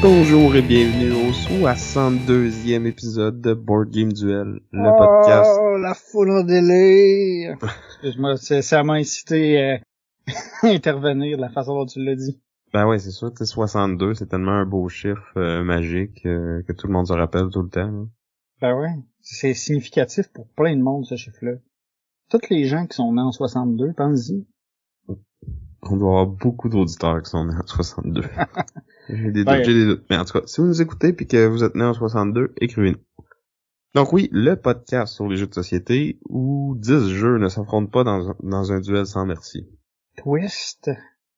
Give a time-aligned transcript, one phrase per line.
[0.00, 5.58] Bonjour et bienvenue au 62e épisode de Board Game Duel, le oh, podcast.
[5.60, 7.58] Oh, la foule en délire!
[7.88, 9.80] Excuse-moi, c'est, ça m'a incité
[10.62, 12.40] à intervenir de la façon dont tu l'as dit.
[12.72, 16.72] Ben ouais, c'est sûr, c'est 62, c'est tellement un beau chiffre euh, magique euh, que
[16.72, 18.06] tout le monde se rappelle tout le temps.
[18.60, 21.54] Ben ouais, c'est significatif pour plein de monde, ce chiffre-là.
[22.30, 24.46] Tous les gens qui sont nés en 62, pense-y.
[25.82, 28.22] On doit avoir beaucoup d'auditeurs qui sont nés en 62.
[29.08, 30.04] j'ai des doutes, Ben- j'ai des doutes.
[30.10, 32.52] Mais en tout cas, si vous nous écoutez puis que vous êtes nés en 62,
[32.60, 32.98] écrivez-nous.
[33.94, 38.04] Donc oui, le podcast sur les jeux de société où 10 jeux ne s'affrontent pas
[38.04, 39.66] dans, un- dans un duel sans merci.
[40.16, 40.90] Twist.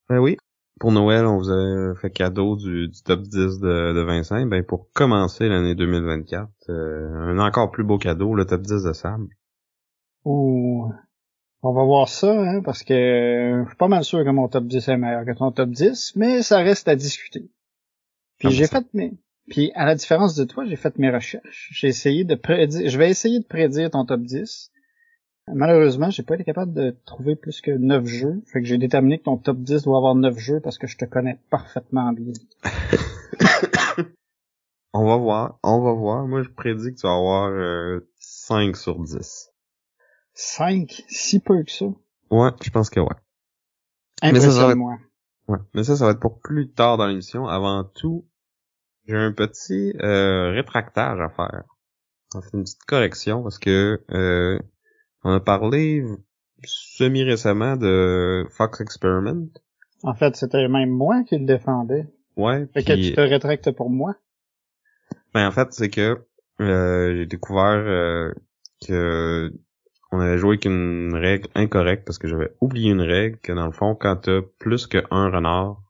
[0.09, 0.37] Ben oui.
[0.81, 4.47] Pour Noël, on vous a fait cadeau du, du top 10 de, de Vincent.
[4.47, 8.93] Ben pour commencer l'année 2024, euh, un encore plus beau cadeau, le top 10 de
[8.95, 9.29] Sam.
[10.25, 10.91] Ouh.
[11.63, 14.49] On va voir ça, hein, parce que euh, je suis pas mal sûr que mon
[14.49, 17.51] top 10 est meilleur que ton top 10, mais ça reste à discuter.
[18.39, 19.13] Puis Ah, j'ai ça- fait mes...
[19.51, 21.71] Puis à la différence de toi, j'ai fait mes recherches.
[21.75, 22.89] J'ai essayé de prédire...
[22.89, 24.71] Je vais essayer de prédire ton top 10.
[25.53, 28.41] Malheureusement, j'ai pas été capable de trouver plus que 9 jeux.
[28.47, 30.97] Fait que j'ai déterminé que ton top 10 doit avoir 9 jeux parce que je
[30.97, 32.33] te connais parfaitement bien.
[34.93, 36.27] On va voir, on va voir.
[36.27, 39.50] Moi, je prédis que tu vas avoir euh, 5 sur 10.
[40.35, 41.05] 5?
[41.09, 41.87] Si peu que ça.
[42.31, 43.17] Ouais, je pense que ouais.
[44.23, 44.79] Mais ça, ça va être-.
[45.49, 45.59] Ouais.
[45.75, 47.47] Mais ça, ça va être pour plus tard dans l'émission.
[47.47, 48.27] Avant tout,
[49.07, 51.65] j'ai un petit euh, rétractage à faire.
[52.35, 54.59] On fait une petite correction parce que euh,
[55.25, 56.05] on a parlé
[56.65, 59.49] semi-récemment de Fox Experiment.
[60.03, 62.07] En fait, c'était même moi qui le défendais.
[62.37, 62.67] Ouais.
[62.73, 64.15] Fait que tu te rétractes pour moi.
[65.35, 66.25] Ben, en fait, c'est que
[66.61, 68.33] euh, j'ai découvert euh,
[68.87, 69.53] que
[70.13, 73.67] on avait joué avec une règle incorrecte parce que j'avais oublié une règle que dans
[73.67, 75.83] le fond, quand t'as plus que un renard,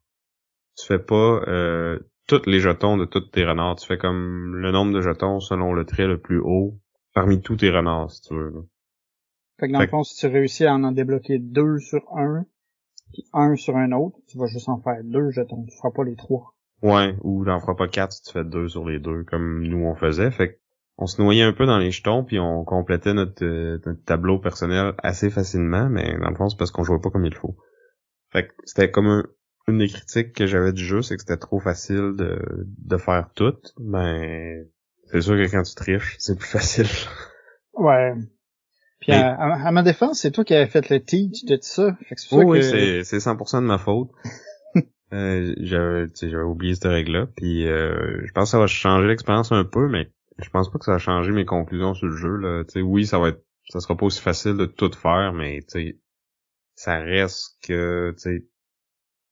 [0.76, 3.76] tu fais pas euh, tous les jetons de tous tes renards.
[3.76, 6.78] Tu fais comme le nombre de jetons selon le trait le plus haut
[7.14, 8.68] parmi tous tes renards, si tu veux.
[9.58, 12.44] Fait que dans Fait le fond, si tu réussis à en débloquer deux sur un,
[13.12, 15.64] puis un sur un autre, tu vas juste en faire deux jetons.
[15.64, 16.54] Tu feras pas les trois.
[16.82, 19.84] Ouais, ou t'en feras pas quatre si tu fais deux sur les deux, comme nous
[19.84, 20.30] on faisait.
[20.30, 20.59] Fait que
[21.00, 24.38] on se noyait un peu dans les jetons, puis on complétait notre, euh, notre tableau
[24.38, 27.56] personnel assez facilement, mais dans le fond, c'est parce qu'on jouait pas comme il faut.
[28.32, 29.26] Fait que c'était comme un-
[29.66, 33.30] une des critiques que j'avais du jeu, c'est que c'était trop facile de, de faire
[33.34, 34.66] tout, mais
[35.10, 36.86] c'est sûr que quand tu triches, c'est plus facile.
[37.74, 38.12] Ouais.
[39.00, 41.56] Puis Mais- à, à- à ma défense, c'est toi qui avais fait le teach de
[41.56, 41.96] tout ça.
[42.08, 43.02] Fait que c'est pour Oui, ça oui, que...
[43.02, 44.10] c'est, c'est 100% de ma faute.
[45.12, 49.64] euh, j'avais oublié cette règle-là, puis euh, je pense que ça va changer l'expérience un
[49.64, 50.10] peu, mais
[50.42, 52.36] je pense pas que ça va changer mes conclusions sur le jeu.
[52.36, 52.64] Là.
[52.64, 55.60] Tu sais, oui, ça va être, ça sera pas aussi facile de tout faire, mais
[55.62, 56.00] tu sais,
[56.74, 58.46] ça reste que, tu sais,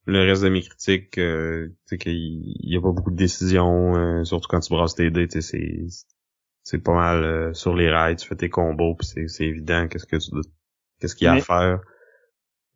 [0.07, 3.95] le reste de mes critiques, euh, tu sais, qu'il y a pas beaucoup de décisions,
[3.97, 5.59] euh, surtout quand tu brasses tes dés, tu sais,
[5.89, 6.05] c'est,
[6.63, 9.87] c'est pas mal euh, sur les rails, tu fais tes combos, puis c'est, c'est évident
[9.89, 10.43] qu'est-ce que tu dois,
[11.01, 11.81] qu'est-ce qu'il y a Mais- à faire.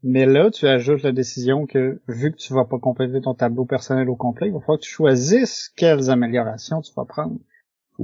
[0.04, 3.64] Mais là, tu ajoutes la décision que, vu que tu vas pas compléter ton tableau
[3.64, 7.38] personnel au complet, il va falloir que tu choisisses quelles améliorations tu vas prendre.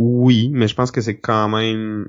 [0.00, 2.09] Oui, mais je pense que c'est quand même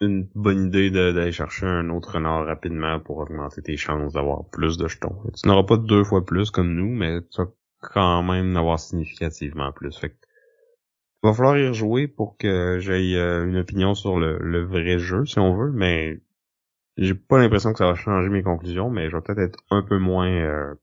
[0.00, 4.78] une bonne idée d'aller chercher un autre renard rapidement pour augmenter tes chances d'avoir plus
[4.78, 5.22] de jetons.
[5.34, 7.48] Tu n'auras pas deux fois plus comme nous, mais tu vas
[7.80, 9.98] quand même avoir significativement plus.
[9.98, 10.16] Fait que,
[11.22, 14.98] il va falloir y rejouer pour que j'aie euh, une opinion sur le, le vrai
[14.98, 16.22] jeu, si on veut, mais
[16.96, 19.82] j'ai pas l'impression que ça va changer mes conclusions, mais je vais peut-être être un
[19.82, 20.74] peu moins euh,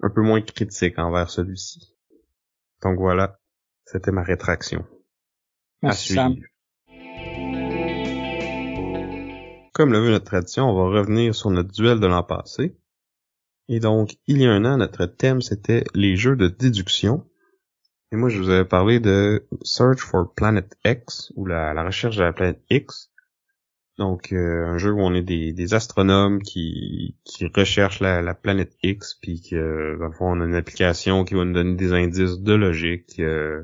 [0.00, 1.96] un peu moins critique envers celui-ci.
[2.82, 3.40] Donc voilà,
[3.84, 4.86] c'était ma rétraction.
[5.84, 6.32] Merci, À Sam.
[6.32, 6.48] suivre.
[9.72, 12.76] Comme le veut notre tradition, on va revenir sur notre duel de l'an passé.
[13.68, 17.26] Et donc, il y a un an, notre thème, c'était les jeux de déduction.
[18.12, 22.16] Et moi, je vous avais parlé de Search for Planet X, ou la, la recherche
[22.16, 23.10] de la planète X.
[23.98, 28.34] Donc, euh, un jeu où on est des, des astronomes qui, qui recherchent la, la
[28.34, 31.74] planète X, puis que, dans le fond, on a une application qui va nous donner
[31.74, 33.62] des indices de logique euh,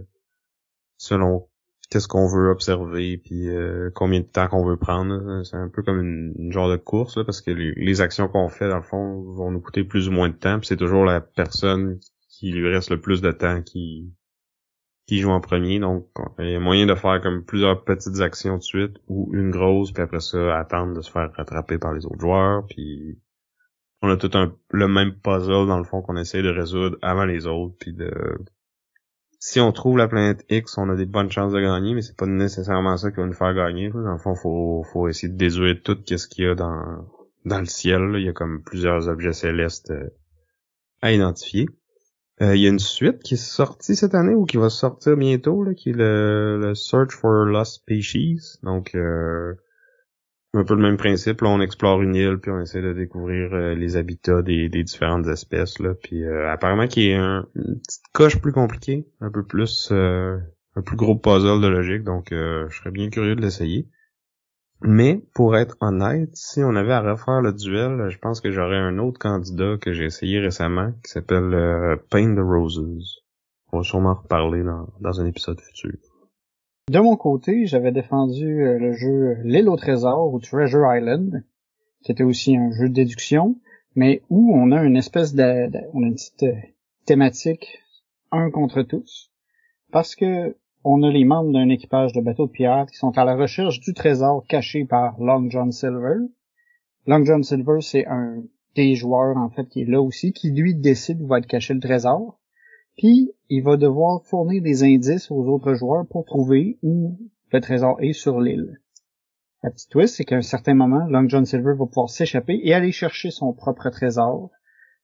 [0.97, 1.50] selon
[1.91, 5.43] qu'est-ce qu'on veut observer, puis euh, combien de temps qu'on veut prendre.
[5.45, 8.49] C'est un peu comme une, une genre de course, parce que les, les actions qu'on
[8.49, 11.05] fait, dans le fond, vont nous coûter plus ou moins de temps, puis c'est toujours
[11.05, 11.99] la personne
[12.29, 14.13] qui lui reste le plus de temps qui
[15.11, 15.81] qui joue en premier.
[15.81, 16.07] Donc,
[16.39, 19.91] il y a moyen de faire comme plusieurs petites actions de suite ou une grosse,
[19.91, 22.65] puis après ça, attendre de se faire rattraper par les autres joueurs.
[22.69, 23.19] Puis
[24.03, 27.25] on a tout un, le même puzzle dans le fond qu'on essaie de résoudre avant
[27.25, 27.75] les autres.
[27.81, 28.13] Puis de
[29.41, 32.17] si on trouve la planète X, on a des bonnes chances de gagner, mais c'est
[32.17, 33.89] pas nécessairement ça qui va nous faire gagner.
[33.89, 37.07] Dans le fond, faut, faut essayer de détruire tout ce qu'il y a dans,
[37.47, 38.17] dans le ciel.
[38.17, 40.11] Il y a comme plusieurs objets célestes euh,
[41.01, 41.67] à identifier.
[42.43, 45.17] Euh, il y a une suite qui est sortie cette année ou qui va sortir
[45.17, 48.59] bientôt, là, qui est le, Search for Lost Species.
[48.63, 49.55] Donc, euh,
[50.55, 51.43] un peu le même principe.
[51.43, 55.27] Là, on explore une île, puis on essaie de découvrir euh, les habitats des, différentes
[55.27, 55.79] espèces.
[55.79, 55.95] Là.
[55.95, 60.83] Puis apparemment qu'il y a un, une petite coche plus compliquée, un peu plus un
[60.83, 62.05] plus gros puzzle de logique.
[62.05, 63.89] Donc, je serais bien curieux de l'essayer.
[64.83, 68.79] Mais pour être honnête, si on avait à refaire le duel, je pense que j'aurais
[68.79, 73.23] un autre candidat que j'ai essayé récemment qui s'appelle euh, Pain the Roses.
[73.73, 76.10] On va sûrement reparler dans, dans un épisode futur.
[76.91, 81.45] De mon côté, j'avais défendu euh, le jeu L'île au trésor ou Treasure Island,
[82.03, 83.55] qui était aussi un jeu de déduction,
[83.95, 86.57] mais où on a une espèce de, on a une petite euh,
[87.07, 87.79] thématique
[88.33, 89.31] un contre tous,
[89.93, 93.25] parce que on a les membres d'un équipage de bateaux de pirates qui sont à
[93.25, 96.17] la recherche du trésor caché par Long John Silver.
[97.07, 98.43] Long John Silver, c'est un
[98.75, 101.73] des joueurs, en fait, qui est là aussi, qui lui décide où va être caché
[101.73, 102.40] le trésor.
[102.97, 107.19] Puis, il va devoir fournir des indices aux autres joueurs pour trouver où
[107.53, 108.81] le trésor est sur l'île.
[109.63, 112.73] La petite twist, c'est qu'à un certain moment, Long John Silver va pouvoir s'échapper et
[112.73, 114.51] aller chercher son propre trésor.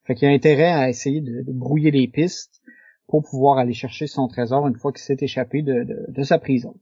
[0.04, 2.62] Fait qu'il a intérêt à essayer de brouiller les pistes
[3.06, 6.74] pour pouvoir aller chercher son trésor une fois qu'il s'est échappé de, sa prison.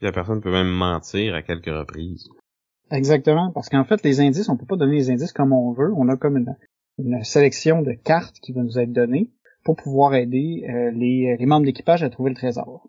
[0.00, 2.28] la personne peut même mentir à quelques reprises.
[2.90, 5.92] Exactement, parce qu'en fait, les indices, on peut pas donner les indices comme on veut.
[5.96, 6.36] On a comme
[6.98, 9.30] une, sélection de cartes qui va nous être donnée
[9.64, 12.88] pour pouvoir aider euh, les, les, membres d'équipage à trouver le trésor.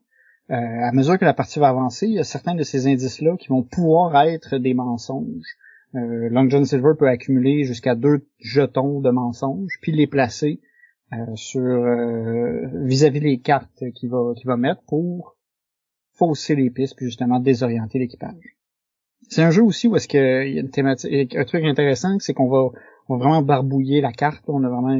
[0.51, 3.35] Euh, à mesure que la partie va avancer, il y a certains de ces indices-là
[3.37, 5.57] qui vont pouvoir être des mensonges.
[5.95, 10.59] Euh, Long John Silver peut accumuler jusqu'à deux jetons de mensonges, puis les placer
[11.13, 15.37] euh, sur euh, vis-à-vis des cartes qu'il va va mettre pour
[16.13, 18.57] fausser les pistes puis justement désorienter l'équipage.
[19.29, 22.33] C'est un jeu aussi où est-ce qu'il y a une thématique, un truc intéressant, c'est
[22.33, 22.69] qu'on va,
[23.09, 24.43] va vraiment barbouiller la carte.
[24.47, 24.97] On a vraiment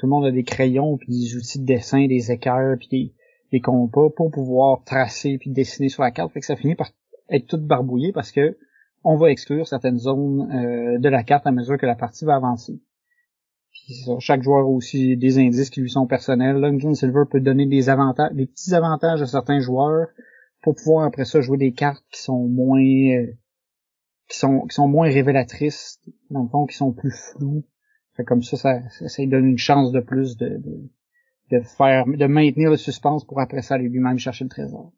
[0.00, 3.14] tout le monde a des crayons puis des outils de dessin, des équerres puis des,
[3.52, 6.32] des compas pour pouvoir tracer puis dessiner sur la carte.
[6.32, 6.90] Fait que ça finit par
[7.28, 8.56] être tout barbouillé parce que
[9.04, 12.34] on va exclure certaines zones euh, de la carte à mesure que la partie va
[12.34, 12.80] avancer
[14.18, 16.60] chaque joueur a aussi des indices qui lui sont personnels.
[16.78, 20.08] John Silver peut donner des avantages, des petits avantages à certains joueurs
[20.62, 23.32] pour pouvoir après ça jouer des cartes qui sont moins euh,
[24.28, 26.00] qui sont qui sont moins révélatrices,
[26.30, 27.64] dans le fond, qui sont plus floues.
[28.26, 30.60] Comme ça, ça, ça, donne une chance de plus de,
[31.50, 34.92] de, faire de maintenir le suspense pour après ça aller lui-même chercher le trésor.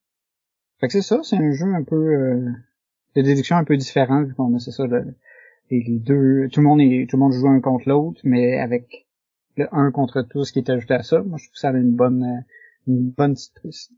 [0.80, 2.50] Fait que c'est ça, c'est un jeu un peu euh,
[3.14, 5.14] de déduction un peu différent vu qu'on a c'est ça le,
[5.70, 9.06] les deux, tout le monde est, tout le monde joue un contre l'autre, mais avec
[9.56, 11.72] le un contre tous qui est ajouté à ça, moi je trouve que ça a
[11.72, 12.40] une bonne, euh,
[12.86, 13.92] une bonne petite twist.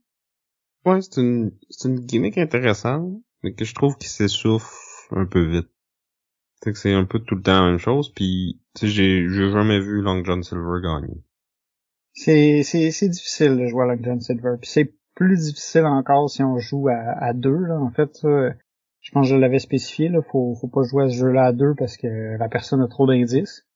[0.84, 4.68] Ouais, c'est une, c'est une gimmick intéressante, mais que je trouve qu'il s'essouffle
[5.10, 5.73] un peu vite.
[6.64, 9.28] C'est que c'est un peu tout le temps la même chose, puis tu sais, j'ai,
[9.28, 11.22] jamais vu Long John Silver gagner.
[12.14, 16.30] C'est, c'est, c'est difficile de jouer à Long John Silver, puis c'est plus difficile encore
[16.30, 20.22] si on joue à, deux, là, en fait, je pense que je l'avais spécifié, là,
[20.22, 23.06] faut, faut pas jouer à ce jeu-là à deux parce que la personne a trop
[23.06, 23.66] d'indices.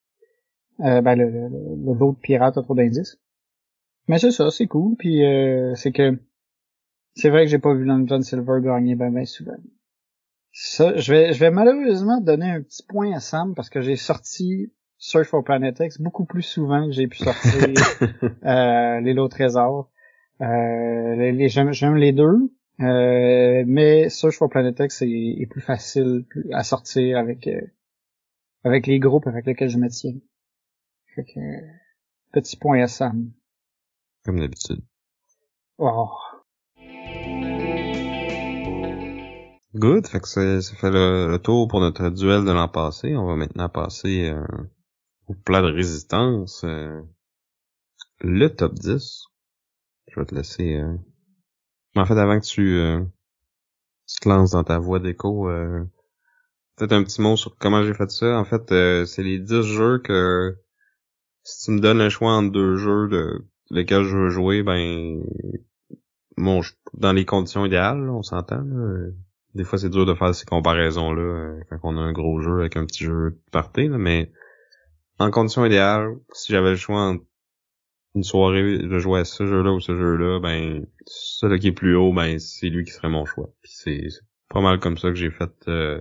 [0.80, 3.20] Euh, ben, le, l'autre pirate a trop d'indices.
[4.06, 6.18] Mais c'est ça, c'est cool, puis euh, c'est que
[7.12, 9.58] c'est vrai que j'ai pas vu Long John Silver gagner ben ben souvent.
[10.60, 13.94] Ça, je vais, je vais malheureusement donner un petit point à Sam parce que j'ai
[13.94, 17.62] sorti Search for Planet X beaucoup plus souvent que j'ai pu sortir
[18.44, 19.88] euh, les lots trésors.
[20.40, 26.26] Euh, les, j'aime, j'aime les deux, euh, mais Search for Planet X est, plus facile
[26.52, 27.60] à sortir avec euh,
[28.64, 30.18] avec les groupes avec lesquels je me tiens.
[31.14, 31.40] Fait que,
[32.32, 33.30] petit point à Sam.
[34.24, 34.82] Comme d'habitude.
[35.78, 36.08] Oh.
[39.74, 43.16] Good, fait que ça, fait le, tour pour notre duel de l'an passé.
[43.16, 44.44] On va maintenant passer euh,
[45.26, 46.64] au plat de résistance.
[48.20, 49.24] le top 10.
[50.08, 50.82] Je vais te laisser
[51.98, 53.02] en fait, avant que tu, euh,
[54.20, 55.84] te lances dans ta voie d'écho, euh,
[56.76, 58.38] peut-être un petit mot sur comment j'ai fait ça.
[58.38, 60.56] En fait, euh, c'est les 10 jeux que
[61.42, 65.22] si tu me donnes un choix entre deux jeux de lesquels je veux jouer, ben
[66.36, 66.60] bon,
[66.94, 68.64] dans les conditions idéales, on s'entend.
[69.54, 72.60] Des fois, c'est dur de faire ces comparaisons-là euh, quand on a un gros jeu
[72.60, 74.30] avec un petit jeu de party, mais
[75.18, 77.24] en conditions idéales, si j'avais le choix entre
[78.14, 81.96] une soirée de jouer à ce jeu-là ou ce jeu-là, ben celui qui est plus
[81.96, 83.50] haut, ben c'est lui qui serait mon choix.
[83.62, 84.08] Puis c'est
[84.48, 86.00] pas mal comme ça que j'ai fait euh,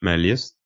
[0.00, 0.58] ma liste.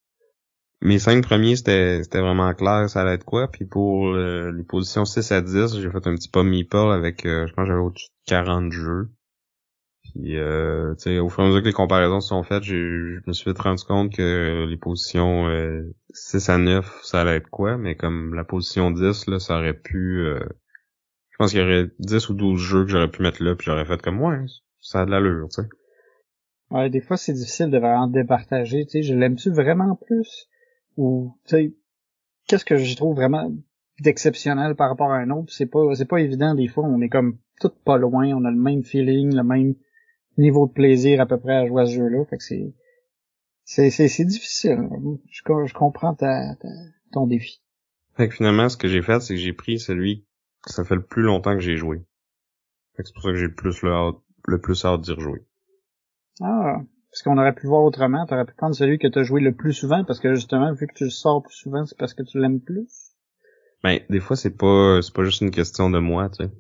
[0.83, 3.49] Mes cinq premiers, c'était c'était vraiment clair, ça allait être quoi.
[3.49, 7.27] Puis pour euh, les positions 6 à 10, j'ai fait un petit pas meeple avec,
[7.27, 9.11] euh, je pense j'avais au-dessus de 40 jeux.
[10.15, 13.51] Puis, euh, au fur et à mesure que les comparaisons sont faites, je me suis
[13.53, 15.47] rendu compte que les positions
[16.13, 19.75] 6 à 9, ça allait être quoi, mais comme la position 10, là, ça aurait
[19.75, 20.25] pu...
[21.31, 23.67] je pense qu'il y aurait 10 ou 12 jeux que j'aurais pu mettre là, puis
[23.67, 24.39] j'aurais fait comme, ouais,
[24.81, 25.69] ça a de l'allure, tu sais.
[26.71, 30.49] Ouais, des fois, c'est difficile de vraiment départager, tu sais, je l'aime-tu vraiment plus?
[30.97, 31.75] Ou, tu sais,
[32.47, 33.53] qu'est-ce que je trouve vraiment
[34.01, 35.53] d'exceptionnel par rapport à un autre?
[35.53, 38.51] C'est pas, c'est pas évident, des fois, on est comme tout pas loin, on a
[38.51, 39.75] le même feeling, le même
[40.41, 42.75] niveau de plaisir à peu près à jouer à ce jeu-là, fait que c'est,
[43.65, 44.89] c'est, c'est, c'est difficile.
[45.31, 46.57] Je, je comprends ta,
[47.13, 47.63] ton défi.
[48.17, 50.27] Fait que finalement, ce que j'ai fait, c'est que j'ai pris celui
[50.63, 52.03] que ça fait le plus longtemps que j'ai joué.
[52.97, 54.13] Fait que c'est pour ça que j'ai le plus le,
[54.47, 55.47] le plus hâte d'y rejouer.
[56.43, 56.81] Ah,
[57.11, 59.73] parce qu'on aurait pu voir autrement, t'aurais pu prendre celui que t'as joué le plus
[59.73, 62.39] souvent, parce que justement, vu que tu le sors plus souvent, c'est parce que tu
[62.39, 63.13] l'aimes plus.
[63.83, 66.51] Ben, des fois, c'est pas, c'est pas juste une question de moi, tu sais.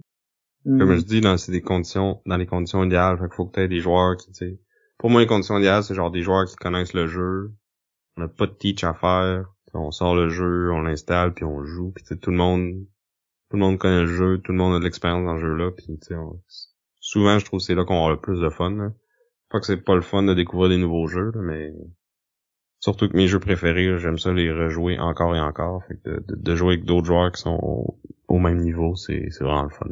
[0.64, 1.05] Comme je hmm.
[1.05, 3.81] dis, dans, c'est des conditions, dans les conditions idéales, fait qu'il faut que t'aies des
[3.81, 4.61] joueurs qui, tu sais.
[4.99, 7.52] Pour moi, les conditions idéales, c'est genre des joueurs qui connaissent le jeu.
[8.17, 9.47] On n'a pas de teach à faire.
[9.73, 12.75] On sort le jeu, on l'installe, puis on joue, puis tout le monde,
[13.50, 15.71] tout le monde connaît le jeu, tout le monde a de l'expérience dans le jeu-là,
[15.71, 16.14] puis tu sais,
[16.99, 18.93] souvent, je trouve que c'est là qu'on a le plus de fun, là.
[19.49, 21.73] Pas que c'est pas le fun de découvrir des nouveaux jeux, mais
[22.79, 25.85] surtout que mes jeux préférés, j'aime ça les rejouer encore et encore.
[25.87, 27.97] Fait que de, jouer avec d'autres joueurs qui sont
[28.29, 29.87] au même niveau, c'est vraiment le fun.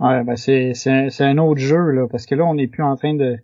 [0.00, 2.96] Ouais, ben c'est c'est un, autre jeu là, parce que là on n'est plus en
[2.96, 3.38] train de,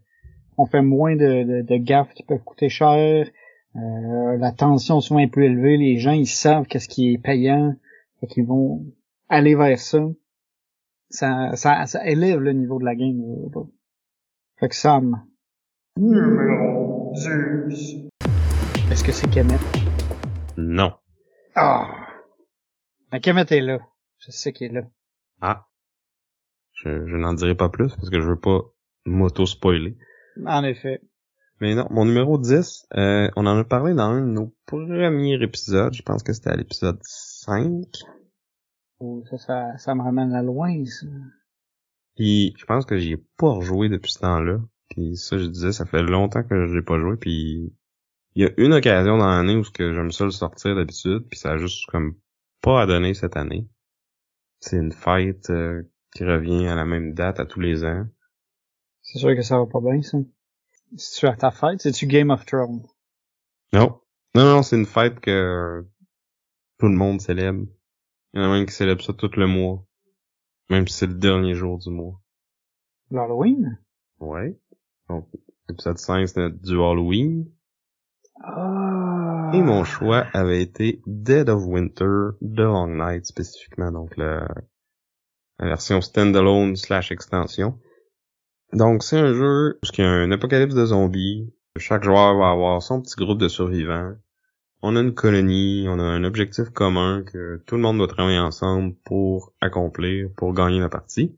[0.59, 3.27] on fait moins de, de, de gaffes qui peuvent coûter cher.
[3.77, 5.77] Euh, la tension souvent est plus élevée.
[5.77, 7.75] Les gens ils savent qu'est-ce qui est payant,
[8.21, 8.85] fait qu'ils vont
[9.29, 10.01] aller vers ça.
[11.09, 11.87] Ça, ça.
[11.87, 13.21] ça élève le niveau de la game.
[14.59, 15.25] Fait que Sam.
[15.97, 18.09] Numéro 10.
[18.91, 19.55] Est-ce que c'est Kemet?
[20.57, 20.93] Non.
[21.55, 21.89] Ah!
[23.13, 23.79] Mais Kemet est là.
[24.19, 24.83] Je sais qu'il est là.
[25.41, 25.70] Ah.
[26.85, 28.63] Je, je n'en dirai pas plus parce que je veux pas
[29.05, 29.97] m'auto-spoiler.
[30.47, 31.01] En effet.
[31.61, 35.43] Mais non, mon numéro 10, euh, on en a parlé dans un de nos premiers
[35.43, 35.93] épisodes.
[35.93, 37.85] Je pense que c'était à l'épisode 5.
[38.99, 41.07] Oh, ça, ça, ça me ramène à loin, ça.
[42.17, 44.59] Puis je pense que j'y ai pas rejoué depuis ce temps-là.
[44.89, 47.17] Puis ça, je disais, ça fait longtemps que je l'ai pas joué.
[47.17, 47.75] Puis
[48.35, 51.27] il y a une occasion dans l'année où que j'aime ça le sortir d'habitude.
[51.29, 52.15] Puis ça a juste comme
[52.63, 53.69] pas à donner cette année.
[54.61, 55.83] C'est une fête euh,
[56.15, 58.07] qui revient à la même date à tous les ans.
[59.03, 60.19] C'est sûr que ça va pas bien, ça.
[60.97, 62.87] Si tu à ta fête, c'est-tu Game of Thrones?
[63.73, 64.01] Non.
[64.35, 65.87] Non, non, c'est une fête que
[66.79, 67.67] tout le monde célèbre.
[68.33, 69.85] Il y en a même qui célèbrent ça tout le mois.
[70.69, 72.21] Même si c'est le dernier jour du mois.
[73.11, 73.79] L'Halloween?
[74.21, 74.59] Ouais.
[75.09, 75.29] Donc,
[75.69, 77.51] l'épisode 5, c'était du Halloween.
[78.43, 79.51] Ah.
[79.53, 84.47] Et mon choix avait été Dead of Winter, The Long Night spécifiquement, donc la,
[85.61, 87.79] la version standalone slash extension.
[88.73, 91.53] Donc c'est un jeu où y a un apocalypse de zombies.
[91.77, 94.17] Chaque joueur va avoir son petit groupe de survivants
[94.83, 98.39] on a une colonie, on a un objectif commun que tout le monde doit travailler
[98.39, 101.37] ensemble pour accomplir, pour gagner la partie.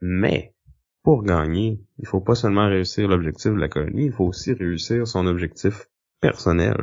[0.00, 0.54] Mais,
[1.02, 5.06] pour gagner, il faut pas seulement réussir l'objectif de la colonie, il faut aussi réussir
[5.06, 5.88] son objectif
[6.20, 6.76] personnel.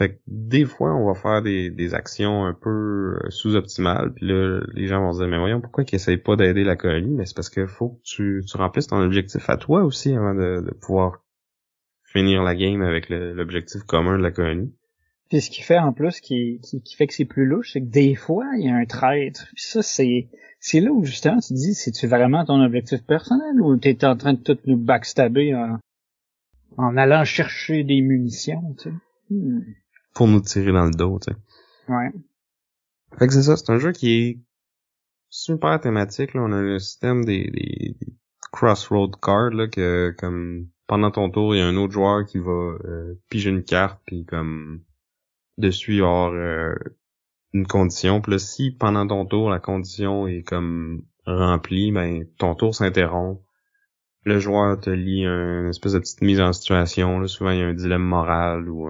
[0.00, 4.62] Fait que des fois, on va faire des, actions un peu euh, sous-optimales, puis là,
[4.72, 7.14] les gens vont se dire, mais voyons, pourquoi qu'ils essayent pas d'aider la colonie?
[7.14, 10.34] Mais c'est parce qu'il faut que tu, tu remplisses ton objectif à toi aussi avant
[10.34, 11.22] de pouvoir
[12.02, 14.74] finir la game avec l'objectif commun de la colonie.
[15.28, 17.90] Puis ce qui fait en plus qui, qui, fait que c'est plus louche, c'est que
[17.90, 19.48] des fois, il y a un traître.
[19.54, 20.30] Puis ça, c'est
[20.60, 24.32] c'est là où justement tu dis, c'est-tu vraiment ton objectif personnel ou t'es en train
[24.32, 25.78] de tout nous backstabber en,
[26.78, 28.94] en allant chercher des munitions, tu sais?
[29.28, 29.60] Hmm.
[30.14, 31.38] Pour nous tirer dans le dos, tu sais.
[31.88, 32.10] Ouais.
[33.18, 34.38] Fait que c'est ça, c'est un jeu qui est
[35.28, 36.42] super thématique, là.
[36.42, 37.96] On a le système des, des,
[38.52, 42.38] crossroad cards, là, que comme pendant ton tour, il y a un autre joueur qui
[42.38, 42.50] va
[42.84, 44.82] euh, piger une carte, puis comme
[45.58, 46.74] dessus il euh,
[47.52, 48.20] une condition.
[48.20, 53.40] Puis là, si pendant ton tour, la condition est comme remplie, ben ton tour s'interrompt.
[54.24, 57.20] Le joueur te lit une espèce de petite mise en situation.
[57.20, 57.26] Là.
[57.26, 58.88] Souvent, il y a un dilemme moral ou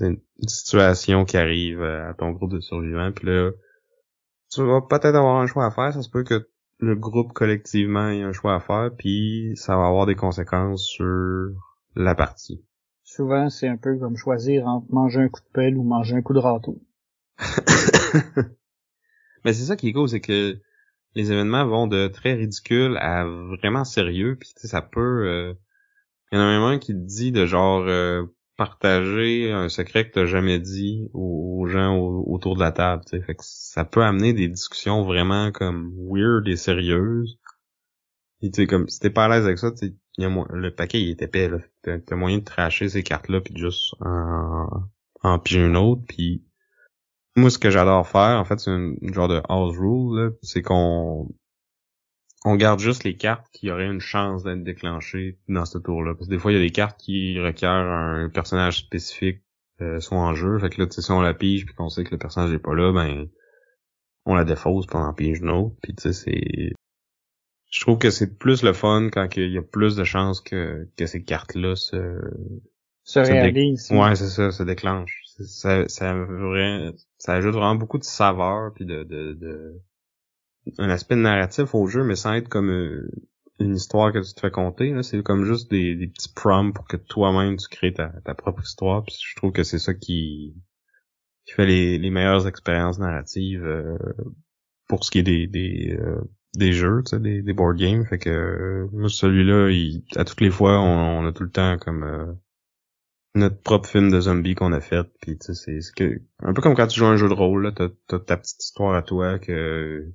[0.00, 3.12] une situation qui arrive à ton groupe de survivants.
[3.12, 3.50] Puis là,
[4.50, 5.92] tu vas peut-être avoir un choix à faire.
[5.92, 9.86] Ça se peut que le groupe collectivement ait un choix à faire, puis ça va
[9.86, 11.50] avoir des conséquences sur
[11.96, 12.64] la partie.
[13.02, 16.22] Souvent, c'est un peu comme choisir entre manger un coup de pelle ou manger un
[16.22, 16.80] coup de râteau.
[19.44, 20.58] Mais c'est ça qui est cool, c'est que
[21.14, 25.26] les événements vont de très ridicules à vraiment sérieux, puis ça peut...
[25.26, 25.54] Euh...
[26.30, 28.26] Il y en a même un qui dit de genre euh,
[28.58, 33.22] partager un secret que t'as jamais dit aux, gens autour de la table, tu sais.
[33.22, 37.38] Fait que ça peut amener des discussions vraiment comme weird et sérieuses.
[38.42, 39.70] Et tu comme si t'es pas à l'aise avec ça,
[40.18, 41.58] le paquet il est épais, là.
[41.82, 44.66] T'as moyen de tracher ces cartes-là puis juste en,
[45.22, 46.44] en piger une autre, puis
[47.36, 51.28] moi, ce que j'adore faire, en fait, c'est un genre de house rule, c'est qu'on
[52.44, 56.14] on garde juste les cartes qui auraient une chance d'être déclenchées dans ce tour-là.
[56.14, 59.42] Parce que des fois, il y a des cartes qui requièrent un personnage spécifique
[59.80, 60.58] euh, soit en jeu.
[60.58, 62.52] Fait que là, tu sais, si on la pige puis qu'on sait que le personnage
[62.52, 63.28] est pas là, ben
[64.24, 65.76] on la défausse en pige une autre.
[65.82, 66.72] Puis tu sais, c'est.
[67.70, 70.88] Je trouve que c'est plus le fun quand il y a plus de chances que,
[70.96, 72.18] que ces cartes-là se.
[73.04, 73.90] Se, réalisent.
[73.90, 75.22] Ouais, c'est ça, se déclenchent.
[75.24, 76.14] Ça, ça,
[77.18, 79.80] ça ajoute vraiment beaucoup de saveur puis de, de, de
[80.78, 83.10] un aspect narratif au jeu, mais sans être comme euh,
[83.60, 84.94] une histoire que tu te fais compter.
[85.02, 88.62] C'est comme juste des, des petits prompts pour que toi-même tu crées ta, ta propre
[88.62, 89.04] histoire.
[89.04, 90.54] Puis je trouve que c'est ça qui,
[91.44, 93.98] qui fait les, les meilleures expériences narratives euh,
[94.86, 96.20] pour ce qui est des, des, euh,
[96.56, 98.04] des jeux, tu sais, des, des board games.
[98.06, 99.70] Fait que moi celui-là,
[100.16, 102.38] à toutes les fois, on, a tout le temps comme
[103.34, 105.06] notre propre film de zombies qu'on a fait.
[105.20, 107.72] Puis tu sais, c'est un peu comme quand tu joues un jeu de rôle, là,
[107.72, 110.06] t'as ta petite histoire à toi que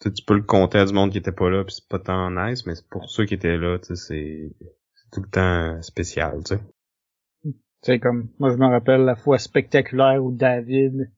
[0.00, 2.30] tu peux le compter à du monde qui était pas là, puis c'est pas tant
[2.30, 4.52] nice, mais pour ceux qui étaient là, tu sais, c'est
[5.12, 6.60] tout le temps spécial, tu sais.
[7.82, 11.10] C'est comme, moi je me rappelle la fois spectaculaire où David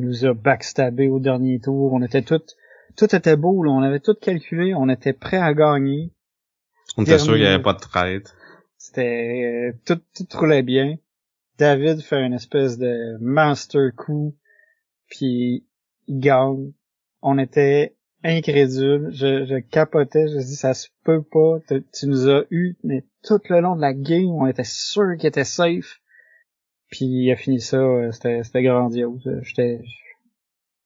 [0.00, 1.92] nous a backstabé au dernier tour.
[1.92, 2.42] On était tout,
[2.96, 3.70] tout était beau, là.
[3.70, 4.74] On avait tout calculé.
[4.74, 6.12] On était prêt à gagner.
[6.96, 8.34] On était sûr qu'il y avait pas de traite.
[8.76, 10.96] C'était, euh, tout, tout roulait bien.
[11.58, 14.36] David fait une espèce de master coup,
[15.08, 15.66] puis
[16.06, 16.72] il gagne.
[17.20, 17.96] On était
[18.28, 19.10] incrédule.
[19.12, 20.28] Je, je capotais.
[20.28, 21.58] Je dis, ça se peut pas.
[21.68, 25.28] Tu nous as eu, mais tout le long de la game, on était sûr qu'il
[25.28, 26.00] était safe.
[26.90, 27.78] Puis il a fini ça.
[27.78, 29.28] Euh, c'était, c'était grandiose.
[29.42, 29.82] J'étais,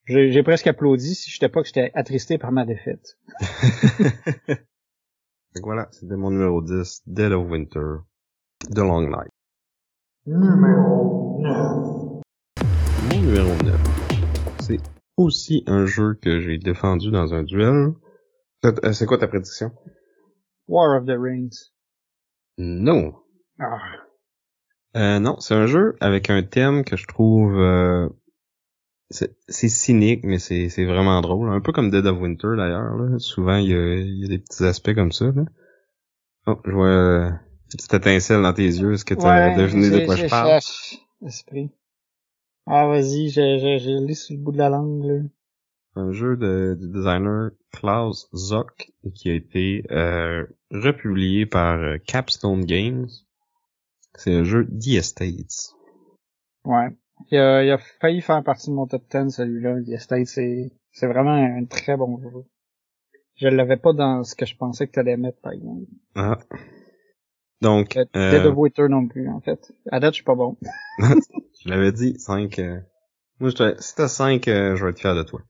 [0.07, 3.19] j'ai, presque applaudi si j'étais pas que j'étais attristé par ma défaite.
[5.63, 7.99] voilà, c'était mon numéro 10, Dead of Winter,
[8.69, 9.31] The Long Night.
[10.27, 12.23] Numéro 9.
[13.11, 13.81] Mon numéro 9,
[14.61, 14.81] c'est
[15.17, 17.93] aussi un jeu que j'ai défendu dans un duel.
[18.65, 19.73] Euh, c'est quoi ta prédiction?
[20.69, 21.73] War of the Rings.
[22.59, 23.15] Non.
[23.59, 23.79] Ah.
[24.97, 28.09] Euh, non, c'est un jeu avec un thème que je trouve euh,
[29.13, 31.51] c'est cynique, mais c'est vraiment drôle.
[31.51, 32.95] Un peu comme Dead of Winter d'ailleurs.
[33.19, 35.27] Souvent il y a, y a, des petits aspects comme ça.
[35.27, 35.45] Là.
[36.47, 38.95] Oh, je vois euh, une petite étincelle dans tes yeux.
[38.95, 40.61] Est-ce que tu as deviné de quoi je parle?
[41.25, 41.71] Esprit.
[42.67, 45.21] Ah, vas-y, j'ai, j'ai, j'ai lu sur le bout de la langue, là.
[45.95, 52.65] Un jeu de, du designer Klaus Zock qui a été euh, republié par euh, Capstone
[52.65, 53.09] Games.
[54.15, 55.75] C'est un jeu The Estates.
[56.65, 56.89] Ouais.
[57.31, 59.83] Il a, il a failli faire partie de mon top 10, celui-là.
[59.83, 62.45] The Estates, c'est, c'est vraiment un très bon jeu.
[63.37, 65.91] Je l'avais pas dans ce que je pensais que tu allais mettre, par exemple.
[66.15, 66.39] Ah.
[67.61, 69.73] Donc, euh, Dead of Winter non plus, en fait.
[69.91, 70.57] À date, je suis pas bon.
[71.65, 72.59] Je l'avais dit, 5.
[72.59, 72.81] Euh...
[73.39, 75.41] Moi, je si t'as 5, euh, je vais être fier de toi.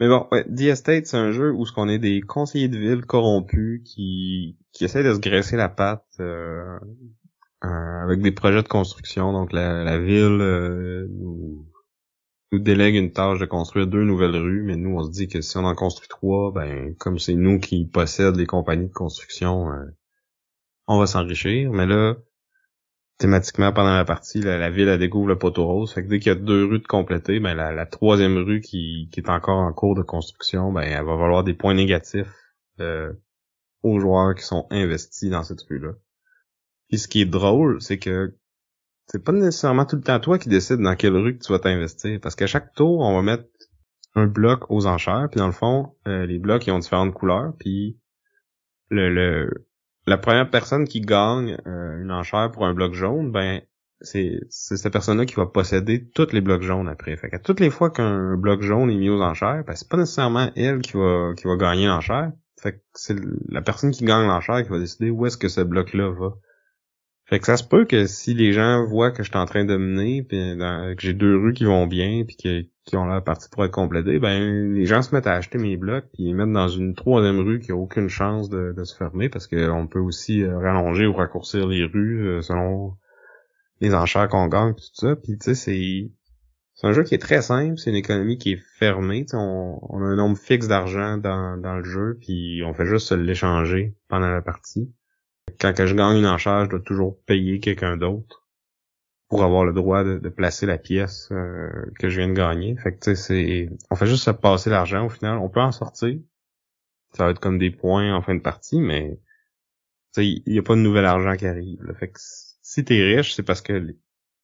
[0.00, 2.78] Mais bon, ouais, The Estate, c'est un jeu où ce qu'on est des conseillers de
[2.78, 6.78] ville corrompus qui, qui essaient de se graisser la patte euh,
[7.64, 9.32] euh, avec des projets de construction.
[9.32, 10.38] Donc la, la ville
[11.10, 11.66] nous,
[12.52, 15.40] nous délègue une tâche de construire deux nouvelles rues, mais nous on se dit que
[15.40, 19.68] si on en construit trois, ben comme c'est nous qui possèdent les compagnies de construction,
[20.86, 21.72] on va s'enrichir.
[21.72, 22.14] Mais là,
[23.18, 25.92] thématiquement pendant la partie, la, ville elle découvre le poteau rose.
[25.92, 29.08] Fait que dès qu'il y a deux rues de compléter, ben la, troisième rue qui,
[29.12, 32.32] qui, est encore en cours de construction, ben elle va valoir des points négatifs
[32.80, 33.12] euh,
[33.82, 35.92] aux joueurs qui sont investis dans cette rue-là.
[36.88, 38.36] Puis ce qui est drôle, c'est que
[39.06, 41.58] c'est pas nécessairement tout le temps toi qui décides dans quelle rue que tu vas
[41.58, 42.20] t'investir.
[42.20, 43.48] Parce qu'à chaque tour, on va mettre
[44.14, 47.52] un bloc aux enchères, puis dans le fond, euh, les blocs ils ont différentes couleurs,
[47.58, 47.98] puis
[48.90, 49.67] le, le
[50.08, 53.60] la première personne qui gagne euh, une enchère pour un bloc jaune, ben
[54.00, 57.16] c'est cette personne-là qui va posséder tous les blocs jaunes après.
[57.16, 59.96] Fait que toutes les fois qu'un bloc jaune est mis aux enchères, ben c'est pas
[59.96, 62.32] nécessairement elle qui va qui va gagner l'enchère.
[62.60, 63.16] Fait que c'est
[63.48, 66.34] la personne qui gagne l'enchère qui va décider où est-ce que ce bloc-là va.
[67.28, 69.66] Fait que ça se peut que si les gens voient que je suis en train
[69.66, 73.50] de mener, puis que j'ai deux rues qui vont bien, puis qui ont la partie
[73.50, 76.52] pour être complétée, ben les gens se mettent à acheter mes blocs, puis ils mettent
[76.52, 80.42] dans une troisième rue qui a aucune chance de, se fermer, parce qu'on peut aussi
[80.42, 82.94] euh, rallonger ou raccourcir les rues euh, selon
[83.82, 85.14] les enchères qu'on gagne, tout ça.
[85.14, 86.10] Puis tu sais, c'est
[86.76, 89.26] c'est un jeu qui est très simple, c'est une économie qui est fermée.
[89.34, 93.12] On, on, a un nombre fixe d'argent dans, dans le jeu, puis on fait juste
[93.12, 94.90] l'échanger pendant la partie.
[95.60, 98.46] Quand je gagne une enchère, je dois toujours payer quelqu'un d'autre
[99.28, 102.76] pour avoir le droit de, de placer la pièce euh, que je viens de gagner.
[102.76, 103.68] Fait que c'est.
[103.90, 105.38] On fait juste se passer l'argent au final.
[105.38, 106.18] On peut en sortir.
[107.12, 109.18] Ça va être comme des points en fin de partie, mais
[110.16, 111.82] il n'y a pas de nouvel argent qui arrive.
[111.84, 111.94] Là.
[111.94, 113.94] Fait que si t'es riche, c'est parce que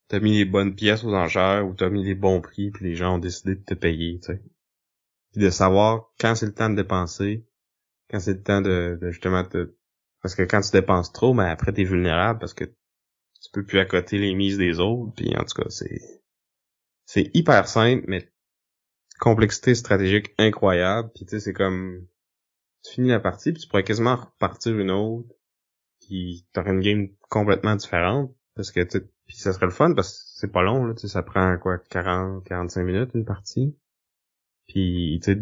[0.08, 2.94] t'as mis les bonnes pièces aux enchères ou t'as mis les bons prix puis les
[2.94, 4.42] gens ont décidé de te payer, tu sais.
[5.32, 7.44] Puis de savoir quand c'est le temps de dépenser,
[8.10, 9.74] quand c'est le temps de, justement te...
[10.24, 13.78] Parce que quand tu dépenses trop, ben, après t'es vulnérable parce que tu peux plus
[13.78, 16.00] accoter les mises des autres, puis en tout cas, c'est...
[17.04, 18.32] C'est hyper simple, mais
[19.20, 22.06] complexité stratégique incroyable, puis tu sais, c'est comme...
[22.84, 25.28] Tu finis la partie, puis tu pourrais quasiment repartir une autre,
[26.00, 30.10] puis t'aurais une game complètement différente, parce que tu puis ça serait le fun parce
[30.10, 33.76] que c'est pas long, là, tu sais, ça prend quoi, 40, 45 minutes une partie.
[34.66, 35.40] Puis, tu sais,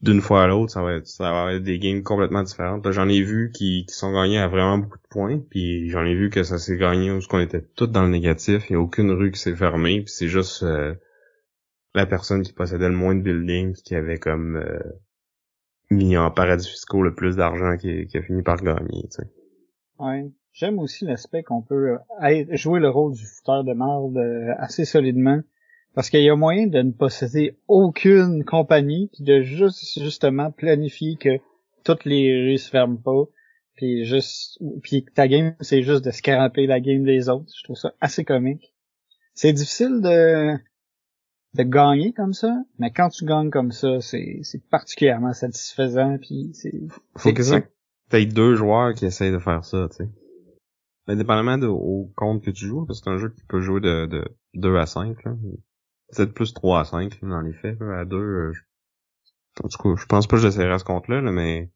[0.00, 2.90] d'une fois à l'autre, ça va être, ça va être des games complètement différentes.
[2.90, 6.14] J'en ai vu qui, qui sont gagnés à vraiment beaucoup de points, puis j'en ai
[6.14, 8.80] vu que ça s'est gagné où qu'on était tous dans le négatif, il y a
[8.80, 10.94] aucune rue qui s'est fermée, puis c'est juste euh,
[11.94, 14.80] la personne qui possédait le moins de buildings qui avait comme euh,
[15.90, 19.30] mis en paradis fiscaux le plus d'argent qui, qui, a fini par gagner, tu sais.
[19.98, 20.30] Ouais.
[20.52, 24.84] J'aime aussi l'aspect qu'on peut euh, jouer le rôle du fouteur de merde euh, assez
[24.84, 25.40] solidement.
[25.94, 31.16] Parce qu'il y a moyen de ne posséder aucune compagnie, puis de juste justement planifier
[31.16, 31.38] que
[31.84, 33.24] toutes les rues se ferment pas,
[33.76, 37.52] puis juste puis ta game c'est juste de scraper la game des autres.
[37.56, 38.74] Je trouve ça assez comique.
[39.34, 40.54] C'est difficile de
[41.54, 46.50] de gagner comme ça, mais quand tu gagnes comme ça, c'est c'est particulièrement satisfaisant puis
[46.54, 46.72] c'est
[47.16, 47.60] faut que ça
[48.12, 50.10] t'aies deux joueurs qui essayent de faire ça, tu sais.
[51.08, 53.80] Indépendamment de, au compte que tu joues, parce que c'est un jeu qui peut jouer
[53.80, 54.24] de, de
[54.54, 55.16] 2 à 5,
[56.14, 58.52] Peut-être plus 3 à 5, dans les faits, À 2, euh,
[59.62, 61.70] en tout cas, je pense pas que j'essaierai à ce compte-là, là, mais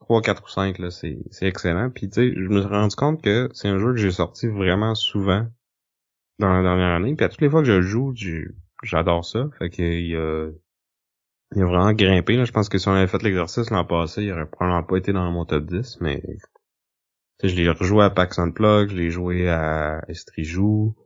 [0.00, 1.90] 3, 4 ou 5, là, c'est, c'est excellent.
[1.90, 4.46] Puis, tu sais, je me suis rendu compte que c'est un jeu que j'ai sorti
[4.46, 5.46] vraiment souvent
[6.38, 7.14] dans la dernière année.
[7.14, 8.14] Puis, à toutes les fois que je joue,
[8.82, 9.48] j'adore ça.
[9.58, 10.50] Fait qu'il a,
[11.54, 12.44] il a vraiment grimpé, là.
[12.44, 15.12] Je pense que si on avait fait l'exercice l'an passé, il aurait probablement pas été
[15.12, 16.22] dans mon top 10, mais
[17.42, 20.96] je l'ai rejoué à PAX Unplug, je l'ai joué à Estrijou.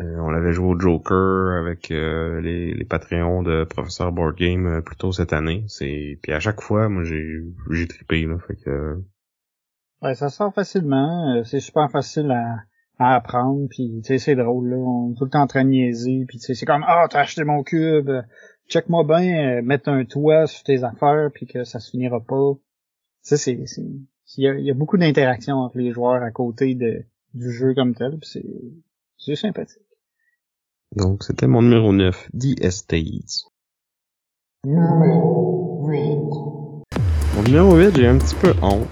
[0.00, 4.66] Euh, on l'avait joué au Joker avec euh, les, les Patreons de Professeur Board Game
[4.66, 5.64] euh, plus tôt cette année.
[5.68, 9.00] C'est puis à chaque fois, moi j'ai j'ai trippé là, fait que.
[10.02, 11.42] Ouais, ça sort facilement.
[11.44, 12.64] C'est super facile à,
[12.98, 13.68] à apprendre.
[13.70, 16.24] Puis tu sais c'est drôle là, on est tout le temps en train de niaiser.
[16.26, 18.10] Puis tu sais c'est comme ah t'as acheté mon cube,
[18.68, 22.54] check-moi bien, mettre un toit sur tes affaires puis que ça se finira pas.
[23.24, 23.82] Tu sais c'est
[24.36, 27.04] il y a, beaucoup d'interactions entre les joueurs à côté de,
[27.34, 28.44] du jeu comme tel, c'est,
[29.18, 29.83] c'est sympathique.
[30.96, 33.50] Donc, c'était mon numéro 9, The Estates.
[34.64, 35.98] Numéro 8.
[37.34, 38.88] Mon numéro 8, j'ai un petit peu honte.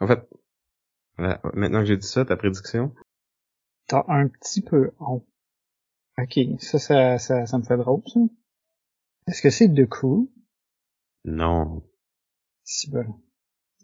[0.00, 0.26] En fait,
[1.18, 2.94] maintenant que j'ai dit ça, ta prédiction?
[3.88, 5.26] T'as un petit peu honte.
[6.18, 8.20] Ok, ça, ça, ça, ça me fait drôle, ça.
[9.26, 10.30] Est-ce que c'est The Crew?
[11.26, 11.82] Non.
[12.64, 13.20] Si bon.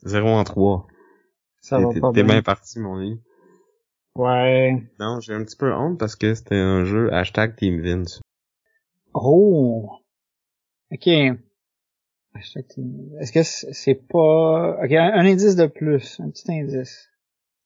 [0.05, 0.87] 0 en 3.
[1.61, 3.23] Ça va pas T'es bien parti, mon ami.
[4.17, 4.83] Ouais.
[5.01, 8.21] Non, j'ai un petit peu honte parce que c'était un jeu hashtag Team Vince.
[9.15, 9.91] Oh!
[10.93, 11.09] Ok.
[12.35, 14.79] Hashtag Team Est-ce que c'est pas...
[14.83, 16.21] Ok, un, indice de plus.
[16.21, 17.09] Un petit indice.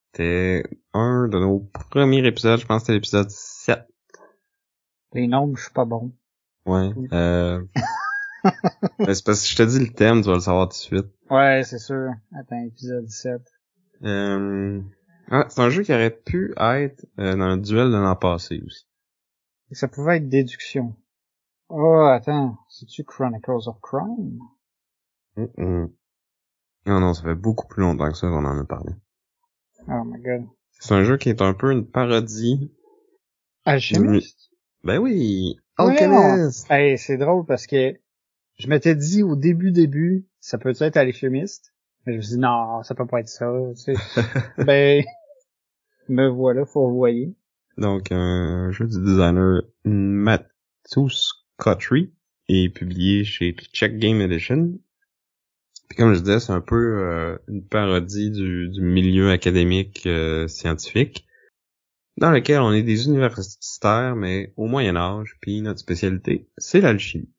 [0.05, 2.59] C'était un de nos premiers épisodes.
[2.59, 3.85] Je pense que c'était l'épisode 7.
[5.13, 6.13] Les nombres, je suis pas bon.
[6.65, 6.91] Ouais.
[7.13, 7.63] Euh...
[8.43, 11.07] c'est parce que je te dis le thème, tu vas le savoir tout de suite.
[11.29, 12.11] Ouais, c'est sûr.
[12.37, 13.41] Attends, épisode 7.
[14.03, 14.81] Euh...
[15.29, 18.61] Ah, c'est un jeu qui aurait pu être euh, dans le duel de l'an passé
[18.65, 18.87] aussi.
[19.71, 20.95] ça pouvait être déduction.
[21.69, 24.39] Oh, attends, c'est-tu Chronicles of Crime?
[26.85, 28.93] Non, non, ça fait beaucoup plus longtemps que ça qu'on en a parlé.
[29.89, 30.47] Oh my god.
[30.79, 32.71] C'est un jeu qui est un peu une parodie.
[33.65, 34.51] Alchemist?
[34.83, 36.71] Ben oui, Alchemist!
[36.71, 37.93] hey, c'est drôle parce que
[38.57, 41.73] je m'étais dit au début début, ça peut être alchimiste?
[42.05, 43.51] Mais je me suis dit, non, ça peut pas être ça.
[43.75, 44.23] Tu sais.
[44.65, 45.03] ben,
[46.09, 47.33] me voilà, faut voyer.
[47.77, 51.11] Donc, un jeu du designer Matthews
[51.57, 52.13] Cotry
[52.49, 54.79] est publié chez Check Game Edition.
[55.89, 60.47] Puis comme je disais, c'est un peu euh, une parodie du, du milieu académique euh,
[60.47, 61.27] scientifique
[62.17, 67.29] dans lequel on est des universitaires, mais au Moyen Âge, puis notre spécialité, c'est l'alchimie.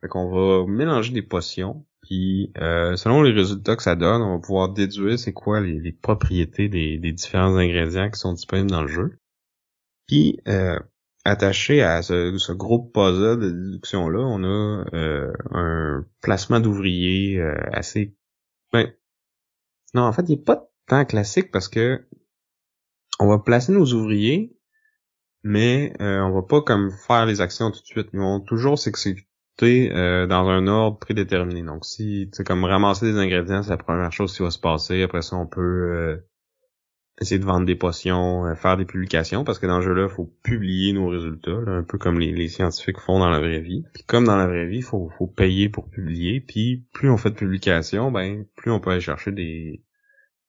[0.00, 4.36] Fait qu'on va mélanger des potions, puis euh, selon les résultats que ça donne, on
[4.36, 8.88] va pouvoir déduire c'est quoi les, propriétés des, différents ingrédients qui sont disponibles dans le
[8.88, 9.18] jeu.
[10.06, 10.78] Puis euh,
[11.24, 17.56] attaché à ce, ce gros puzzle de déduction-là, on a euh, un placement d'ouvriers euh,
[17.72, 18.16] assez...
[18.72, 18.92] Ben,
[19.92, 22.06] non, en fait, il n'est pas tant classique parce que
[23.18, 24.56] on va placer nos ouvriers,
[25.42, 28.08] mais euh, on va pas comme faire les actions tout de suite.
[28.12, 29.28] Ils vont toujours s'exécuter
[29.62, 31.62] euh, dans un ordre prédéterminé.
[31.62, 35.02] Donc si c'est comme ramasser des ingrédients, c'est la première chose qui va se passer.
[35.02, 36.16] Après ça, on peut euh,
[37.20, 40.14] essayer de vendre des potions, euh, faire des publications, parce que dans le jeu-là, il
[40.14, 43.84] faut publier nos résultats, un peu comme les, scientifiques font dans la vraie vie.
[43.94, 46.40] Puis comme dans la vraie vie, il faut, faut payer pour publier.
[46.40, 49.82] Puis plus on fait de publications, ben plus on peut aller chercher des,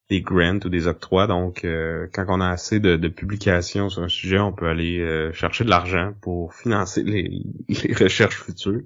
[0.10, 1.28] des grants ou des octrois.
[1.28, 5.00] Donc euh, quand on a assez de, de, publications sur un sujet, on peut aller
[5.00, 8.84] euh, chercher de l'argent pour financer les, les recherches futures.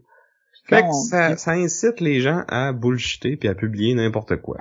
[0.72, 4.58] Fait que ça, ça incite les gens à bullshiter puis à publier n'importe quoi.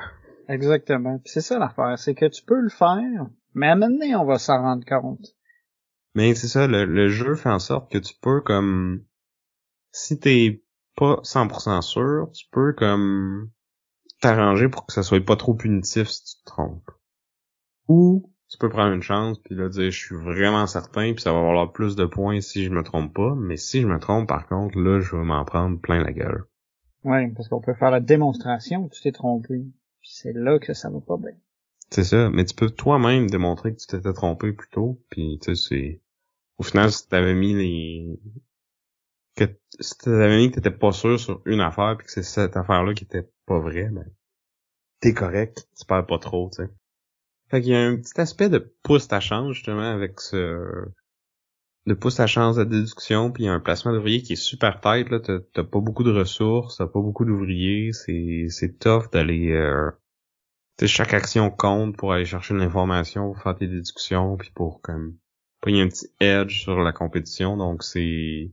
[0.49, 1.21] Exactement.
[1.25, 4.25] c'est ça l'affaire, c'est que tu peux le faire, mais à un moment donné, on
[4.25, 5.37] va s'en rendre compte.
[6.17, 9.05] Mais c'est ça, le, jeu fait en sorte que tu peux comme
[9.93, 10.65] si t'es
[10.97, 13.49] pas 100% sûr, tu peux comme
[14.21, 16.91] t'arranger pour que ça soit pas trop punitif si tu te trompes.
[17.87, 21.33] Ou tu peux prendre une chance puis là dire je suis vraiment certain puis ça
[21.33, 24.29] va valoir plus de points si je me trompe pas, mais si je me trompe
[24.29, 26.45] par contre là je vais m'en prendre plein la gueule.
[27.05, 29.65] Ouais, parce qu'on peut faire la démonstration que tu t'es trompé
[30.03, 31.33] c'est là que ça va pas bien.
[31.91, 35.55] C'est ça, mais tu peux toi-même démontrer que tu t'étais trompé plus tôt, puis tu
[35.55, 36.01] sais, c'est...
[36.59, 38.21] Au final, si t'avais mis les...
[39.37, 39.45] Que...
[39.81, 42.95] Si t'avais mis que t'étais pas sûr sur une affaire, puis que c'est cette affaire-là
[42.95, 44.07] qui était pas vraie, ben...
[45.01, 46.71] T'es correct, tu perds pas trop, tu sais.
[47.51, 50.87] Fait qu'il y a un petit aspect de pouce à chance, justement, avec ce...
[51.87, 55.19] De pouce à chance de déduction, puis un placement d'ouvrier qui est super tête, là,
[55.19, 59.53] t'as pas beaucoup de ressources, t'as pas beaucoup d'ouvriers, c'est c'est tough d'aller...
[59.53, 59.91] Euh
[60.87, 65.17] chaque action compte pour aller chercher de l'information, pour faire tes déductions, puis pour comme
[65.61, 67.57] prendre un petit edge sur la compétition.
[67.57, 68.51] Donc c'est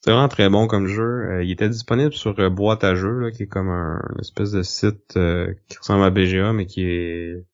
[0.00, 1.30] c'est vraiment très bon comme jeu.
[1.30, 4.52] Euh, il était disponible sur euh, Boîte à jeux, là, qui est comme un espèce
[4.52, 7.44] de site euh, qui ressemble à BGA, mais qui est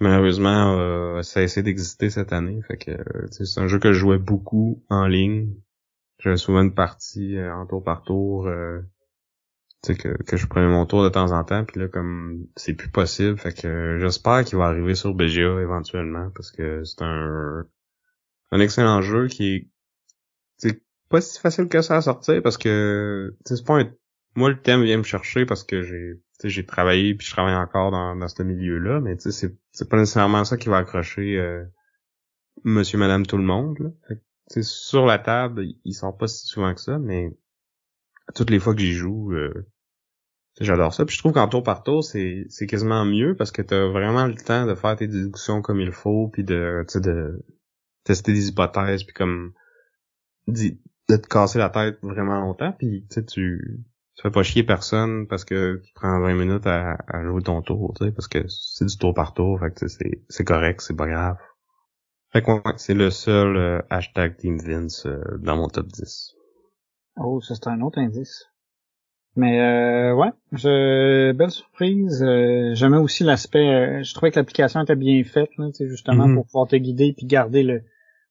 [0.00, 2.60] malheureusement a cessé d'exister cette année.
[2.68, 2.92] Fait que
[3.30, 5.54] c'est un jeu que je jouais beaucoup en ligne.
[6.18, 8.48] J'avais souvent une partie en tour par tour
[9.92, 12.88] que, que je prenais mon tour de temps en temps, puis là, comme c'est plus
[12.88, 17.66] possible, fait que j'espère qu'il va arriver sur BGA éventuellement, parce que c'est un
[18.50, 19.70] un excellent jeu qui
[20.62, 20.80] est
[21.10, 23.90] pas si facile que ça à sortir, parce que c'est pas un...
[24.36, 27.90] Moi, le thème vient me chercher parce que j'ai j'ai travaillé puis je travaille encore
[27.90, 31.64] dans, dans ce milieu-là, mais tu sais, c'est pas nécessairement ça qui va accrocher euh,
[32.64, 33.78] monsieur, madame, tout le monde.
[33.78, 34.16] Là.
[34.62, 37.36] Sur la table, il sort pas si souvent que ça, mais
[38.34, 39.66] toutes les fois que j'y joue, euh,
[40.60, 41.04] J'adore ça.
[41.04, 44.26] Puis je trouve qu'en tour par tour, c'est, c'est quasiment mieux parce que t'as vraiment
[44.26, 47.44] le temps de faire tes déductions comme il faut, puis de, de
[48.04, 49.52] tester des hypothèses, puis comme
[50.46, 50.76] de
[51.08, 53.84] te casser la tête vraiment longtemps, puis tu
[54.16, 57.94] tu fais pas chier personne parce que tu prends 20 minutes à, jouer ton tour,
[57.98, 60.96] tu sais, parce que c'est du tour par tour, fait que c'est, c'est correct, c'est
[60.96, 61.36] pas grave.
[62.32, 66.34] Fait que c'est le seul euh, hashtag Team Vince euh, dans mon top 10.
[67.16, 68.48] Oh, ça c'est un autre indice.
[69.36, 72.22] Mais euh, ouais, je, belle surprise.
[72.22, 73.68] Euh, J'aimais aussi l'aspect.
[73.68, 76.34] Euh, je trouvais que l'application était bien faite, là, justement mm-hmm.
[76.34, 77.82] pour pouvoir te guider puis garder le,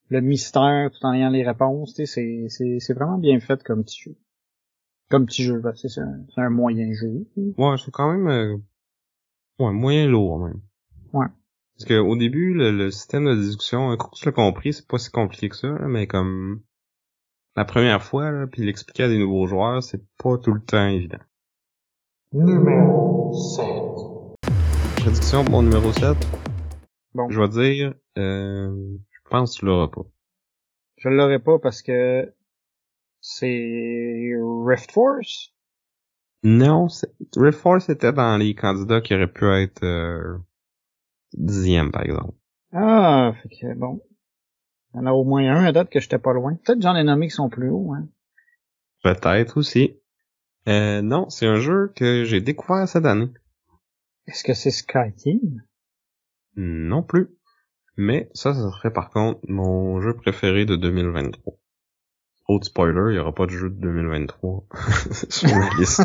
[0.08, 1.94] le mystère tout en ayant les réponses.
[1.94, 4.16] C'est c'est vraiment bien fait comme petit jeu.
[5.10, 7.26] Comme petit jeu, c'est un, un moyen jeu.
[7.36, 8.56] Ouais, c'est quand même euh,
[9.58, 10.60] ouais moyen lourd même.
[11.12, 11.26] Ouais.
[11.76, 14.86] Parce que au début, le, système de discussion, un coup que je l'ai compris, c'est
[14.86, 16.62] pas si compliqué que ça, mais comme
[17.56, 20.86] la première fois, là, puis l'expliquer à des nouveaux joueurs, c'est pas tout le temps
[20.86, 21.18] évident.
[22.32, 23.64] Numéro 7.
[24.96, 26.16] Prédiction pour numéro 7.
[27.14, 27.28] Bon.
[27.28, 30.04] Je vais dire, euh, je pense que tu l'auras pas.
[30.96, 32.32] Je l'aurai pas parce que
[33.26, 34.34] c'est
[34.66, 35.54] Rift Force?
[36.42, 36.88] Non,
[37.34, 40.36] Rift Force était dans les candidats qui auraient pu être euh,
[41.32, 42.36] dixième, par exemple.
[42.72, 44.02] Ah, fait que bon.
[44.92, 46.54] Il y en a au moins un à date que j'étais pas loin.
[46.66, 48.06] Peut-être j'en ai nommé qui sont plus hauts, hein.
[49.02, 49.98] Peut-être aussi.
[50.68, 53.30] Euh, non, c'est un jeu que j'ai découvert cette année.
[54.26, 55.62] Est-ce que c'est Skyteam?
[56.56, 57.30] Non plus.
[57.96, 61.54] Mais ça, ça serait par contre mon jeu préféré de 2023.
[62.46, 64.66] Autre spoiler, il y aura pas de jeu de 2023
[65.30, 66.02] sur liste.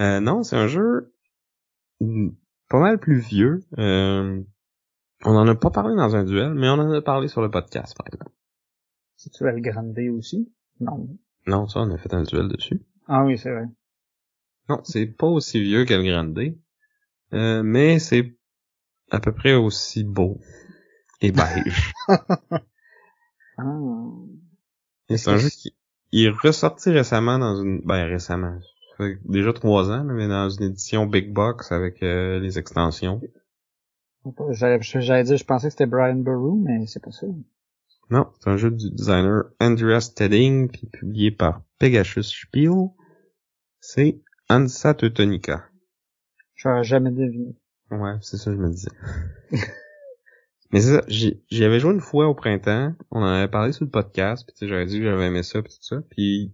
[0.00, 1.14] euh, non, c'est un jeu
[2.68, 3.60] pas mal plus vieux.
[3.78, 4.42] Euh,
[5.24, 7.50] on en a pas parlé dans un duel, mais on en a parlé sur le
[7.50, 8.32] podcast, par exemple.
[9.16, 10.52] C'est-tu El Grande aussi?
[10.80, 11.08] Non.
[11.46, 12.80] Non, ça, on a fait un duel dessus.
[13.06, 13.64] Ah oui, c'est vrai.
[14.68, 16.38] Non, c'est pas aussi vieux qu'El Grande,
[17.32, 18.36] euh, mais c'est
[19.10, 20.38] à peu près aussi beau
[21.22, 21.92] et beige.
[23.58, 25.16] Ah.
[25.16, 25.74] C'est un jeu qui
[26.12, 27.80] il est ressorti récemment dans une...
[27.80, 28.58] Ben, récemment.
[28.60, 33.20] Ça fait déjà trois ans, mais dans une édition Big Box avec euh, les extensions.
[34.50, 34.78] J'allais
[35.24, 37.26] dire, je pensais que c'était Brian Boru, mais c'est pas ça.
[38.10, 42.88] Non, c'est un jeu du designer Andreas Tedding, puis publié par Pegasus Spiel.
[43.80, 45.64] C'est Ansa Teutonica.
[46.54, 47.54] J'aurais jamais deviné.
[47.90, 48.90] Ouais, c'est ça que je me disais.
[50.70, 53.84] Mais c'est ça, j'y avais joué une fois au printemps, on en avait parlé sur
[53.84, 56.52] le podcast, puis j'avais dit que j'avais aimé ça, puis tout ça, puis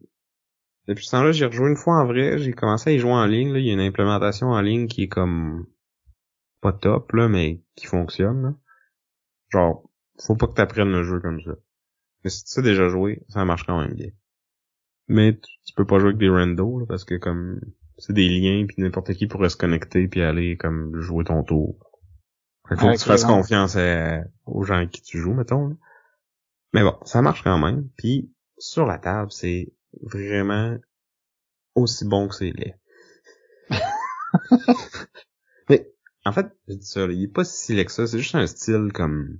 [0.87, 3.27] depuis ce temps-là, j'ai rejoué une fois en vrai, j'ai commencé à y jouer en
[3.27, 5.67] ligne, là, il y a une implémentation en ligne qui est comme
[6.61, 8.55] pas top, là, mais qui fonctionne, là.
[9.51, 11.53] Genre, faut pas que t'apprennes le jeu comme ça.
[12.23, 14.11] Mais si tu sais déjà joué, ça marche quand même bien.
[15.09, 17.61] Mais tu, tu peux pas jouer avec des randos, là, parce que comme
[17.99, 21.79] c'est des liens, puis n'importe qui pourrait se connecter puis aller comme jouer ton tour.
[22.69, 25.69] Faut que tu fasses confiance à- aux gens avec qui tu joues, mettons.
[25.69, 25.75] là.
[26.73, 27.89] Mais bon, ça marche quand même.
[27.97, 29.73] Puis sur la table, c'est
[30.03, 30.77] vraiment
[31.75, 32.79] aussi bon que c'est laid.
[35.69, 35.91] Mais
[36.25, 38.07] en fait, je dis ça, là, il est pas si laid que ça.
[38.07, 39.39] C'est juste un style comme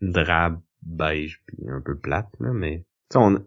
[0.00, 2.52] drabe, beige, puis un peu plate, là.
[2.52, 3.44] Mais on,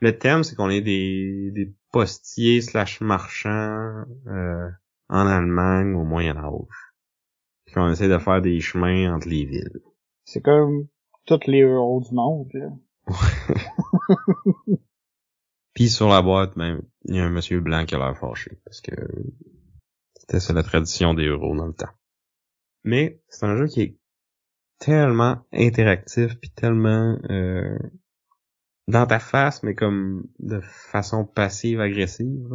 [0.00, 4.70] le thème, c'est qu'on est des, des postiers slash marchands euh,
[5.08, 6.52] en Allemagne au Moyen Âge.
[7.68, 9.82] Puis qu'on essaie de faire des chemins entre les villes.
[10.24, 10.88] C'est comme
[11.26, 12.70] tous les héros du monde, là.
[15.74, 18.58] Puis sur la boîte, ben, il y a un monsieur blanc qui a l'air fâché,
[18.64, 18.94] parce que
[20.14, 21.92] c'était ça la tradition des euros dans le temps.
[22.84, 23.98] Mais c'est un jeu qui est
[24.78, 27.78] tellement interactif, puis tellement euh,
[28.86, 32.48] dans ta face, mais comme de façon passive-agressive.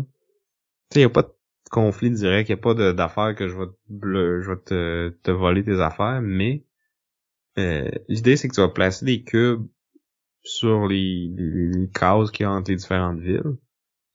[0.89, 1.36] Tu sais, il a pas de
[1.73, 5.63] conflit direct, il a pas d'affaires que je vais, te, je vais te, te voler
[5.63, 6.63] tes affaires, mais
[7.57, 9.67] euh, l'idée c'est que tu vas placer des cubes
[10.43, 13.57] sur les, les, les cases qu'il y a entre différentes villes.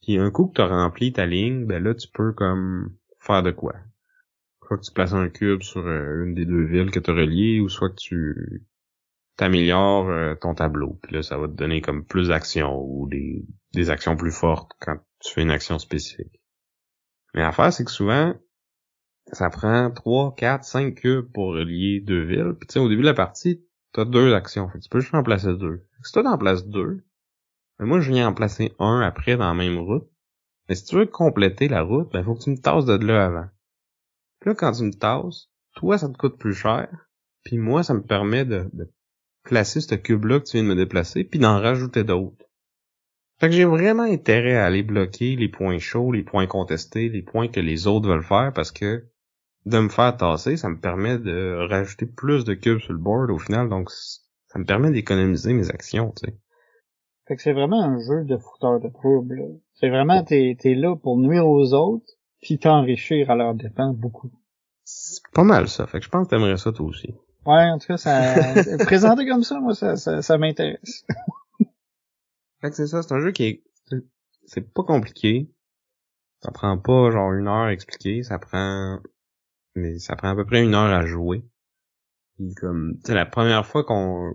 [0.03, 3.43] Puis un coup que tu as rempli ta ligne, ben là, tu peux comme faire
[3.43, 3.75] de quoi?
[4.67, 7.15] Soit que tu places un cube sur euh, une des deux villes que tu as
[7.15, 8.67] reliées, ou soit que tu
[9.37, 10.99] t'améliores euh, ton tableau.
[11.03, 14.71] Puis là, ça va te donner comme plus d'actions ou des, des actions plus fortes
[14.81, 16.38] quand tu fais une action spécifique.
[17.35, 18.35] Mais l'affaire, c'est que souvent,
[19.33, 22.55] ça prend 3, 4, 5 cubes pour relier deux villes.
[22.59, 24.69] Puis tu sais, au début de la partie, t'as deux actions.
[24.69, 25.87] Fait tu peux juste en placer deux.
[26.03, 27.05] Si toi t'en places deux,
[27.79, 30.09] ben moi je viens en placer un après dans la même route.
[30.69, 33.27] Mais si tu veux compléter la route, ben faut que tu me tasses de là
[33.27, 33.49] avant.
[34.41, 36.89] Puis là, quand tu me tasses, toi ça te coûte plus cher.
[37.45, 38.93] Puis moi, ça me permet de, de
[39.43, 42.45] placer ce cube-là que tu viens de me déplacer, puis d'en rajouter d'autres.
[43.41, 47.23] Fait que j'ai vraiment intérêt à aller bloquer les points chauds, les points contestés, les
[47.23, 49.05] points que les autres veulent faire parce que
[49.65, 53.31] de me faire tasser, ça me permet de rajouter plus de cubes sur le board
[53.31, 56.37] au final, donc ça me permet d'économiser mes actions, tu sais.
[57.27, 59.37] Fait que c'est vraiment un jeu de fouteur de troubles.
[59.37, 59.45] là.
[59.75, 62.07] C'est vraiment, t'es, t'es là pour nuire aux autres,
[62.41, 64.31] puis t'enrichir à leur dépens beaucoup.
[64.85, 67.15] C'est pas mal ça, fait que je pense que t'aimerais ça toi aussi.
[67.45, 68.35] Ouais, en tout cas, ça,
[68.85, 71.05] présenté comme ça, moi, ça, ça, ça m'intéresse.
[72.61, 73.63] Fait que c'est ça, c'est un jeu qui est,
[74.47, 75.51] c'est- pas compliqué.
[76.43, 79.01] Ça prend pas genre une heure à expliquer, ça prend,
[79.77, 81.45] mais ça prend à peu près une heure à jouer.
[82.37, 84.35] Puis comme, tu la première fois qu'on,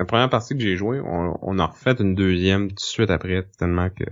[0.00, 3.10] la première partie que j'ai joué, on, on a refait une deuxième tout de suite
[3.10, 4.04] après, tellement que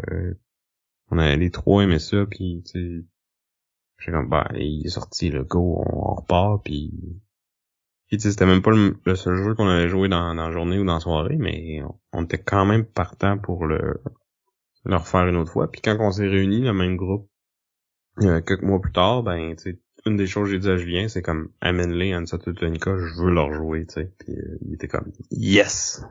[1.11, 3.07] on a les trois aimé ça, puis tu
[3.99, 6.93] sais, comme, bah, il est sorti, le go, on, on repart, puis
[8.21, 10.95] c'était même pas le, seul jeu qu'on avait joué dans, dans la journée ou dans
[10.95, 14.01] la soirée, mais on, était quand même partant pour le,
[14.85, 15.71] le refaire une autre fois.
[15.71, 17.29] Puis quand on s'est réunis, le même groupe,
[18.21, 21.07] euh, quelques mois plus tard, ben, tu une des choses que j'ai dit à Julien,
[21.07, 24.13] c'est comme, amène-les à Tonica, je veux leur jouer, tu sais.
[24.19, 26.05] Puis euh, il était comme, yes!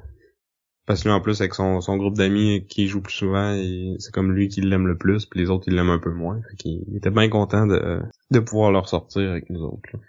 [0.85, 3.53] Parce que lui, en plus, avec son, son groupe d'amis qui joue plus souvent,
[3.99, 6.41] c'est comme lui qui l'aime le plus, puis les autres, ils l'aiment un peu moins.
[6.49, 9.99] Fait qu'il il était bien content de, de pouvoir leur sortir avec nous autres, là.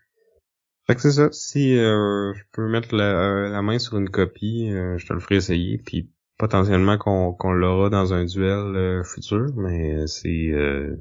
[0.86, 1.28] Fait que c'est ça.
[1.32, 5.12] Si euh, je peux mettre la, euh, la main sur une copie, euh, je te
[5.12, 5.78] le ferai essayer.
[5.78, 10.96] Puis potentiellement qu'on l'aura dans un duel euh, futur, mais c'est euh,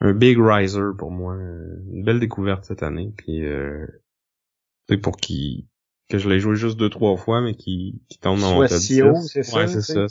[0.00, 1.34] un big riser pour moi.
[1.34, 3.12] euh, Une belle découverte cette année.
[3.16, 3.86] Puis euh,
[4.88, 5.68] c'est pour qui
[6.08, 8.78] que je l'ai joué juste deux trois fois, mais qui qui tombe dans mon top
[8.78, 9.28] si haut, 10.
[9.28, 10.06] c'est ça, Ouais, c'est ça.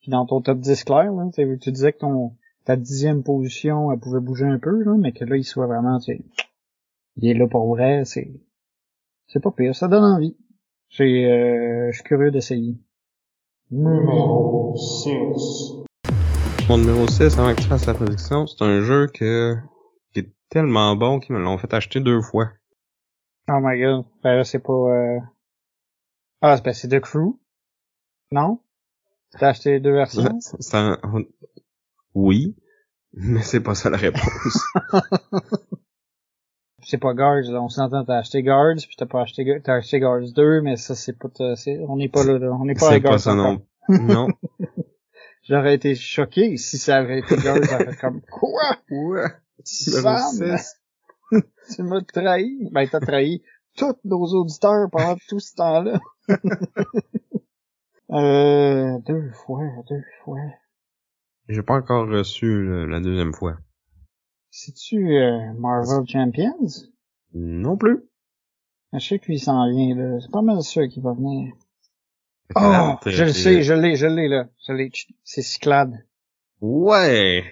[0.00, 2.32] Puis dans ton top 10 clair, là, tu sais, tu disais que ton
[2.64, 5.98] ta dixième position, elle pouvait bouger un peu, là, mais que là, il soit vraiment,
[6.00, 6.20] tu sais,
[7.20, 8.32] il est là pour vrai, c'est
[9.26, 10.36] c'est pas pire, ça donne envie.
[10.88, 12.78] J'ai, euh, je suis curieux d'essayer.
[13.70, 15.84] Numéro 6.
[16.68, 19.56] Mon numéro 6, avant que tu fasses la prédiction, c'est un jeu que
[20.12, 22.50] qui est tellement bon qu'ils me l'ont fait acheter deux fois.
[23.50, 24.06] Oh my god.
[24.22, 24.72] Ben là, c'est pas...
[24.72, 25.18] Euh...
[26.40, 27.38] Ah, ben c'est The Crew.
[28.30, 28.60] Non?
[29.32, 30.38] T'as acheté les deux versions?
[30.40, 30.98] C'est un...
[32.14, 32.56] Oui,
[33.12, 34.64] mais c'est pas ça la réponse.
[36.88, 37.60] c'est pas Guards, là.
[37.60, 40.94] on s'entend, t'as acheté Guards, puis t'as pas acheté, t'as acheté Guards 2, mais ça
[40.94, 41.28] c'est pas,
[41.86, 42.50] on n'est pas là, là.
[42.50, 43.12] on n'est pas à Guards.
[43.12, 43.60] Pas ça non.
[43.90, 44.28] non.
[45.42, 48.78] J'aurais été choqué si ça avait été Guards, j'aurais comme, quoi?
[48.90, 49.28] Ouais.
[49.64, 50.56] Sam,
[51.74, 52.70] tu m'as trahi.
[52.72, 53.42] Ben, t'as trahi
[53.76, 56.00] tous nos auditeurs pendant tout ce temps-là.
[58.12, 59.60] euh, deux fois,
[59.90, 60.40] deux fois.
[61.50, 63.58] J'ai pas encore reçu la deuxième fois.
[64.60, 66.66] C'est-tu euh, Marvel Champions?
[67.32, 68.02] Non plus.
[68.92, 70.18] Je sais qu'il s'en vient, là.
[70.20, 71.52] C'est pas mal sûr qu'il va venir.
[72.56, 72.96] Oh!
[73.06, 74.48] Je le sais, je l'ai, je l'ai, là.
[74.66, 74.90] Je l'ai.
[75.22, 76.04] C'est Cyclade.
[76.60, 77.44] Ouais!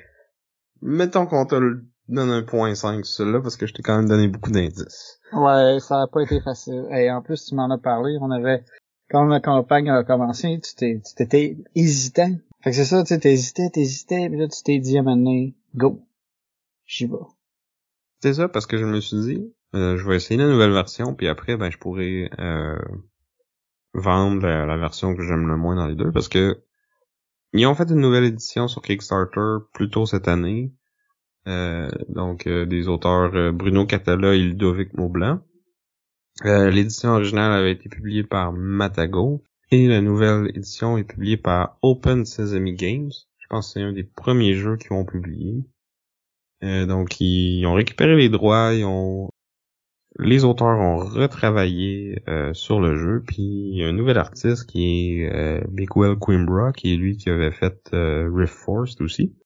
[0.82, 3.98] Mettons qu'on te le donne un point 5 sur celui-là parce que je t'ai quand
[3.98, 5.20] même donné beaucoup d'indices.
[5.32, 6.88] Ouais, ça a pas été facile.
[6.90, 8.18] Et en plus, tu m'en as parlé.
[8.20, 8.64] On avait,
[9.10, 12.34] quand la campagne a commencé, tu t'étais hésitant.
[12.62, 15.04] Fait que c'est ça, tu sais, t'hésitais, t'hésitais, puis là, tu t'es dit à un
[15.04, 16.02] moment donné, go.
[16.86, 17.16] J'y vais.
[18.22, 21.14] C'est ça, parce que je me suis dit, euh, je vais essayer la nouvelle version,
[21.14, 22.78] puis après, ben, je pourrais euh,
[23.92, 26.62] vendre la, version que j'aime le moins dans les deux, parce que
[27.52, 30.72] ils ont fait une nouvelle édition sur Kickstarter plus tôt cette année.
[31.46, 35.40] Euh, donc, des auteurs Bruno Catala et Ludovic Maublanc.
[36.44, 42.24] L'édition originale avait été publiée par Matago, et la nouvelle édition est publiée par Open
[42.24, 43.12] Sesame Games.
[43.38, 45.64] Je pense que c'est un des premiers jeux qu'ils ont publié.
[46.62, 49.28] Euh, donc ils ont récupéré les droits, ils ont
[50.18, 54.66] les auteurs ont retravaillé euh, sur le jeu, puis il y a un nouvel artiste
[54.66, 59.36] qui est euh, Bigwell Quimbra, qui est lui qui avait fait euh, Rift Force aussi.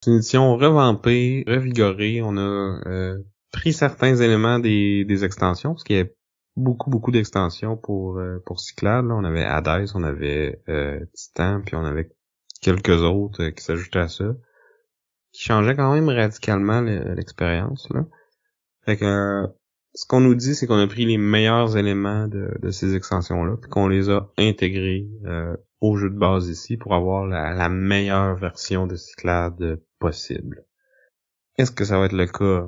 [0.00, 2.22] C'est une édition revampée, revigorée.
[2.22, 3.16] On a
[3.52, 6.06] pris certains éléments des, des extensions, parce qu'il y a
[6.56, 9.06] beaucoup, beaucoup d'extensions pour pour Cyclade.
[9.10, 10.62] On avait Hades, on avait
[11.14, 12.10] Titan, puis on avait
[12.62, 14.34] quelques autres qui s'ajoutaient à ça
[15.38, 18.04] qui changeait quand même radicalement l'expérience là.
[18.84, 19.46] Fait que
[19.94, 23.70] ce qu'on nous dit, c'est qu'on a pris les meilleurs éléments de, ces extensions-là, puis
[23.70, 28.88] qu'on les a intégrés euh, au jeu de base ici pour avoir la, meilleure version
[28.88, 30.64] de Cyclade possible.
[31.56, 32.66] Est-ce que ça va être le cas?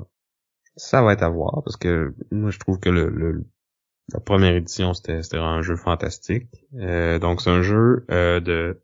[0.77, 3.45] Ça va être à voir, parce que moi je trouve que le,
[4.13, 6.65] la première édition c'était un jeu fantastique.
[6.75, 8.81] Euh, donc c'est un jeu euh, de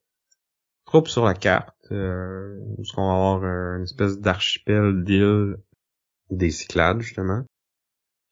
[0.85, 5.57] troupes sur la carte euh, où on va avoir une espèce d'archipel d'îles
[6.29, 7.45] des Cyclades, justement.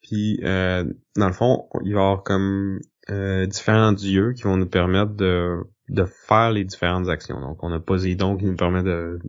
[0.01, 0.83] Puis, euh,
[1.15, 2.79] dans le fond, il va y avoir comme
[3.09, 5.57] euh, différents dieux qui vont nous permettre de,
[5.89, 7.39] de faire les différentes actions.
[7.39, 9.19] Donc, on a Poséidon qui nous permet de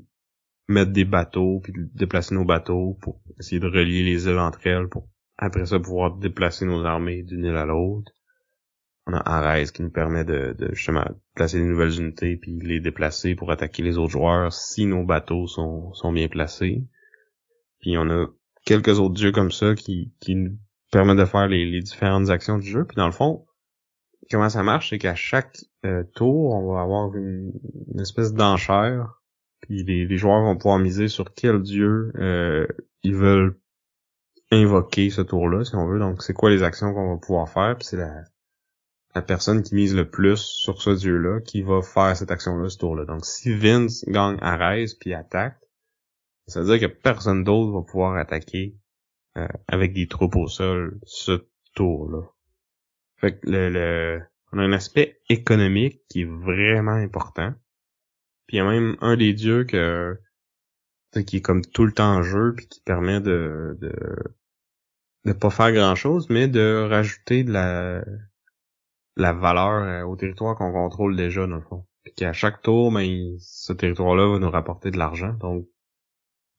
[0.68, 4.66] mettre des bateaux, puis de déplacer nos bateaux pour essayer de relier les îles entre
[4.66, 5.08] elles, pour
[5.38, 8.12] après ça pouvoir déplacer nos armées d'une île à l'autre
[9.06, 11.04] on a Ares qui nous permet de, de, justement
[11.34, 15.46] placer des nouvelles unités puis les déplacer pour attaquer les autres joueurs si nos bateaux
[15.46, 16.84] sont, sont bien placés.
[17.80, 18.26] Puis on a
[18.64, 20.58] quelques autres dieux comme ça qui, qui nous
[20.90, 22.84] permettent de faire les, les différentes actions du jeu.
[22.84, 23.46] Puis dans le fond,
[24.30, 27.52] comment ça marche, c'est qu'à chaque euh, tour, on va avoir une,
[28.00, 29.20] espèce d'enchère.
[29.60, 32.66] Puis les, les, joueurs vont pouvoir miser sur quel dieu euh,
[33.02, 33.58] ils veulent
[34.50, 35.98] invoquer ce tour-là, si on veut.
[35.98, 37.76] Donc c'est quoi les actions qu'on va pouvoir faire?
[37.78, 38.24] Puis c'est la
[39.16, 42.76] la personne qui mise le plus sur ce dieu-là qui va faire cette action-là ce
[42.76, 43.06] tour-là.
[43.06, 45.58] Donc si Vince gagne Ares puis attaque,
[46.46, 48.76] ça veut dire que personne d'autre va pouvoir attaquer
[49.38, 52.28] euh, avec des troupes au sol ce tour-là.
[53.16, 54.20] Fait que le,
[54.52, 57.54] on a un aspect économique qui est vraiment important.
[58.46, 60.20] Puis il y a même un des dieux que
[61.26, 63.94] qui est comme tout le temps en jeu puis qui permet de de
[65.24, 68.04] de pas faire grand chose mais de rajouter de la
[69.16, 71.86] la valeur euh, au territoire qu'on contrôle déjà, dans le fond.
[72.04, 75.32] Puis qu'à chaque tour, ben, ce territoire-là va nous rapporter de l'argent.
[75.40, 75.66] Donc,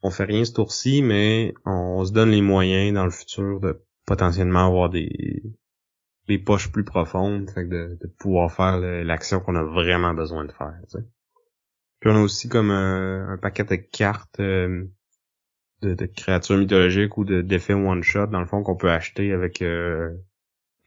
[0.01, 3.81] on fait rien ce tour-ci, mais on, se donne les moyens dans le futur de
[4.05, 5.43] potentiellement avoir des,
[6.27, 10.51] des poches plus profondes, fait de, de pouvoir faire l'action qu'on a vraiment besoin de
[10.51, 10.75] faire.
[11.99, 14.85] Puis on a aussi comme euh, un paquet de cartes euh,
[15.81, 19.63] de, de, créatures mythologiques ou de d'effets one-shot, dans le fond, qu'on peut acheter avec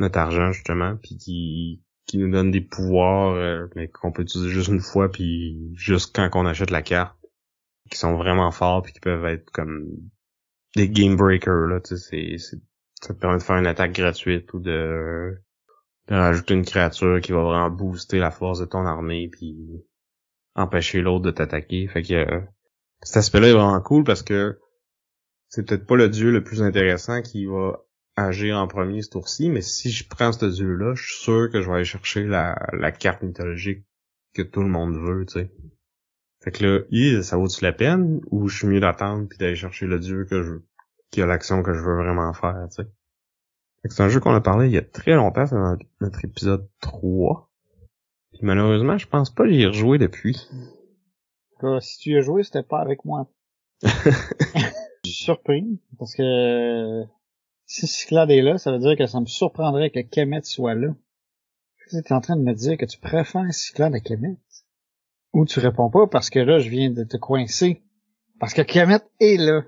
[0.00, 4.50] notre argent justement, puis qui qui nous donne des pouvoirs, euh, mais qu'on peut utiliser
[4.50, 7.16] juste une fois, puis juste quand on achète la carte,
[7.88, 9.86] qui sont vraiment forts, puis qui peuvent être comme
[10.74, 12.36] des game breakers là, tu sais,
[13.00, 15.40] ça te permet de faire une attaque gratuite ou de,
[16.08, 19.56] rajouter une créature qui va vraiment booster la force de ton armée, puis
[20.56, 21.86] empêcher l'autre de t'attaquer.
[21.86, 22.40] Fait que euh,
[23.02, 24.58] cet aspect-là est vraiment cool parce que
[25.48, 27.84] c'est peut-être pas le dieu le plus intéressant qui va
[28.16, 31.60] agir en premier ce tour-ci, mais si je prends ce dieu-là, je suis sûr que
[31.60, 33.84] je vais aller chercher la, la carte mythologique
[34.34, 35.50] que tout le monde veut, tu sais.
[36.42, 39.86] Fait que là, ça vaut-tu la peine, ou je suis mieux d'attendre puis d'aller chercher
[39.86, 40.54] le dieu que je
[41.10, 42.88] qui a l'action que je veux vraiment faire, tu sais.
[43.84, 46.68] C'est un jeu qu'on a parlé il y a très longtemps, c'est dans notre épisode
[46.82, 47.50] 3.
[48.32, 50.36] Puis malheureusement, je pense pas l'y rejouer depuis.
[51.80, 53.26] si tu y as joué, c'était pas avec moi.
[53.82, 53.90] je
[55.04, 57.04] suis surpris, parce que
[57.70, 60.88] si Cyclade est là, ça veut dire que ça me surprendrait que Kemet soit là.
[61.88, 64.38] Tu es en train de me dire que tu préfères Cyclade à Kemet?
[65.34, 67.80] Ou tu réponds pas parce que là, je viens de te coincer.
[68.40, 69.62] Parce que Kemet est là.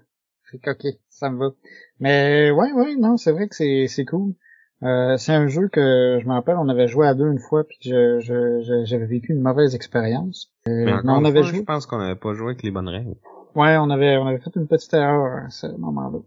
[0.50, 1.54] Fait que, ok, ça me va.
[2.00, 4.34] Mais ouais, ouais, non, c'est vrai que c'est, c'est cool.
[4.82, 7.62] Euh, c'est un jeu que je me rappelle, on avait joué à deux une fois,
[7.62, 10.50] puis je, je, j'avais vécu une mauvaise expérience.
[10.66, 11.58] Euh, mais, on avait joué.
[11.58, 13.14] Je pense qu'on n'avait pas joué avec les bonnes règles.
[13.54, 16.18] Ouais, on avait, on avait fait une petite erreur à ce moment-là.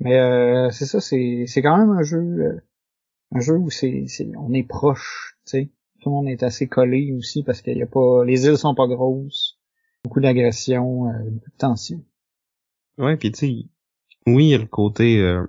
[0.00, 2.60] Mais euh, c'est ça, c'est, c'est quand même un jeu, euh,
[3.32, 5.70] un jeu où c'est, c'est, on est proche, tu sais.
[6.00, 8.74] Tout le monde est assez collé aussi parce qu'il y a pas, les îles sont
[8.74, 9.58] pas grosses,
[10.02, 12.02] beaucoup d'agression, euh, beaucoup de tension.
[12.96, 13.70] Ouais, puis tu sais,
[14.26, 15.46] oui, il y a le côté euh,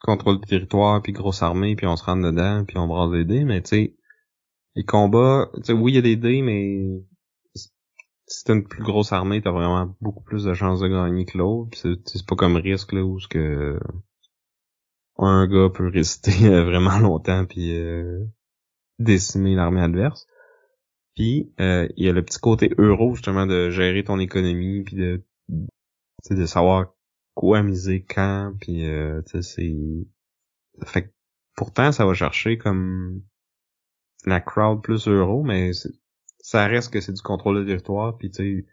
[0.00, 3.24] contrôle du territoire, puis grosse armée, puis on se rentre dedans, puis on brasse des
[3.24, 3.96] dés, mais tu sais,
[4.74, 7.02] les combats, tu sais, oui, il y a des dés, mais
[8.36, 11.38] si t'as une plus grosse armée, t'as vraiment beaucoup plus de chances de gagner que
[11.38, 11.78] l'autre.
[11.78, 13.80] C'est pas comme risque là où ce que
[15.16, 16.32] un gars peut résister
[16.62, 18.26] vraiment longtemps puis euh,
[18.98, 20.26] décimer l'armée adverse.
[21.14, 24.96] Puis euh, il y a le petit côté euro justement de gérer ton économie puis
[24.96, 25.24] de
[26.28, 26.92] de savoir
[27.34, 29.74] quoi miser quand puis euh, c'est
[30.84, 31.14] fait
[31.56, 33.22] pourtant ça va chercher comme
[34.26, 35.70] la crowd plus euro mais
[36.46, 38.66] ça reste que c'est du contrôle de territoire puis tu sais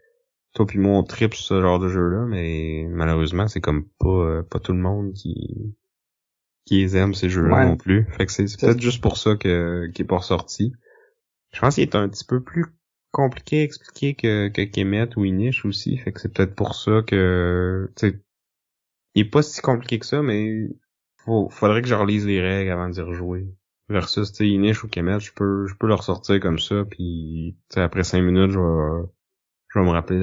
[0.52, 4.08] toi puis moi on tripe ce genre de jeu là mais malheureusement c'est comme pas
[4.08, 5.74] euh, pas tout le monde qui
[6.66, 9.90] qui aime ces jeux là non plus fait que c'est peut-être juste pour ça que
[9.92, 10.72] qui est pas ressorti
[11.52, 12.66] je pense qu'il est un petit peu plus
[13.14, 15.96] compliqué à expliquer que, que Kemet ou Inish aussi.
[15.96, 18.20] Fait que c'est peut-être pour ça que, tu sais,
[19.14, 20.68] il est pas si compliqué que ça, mais
[21.18, 23.46] faut, faudrait que je relise les règles avant d'y rejouer.
[23.88, 28.02] Versus, tu Inish ou Kemet, je peux, je peux le ressortir comme ça, puis, après
[28.02, 29.08] cinq minutes, je vais,
[29.68, 30.18] je vais me rappeler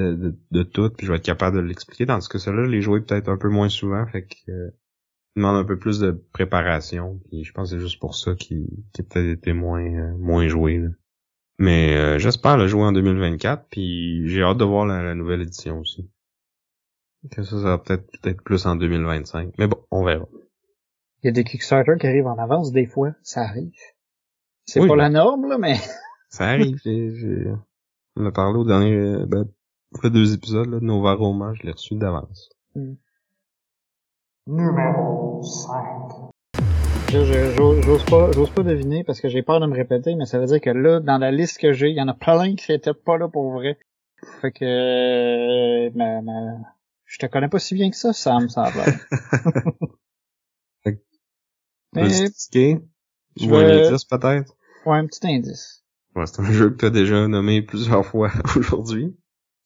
[0.50, 2.06] de, tout, puis je vais être capable de l'expliquer.
[2.06, 4.70] Tandis que cela, les jouer peut-être un peu moins souvent, fait que, euh,
[5.36, 8.66] demande un peu plus de préparation, puis je pense que c'est juste pour ça qu'il,
[8.98, 10.88] a peut-être été moins, euh, moins joué, là.
[11.58, 15.78] Mais euh, j'espère le jouer en 2024, puis j'ai hâte de voir la, nouvelle édition
[15.78, 16.10] aussi.
[17.30, 19.54] Que ça, ça va peut-être peut-être plus en 2025.
[19.58, 20.26] Mais bon, on verra.
[21.22, 23.72] Il y a des Kickstarter qui arrivent en avance des fois, ça arrive.
[24.64, 25.76] C'est pas la norme, là, mais...
[26.28, 26.80] ça arrive.
[28.16, 29.24] On a parlé au dernier...
[29.26, 29.46] Ben,
[30.02, 32.48] les deux épisodes là, de Nova Roma, je l'ai reçu d'avance.
[32.74, 32.94] Hmm.
[34.48, 36.32] Numéro 5.
[37.12, 40.46] J'ose pas, j'ose pas deviner parce que j'ai peur de me répéter, mais ça veut
[40.46, 42.94] dire que là, dans la liste que j'ai, il y en a plein qui étaient
[42.94, 43.78] pas là pour vrai.
[44.40, 46.56] Fait que, euh, ma, ma...
[47.04, 48.84] je te connais pas si bien que ça, Sam, ça va.
[51.94, 52.08] mais,
[53.36, 54.56] je veux un indice peut-être?
[54.86, 55.84] Ouais, un petit indice.
[56.14, 59.16] Ouais, c'est un jeu que tu as déjà nommé plusieurs fois aujourd'hui.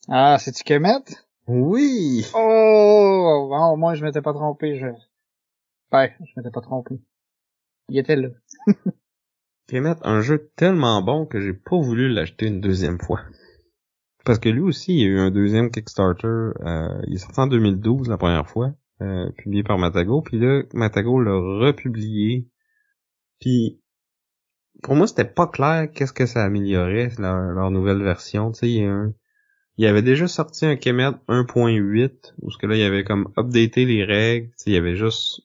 [0.09, 1.05] Ah, c'est-tu Kemet?
[1.49, 2.24] Oui!
[2.35, 3.49] Oh!
[3.49, 4.87] Bon, au moins je m'étais pas trompé, je...
[5.91, 7.01] Ben, je m'étais pas trompé.
[7.89, 8.29] Il était là.
[9.68, 13.20] Kemet, un jeu tellement bon que j'ai pas voulu l'acheter une deuxième fois.
[14.24, 16.27] Parce que lui aussi, il y a eu un deuxième Kickstarter.
[16.27, 18.72] Euh, il est sorti en 2012 la première fois,
[19.03, 20.23] euh, publié par Matago.
[20.23, 22.49] Puis là, Matago l'a republié.
[23.41, 23.81] Puis
[24.83, 28.53] pour moi, c'était pas clair qu'est-ce que ça améliorait leur, nouvelle version.
[28.53, 29.15] Tu sais, il y a un...
[29.79, 33.31] Il avait déjà sorti un Kemet 1.8 où ce que là il y avait comme
[33.37, 35.43] updaté les règles, il y avait juste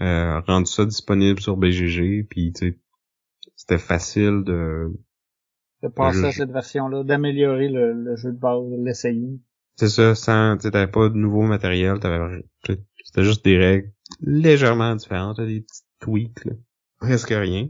[0.00, 2.52] euh, rendu ça disponible sur BGG, puis
[3.54, 4.92] c'était facile de
[5.82, 9.38] de passer à cette version-là, d'améliorer le, jeu de base, de l'essayer.
[9.78, 14.96] C'est ça, sans, tu t'avais pas de nouveau matériel, t'avais, c'était juste des règles légèrement
[14.96, 16.52] différentes, des petits tweaks, là.
[16.98, 17.68] presque rien.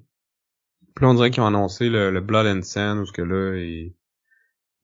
[0.95, 3.59] Puis là, on dirait qu'ils ont annoncé le, Blood and Sand, où ce que là,
[3.59, 3.95] ils,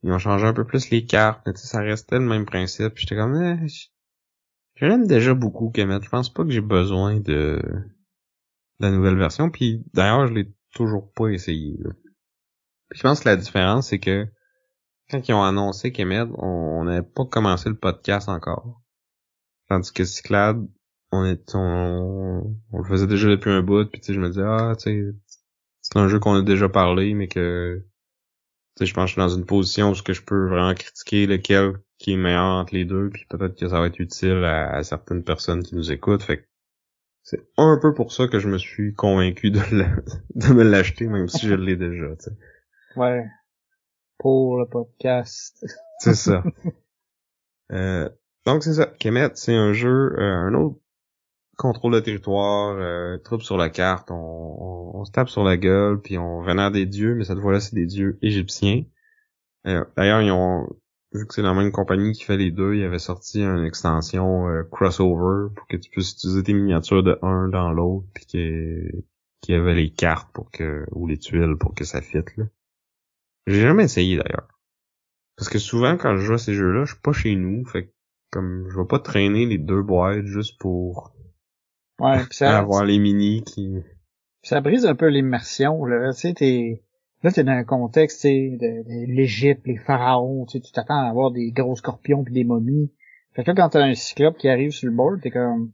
[0.02, 2.92] ils ont changé un peu plus les cartes, mais ça restait le même principe.
[2.98, 3.66] J'étais comme, eh,
[4.76, 6.02] J'aime déjà beaucoup Kemet.
[6.02, 7.58] Je pense pas que j'ai besoin de...
[8.80, 9.48] la nouvelle version.
[9.48, 11.78] Puis d'ailleurs, je l'ai toujours pas essayé.
[12.90, 14.28] Puis je pense que la différence, c'est que
[15.10, 18.82] quand ils ont annoncé Kemet, on n'avait pas commencé le podcast encore.
[19.68, 20.66] Tandis que Cyclade,
[21.12, 24.28] on est on, on le faisait déjà depuis un bout, puis tu sais, je me
[24.28, 25.14] disais, ah, tu sais,
[25.80, 27.84] c'est un jeu qu'on a déjà parlé, mais que
[28.76, 31.26] tu sais, je pense que je suis dans une position où je peux vraiment critiquer
[31.26, 34.82] lequel qui est meilleur entre les deux, puis peut-être que ça va être utile à,
[34.82, 36.22] certaines personnes qui nous écoutent.
[36.22, 36.48] Fait
[37.22, 39.60] c'est un peu pour ça que je me suis convaincu de,
[40.34, 42.36] de me l'acheter, même si je l'ai déjà, tu sais.
[42.96, 43.24] Ouais.
[44.18, 45.64] Pour le podcast.
[45.98, 46.42] c'est ça.
[47.72, 48.08] Euh,
[48.44, 48.86] donc c'est ça.
[48.86, 50.78] Kemet, c'est un jeu, euh, un autre
[51.56, 56.16] contrôle de territoire, euh, troupe sur la carte, on, se tape sur la gueule, puis
[56.16, 58.84] on vénère des dieux, mais cette fois-là, c'est des dieux égyptiens.
[59.66, 60.66] Euh, D'ailleurs, ils ont
[61.12, 64.48] vu que c'est la même compagnie qui fait les deux, ils avaient sorti une extension
[64.48, 69.04] euh, crossover pour que tu puisses utiliser tes miniatures de un dans l'autre, puis qu'il
[69.48, 72.44] y avait les cartes pour que ou les tuiles pour que ça fitte là.
[73.46, 74.48] J'ai jamais essayé d'ailleurs.
[75.36, 77.86] Parce que souvent quand je joue à ces jeux-là, je suis pas chez nous, fait
[77.86, 77.92] que
[78.30, 81.14] comme je vais pas traîner les deux boîtes juste pour
[82.00, 83.76] ouais, ça, avoir les mini qui
[84.42, 86.82] ça brise un peu l'immersion là, tu sais t'es
[87.22, 91.52] là t'es dans un contexte de, de l'Égypte, les pharaons, tu t'attends à avoir des
[91.52, 92.92] gros scorpions puis des momies.
[93.34, 95.72] Fait que là quand t'as un cyclope qui arrive sur le board, t'es comme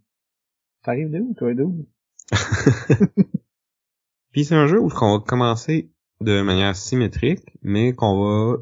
[0.82, 1.86] t'arrives d'où toi d'où?
[4.32, 5.90] Puis c'est un jeu où on va commencer
[6.20, 8.58] de manière symétrique, mais qu'on va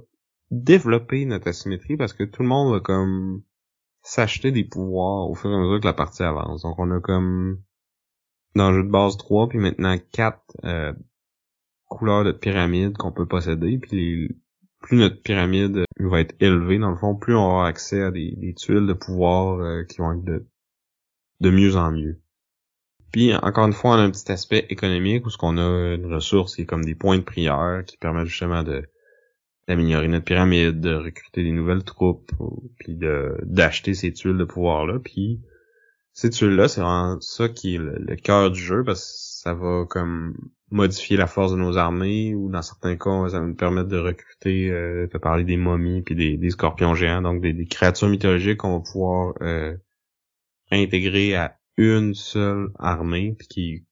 [0.51, 3.43] développer notre asymétrie parce que tout le monde va comme
[4.03, 6.63] s'acheter des pouvoirs au fur et à mesure que la partie avance.
[6.63, 7.61] Donc on a comme
[8.55, 10.93] dans le jeu de base 3 puis maintenant 4 euh,
[11.87, 14.41] couleurs de pyramide qu'on peut posséder puis
[14.81, 18.35] plus notre pyramide va être élevée dans le fond, plus on aura accès à des,
[18.37, 20.47] des tuiles de pouvoir euh, qui vont être de,
[21.41, 22.21] de mieux en mieux.
[23.13, 26.13] Puis encore une fois, on a un petit aspect économique où ce qu'on a une
[26.13, 28.85] ressource qui est comme des points de prière qui permettent justement de
[29.67, 32.33] d'améliorer notre pyramide, de recruter des nouvelles troupes,
[32.79, 35.43] puis de d'acheter ces tuiles de pouvoir là, puis
[36.15, 39.55] ces tuiles là, c'est vraiment ça qui est le, cœur du jeu parce que ça
[39.55, 40.35] va comme
[40.71, 43.99] modifier la force de nos armées ou dans certains cas, ça va nous permettre de
[43.99, 48.79] recruter, euh, parler des momies puis des, des scorpions géants, donc des, créatures mythologiques qu'on
[48.79, 49.77] va pouvoir euh,
[50.71, 53.87] intégrer à une seule armée puis qui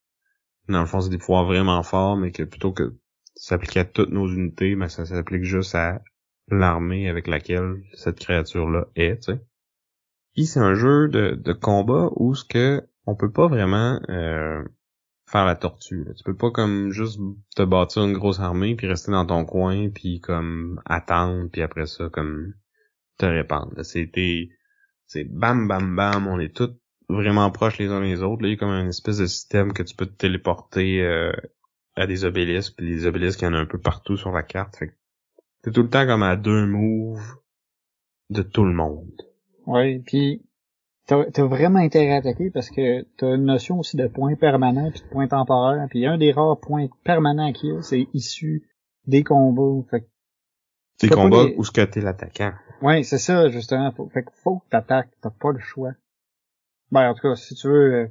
[0.68, 2.94] dans le fond c'est des pouvoirs vraiment forts mais que plutôt que
[3.36, 6.02] s'appliquer à toutes nos unités, mais ça s'applique juste à
[6.48, 9.32] l'armée avec laquelle cette créature-là est, tu.
[10.34, 14.62] Puis c'est un jeu de, de combat où ce que on peut pas vraiment euh,
[15.30, 16.06] faire la tortue.
[16.16, 17.20] Tu peux pas comme juste
[17.54, 21.86] te bâtir une grosse armée puis rester dans ton coin puis comme attendre puis après
[21.86, 22.54] ça comme
[23.18, 23.82] te répandre.
[23.84, 24.48] C'était
[25.06, 26.74] c'est bam bam bam, on est tous
[27.08, 28.42] vraiment proches les uns les autres.
[28.42, 31.32] Là, il y a comme un espèce de système que tu peux te téléporter euh,
[31.94, 34.42] à des obélisques, puis les obélisques, il y en a un peu partout sur la
[34.42, 34.76] carte.
[34.76, 34.92] Fait
[35.62, 37.36] t'es tout le temps comme à deux moves
[38.30, 39.22] de tout le monde.
[39.66, 40.42] Oui, puis
[41.06, 44.90] t'as as vraiment intérêt à attaquer parce que t'as une notion aussi de points permanents
[44.90, 45.86] puis de points temporaires.
[45.90, 48.68] Puis un des rares points permanents qu'il y a, c'est issu
[49.06, 49.86] des combats.
[49.90, 50.08] Fait
[51.00, 52.52] des combats où ce que t'es l'attaquant.
[52.82, 53.92] Oui, c'est ça, justement.
[53.92, 55.92] Faut, fait que faut que t'attaques, t'as pas le choix.
[56.90, 58.06] Ben, en tout cas, si tu veux, euh,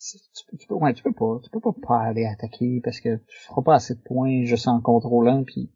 [0.00, 3.00] tu, peux, tu, peux, ouais, tu peux pas, tu peux pas, pas aller attaquer parce
[3.00, 5.70] que tu feras pas assez de points juste en contrôlant puis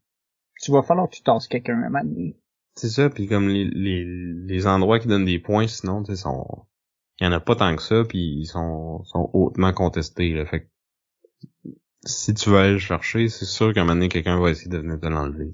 [0.61, 2.33] tu vas falloir que tu tasses quelqu'un à moment
[2.75, 6.67] C'est ça, puis comme les, les, les endroits qui donnent des points, sinon, tu sont,
[7.21, 10.47] il y en a pas tant que ça, puis ils sont, sont hautement contestés, là.
[10.47, 11.71] Fait que,
[12.05, 14.71] si tu veux aller le chercher, c'est sûr qu'à un moment donné, quelqu'un va essayer
[14.71, 15.51] de venir te l'enlever,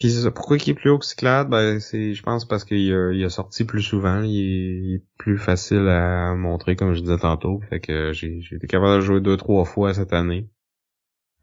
[0.00, 0.12] puis.
[0.34, 1.48] Pourquoi il est plus haut que Cyclade?
[1.48, 4.22] Ben, c'est, je pense parce qu'il a, il a sorti plus souvent.
[4.22, 7.60] Il est, plus facile à montrer, comme je disais tantôt.
[7.68, 10.48] Fait que j'ai, j'ai été capable de jouer deux, trois fois cette année.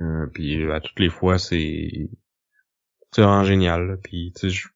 [0.02, 2.10] Euh, puis à toutes les fois, c'est,
[3.12, 4.00] c'est vraiment génial.
[4.04, 4.68] Puis, tu sais,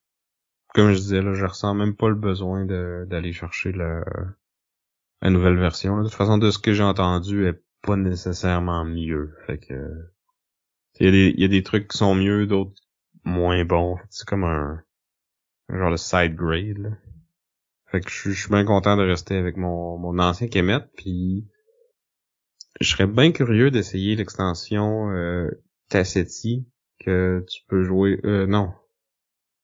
[0.73, 4.03] comme je disais, là, je ressens même pas le besoin de, d'aller chercher la,
[5.21, 5.97] la nouvelle version.
[5.97, 9.35] De toute façon, de ce que j'ai entendu, est pas nécessairement mieux.
[9.47, 9.73] Fait que,
[10.99, 12.73] il y a des, il y a des trucs qui sont mieux, d'autres
[13.23, 13.97] moins bon.
[14.09, 14.83] C'est comme un,
[15.69, 16.77] genre de side grade.
[16.77, 16.89] Là.
[17.87, 21.47] Fait que je, suis bien content de rester avec mon, mon ancien Kemet, puis
[22.79, 25.49] je serais bien curieux d'essayer l'extension euh,
[25.89, 26.65] Tassetti
[26.99, 28.19] que tu peux jouer.
[28.23, 28.73] Euh, non.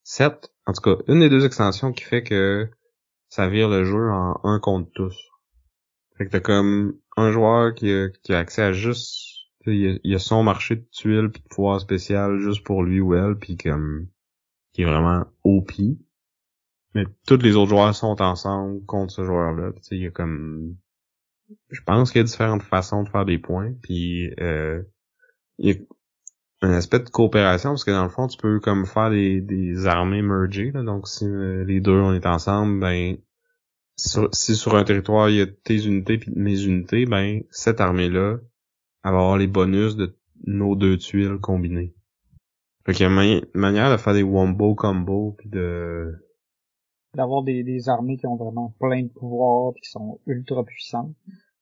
[0.04, 0.52] 7.
[0.66, 2.68] En tout cas, une des deux extensions qui fait que
[3.28, 5.16] ça vire le jeu en un contre tous.
[6.16, 9.27] Fait que t'as comme un joueur qui a, qui a accès à juste
[9.66, 13.14] il y, a, son marché de tuiles puis de pouvoir spécial juste pour lui ou
[13.14, 14.08] elle puis comme
[14.72, 15.72] qui est vraiment OP.
[16.94, 19.72] Mais tous les autres joueurs sont ensemble contre ce joueur-là.
[19.90, 20.76] Il y a comme
[21.70, 23.72] je pense qu'il y a différentes façons de faire des points.
[23.82, 24.82] Puis euh,
[25.58, 25.76] il y a
[26.60, 29.86] un aspect de coopération parce que dans le fond, tu peux comme faire des, des
[29.86, 30.72] armées mergées.
[30.72, 33.16] Donc si euh, les deux on est ensemble, ben
[33.96, 38.38] si sur un territoire il y a tes unités puis mes unités, ben cette armée-là
[39.02, 41.94] avoir les bonus de nos deux tuiles combinées.
[42.84, 46.14] Fait qu'il y a une manière de faire des wombo combo puis de
[47.14, 51.14] d'avoir des, des armées qui ont vraiment plein de pouvoirs qui sont ultra puissantes.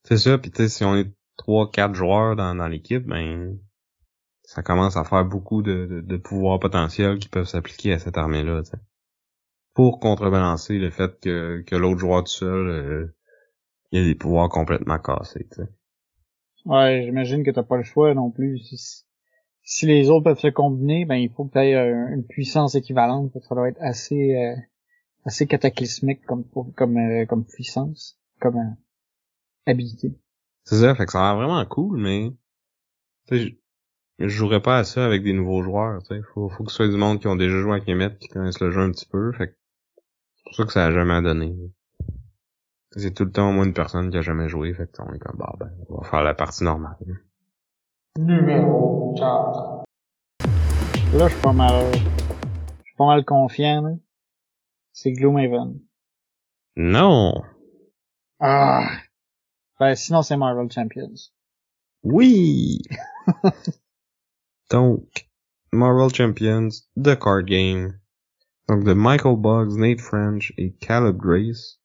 [0.04, 3.58] C'est ça, puis tu sais, si on est trois, quatre joueurs dans, dans l'équipe, ben
[4.42, 8.62] ça commence à faire beaucoup de, de, pouvoirs potentiels qui peuvent s'appliquer à cette armée-là,
[9.74, 13.16] Pour contrebalancer le fait que, que l'autre joueur tout seul, euh,
[13.90, 15.68] il a des pouvoirs complètement cassés, tu sais.
[16.66, 18.58] Ouais, j'imagine que t'as pas le choix non plus.
[19.62, 23.32] Si, les autres peuvent se combiner, ben il faut que tu aies une puissance équivalente.
[23.48, 24.56] Ça doit être assez euh,
[25.24, 26.44] assez cataclysmique comme
[26.74, 28.74] comme euh, comme puissance, comme euh,
[29.66, 30.18] habilité.
[30.64, 32.32] C'est ça, fait que ça a l'air vraiment cool, mais
[33.30, 33.48] je,
[34.18, 36.02] jouerais pas à ça avec des nouveaux joueurs.
[36.02, 38.18] Tu sais, faut faut que ce soit du monde qui ont déjà joué avec Emmett,
[38.18, 39.30] qui connaissent le jeu un petit peu.
[39.32, 39.54] Fait que
[40.34, 41.54] c'est pour ça que ça a jamais donné.
[42.98, 45.18] C'est tout le temps au moins une personne qui a jamais joué, fait qu'on est
[45.18, 46.96] comme, bah, ben, on va faire la partie normale.
[48.18, 49.84] Numéro 4.
[51.12, 53.90] Là, je suis pas mal, je suis pas mal confiant, là.
[54.92, 55.78] C'est Gloomhaven.
[56.76, 57.42] Non!
[58.40, 58.88] Ah!
[59.78, 61.30] Ben, sinon, c'est Marvel Champions.
[62.02, 62.80] Oui!
[64.70, 65.28] Donc,
[65.70, 68.00] Marvel Champions, The Card Game.
[68.68, 71.78] Donc, de Michael Boggs, Nate French et Caleb Grace.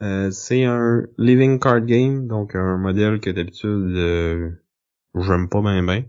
[0.00, 4.50] Euh, c'est un living card game, donc un modèle que d'habitude euh,
[5.16, 6.04] j'aime pas bien bien.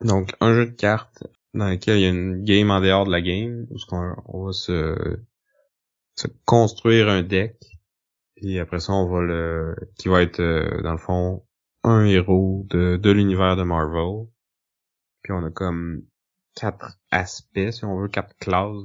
[0.00, 3.10] Donc un jeu de cartes dans lequel il y a une game en dehors de
[3.10, 5.18] la game, où on, va se,
[6.14, 7.58] se construire un deck,
[8.34, 11.44] puis après ça on va le qui va être euh, dans le fond
[11.84, 14.26] un héros de, de l'univers de Marvel.
[15.22, 16.02] Puis on a comme
[16.54, 18.84] quatre aspects, si on veut, quatre classes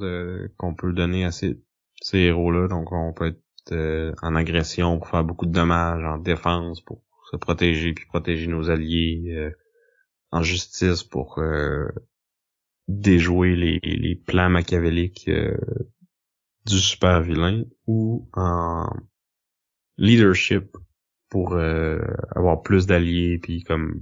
[0.58, 1.62] qu'on peut donner à ces,
[2.02, 2.68] ces héros-là.
[2.68, 3.42] Donc on peut être
[3.72, 8.48] euh, en agression pour faire beaucoup de dommages, en défense pour se protéger puis protéger
[8.48, 9.52] nos alliés, euh,
[10.32, 11.88] en justice pour euh,
[12.88, 15.30] déjouer les, les plans machiavéliques
[16.66, 18.90] du super vilain ou en
[19.98, 20.76] leadership
[21.30, 24.02] pour avoir plus d'alliés puis comme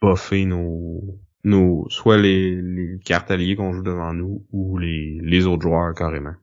[0.00, 5.46] buffer nos nos soit les, les cartes alliées qu'on joue devant nous ou les, les
[5.46, 6.34] autres joueurs carrément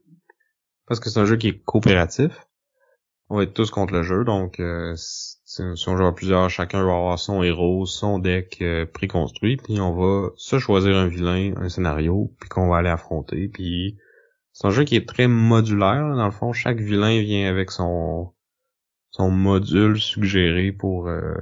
[0.90, 2.48] parce que c'est un jeu qui est coopératif.
[3.30, 6.84] On va être tous contre le jeu, donc euh, si, on joue à plusieurs, chacun
[6.84, 11.54] va avoir son héros, son deck euh, préconstruit, puis on va se choisir un vilain,
[11.58, 13.48] un scénario, puis qu'on va aller affronter.
[13.48, 14.00] Puis
[14.52, 18.34] c'est un jeu qui est très modulaire, dans le fond, chaque vilain vient avec son
[19.12, 21.36] son module suggéré pour euh,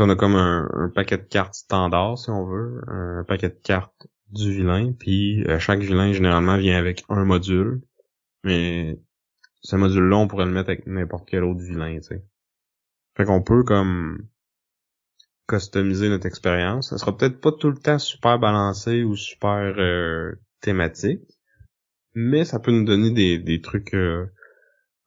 [0.00, 4.06] on a comme un, paquet de cartes standard si on veut, un paquet de cartes
[4.30, 7.80] du vilain, puis euh, chaque vilain généralement vient avec un module
[8.44, 8.98] mais
[9.62, 12.24] ce module-là, on pourrait le mettre avec n'importe quel autre vilain, tu sais.
[13.16, 14.28] Fait qu'on peut comme
[15.48, 16.90] customiser notre expérience.
[16.90, 21.22] Ça sera peut-être pas tout le temps super balancé ou super euh, thématique,
[22.14, 24.26] mais ça peut nous donner des, des trucs euh,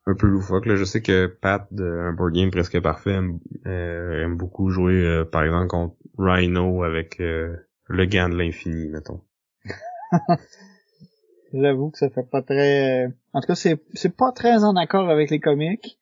[0.06, 0.66] un peu loufoques.
[0.66, 5.44] Là, je sais que Pat un board game presque parfait aime, euh, beaucoup jouer par
[5.44, 9.22] exemple contre Rhino avec le gant de l'infini, mettons.
[11.52, 13.06] J'avoue que ça fait pas très...
[13.06, 15.98] Euh, en tout cas, c'est, c'est pas très en accord avec les comics,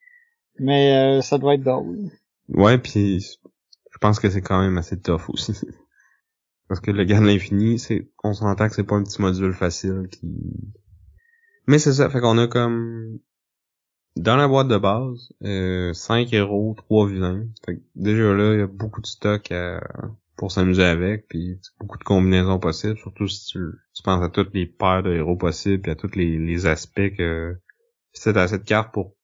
[0.59, 2.09] mais euh, ça doit être drôle.
[2.49, 3.19] Ouais, puis
[3.91, 5.53] je pense que c'est quand même assez tough aussi.
[6.67, 9.53] Parce que le gars de l'infini, c'est, on s'entend que c'est pas un petit module
[9.53, 10.27] facile qui...
[11.65, 13.19] Mais c'est ça, fait qu'on a comme,
[14.17, 17.45] dans la boîte de base, euh, 5 héros, 3 vilains.
[17.65, 19.81] Fait déjà là, il y a beaucoup de stock à,
[20.37, 23.59] pour s'amuser avec, puis beaucoup de combinaisons possibles, surtout si tu,
[24.03, 27.57] penses à toutes les paires de héros possibles, puis à tous les, aspects que
[28.13, 29.15] c'est à cette carte pour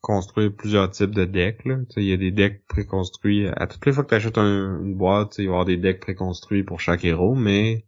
[0.00, 1.62] construire plusieurs types de decks.
[1.96, 3.48] Il y a des decks préconstruits.
[3.48, 6.00] À toutes les fois que tu achètes une boîte, il va y avoir des decks
[6.00, 7.84] préconstruits pour chaque héros, mais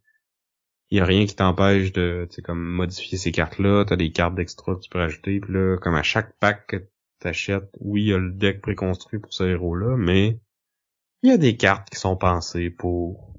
[0.90, 3.84] il y a rien qui t'empêche de comme modifier ces cartes-là.
[3.84, 5.38] Tu as des cartes d'extra que tu peux rajouter.
[5.38, 6.76] Puis là, comme à chaque pack que
[7.20, 10.40] tu achètes, oui, il y a le deck préconstruit pour ce héros-là, mais
[11.22, 13.34] il y a des cartes qui sont pensées pour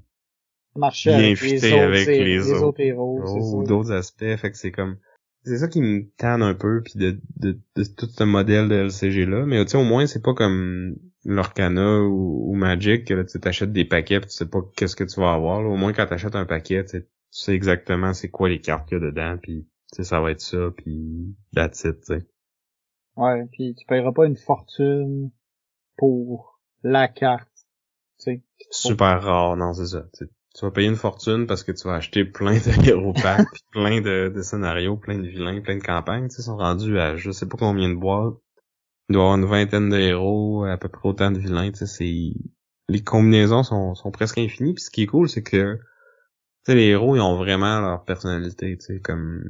[0.74, 3.20] marcher avec, les autres, avec les, autres, héros
[3.54, 4.36] ou d'autres aspects.
[4.36, 4.96] Fait que c'est comme
[5.44, 8.76] c'est ça qui me tanne un peu puis de, de, de, tout ce modèle de
[8.76, 13.40] LCG là mais tu sais au moins c'est pas comme l'Orcana ou, Magic que tu
[13.40, 16.06] t'achètes des paquets pis tu sais pas qu'est-ce que tu vas avoir au moins quand
[16.06, 19.66] t'achètes un paquet tu sais exactement c'est quoi les cartes qu'il y a dedans puis
[19.90, 22.26] ça va être ça puis that's it tu sais.
[23.16, 25.32] Ouais puis tu paieras pas une fortune
[25.96, 27.51] pour la carte
[28.70, 30.06] Super rare, non, c'est ça.
[30.12, 34.00] tu vas payer une fortune parce que tu vas acheter plein de héros packs, plein
[34.00, 36.28] de, scénarios, plein de vilains, plein de campagnes.
[36.28, 38.34] Tu sont rendus à je sais pas combien de boîtes.
[39.08, 41.70] Il doit y avoir une vingtaine de héros, à peu près autant de vilains.
[41.70, 42.32] Tu sais, c'est
[42.88, 44.74] les combinaisons sont, sont presque infinies.
[44.74, 45.78] Puis ce qui est cool, c'est que
[46.64, 48.78] tu les héros, ils ont vraiment leur personnalité.
[48.78, 49.44] Tu sais, comme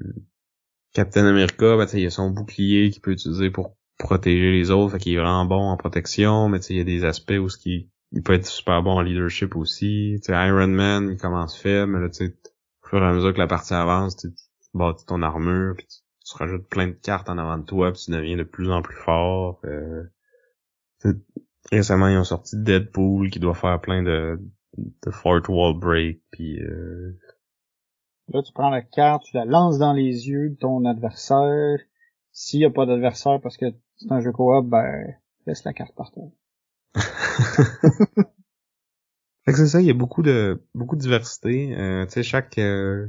[0.92, 4.98] Captain America, ben, il a son bouclier qu'il peut utiliser pour protéger les autres, fait
[4.98, 7.48] qu'il est vraiment bon en protection, mais tu sais, il y a des aspects où
[7.48, 10.20] ce qui il peut être super bon en leadership aussi.
[10.28, 13.46] Iron Man, il commence faible, mais là, tu au fur et à mesure que la
[13.46, 14.28] partie avance, tu,
[14.74, 18.10] bâtis ton armure, puis tu, rajoutes plein de cartes en avant de toi, puis tu
[18.10, 19.60] deviens de plus en plus fort.
[19.64, 20.04] Euh,
[21.70, 24.38] récemment, ils ont sorti Deadpool, qui doit faire plein de,
[24.76, 26.60] de Fort Wall Break, puis...
[26.60, 27.18] Euh...
[28.28, 31.78] Là, tu prends la carte, tu la lances dans les yeux de ton adversaire.
[32.30, 35.14] S'il n'y a pas d'adversaire parce que c'est un jeu coop, ben,
[35.46, 36.12] laisse la carte par.
[39.46, 41.74] C'est ça, il y a beaucoup de beaucoup de diversité.
[41.76, 43.08] Euh, tu sais, chaque euh,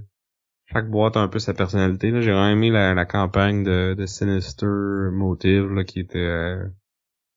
[0.66, 2.12] chaque boîte a un peu sa personnalité.
[2.12, 6.66] Là, j'ai vraiment aimé la, la campagne de, de Sinister Motive là, qui était euh,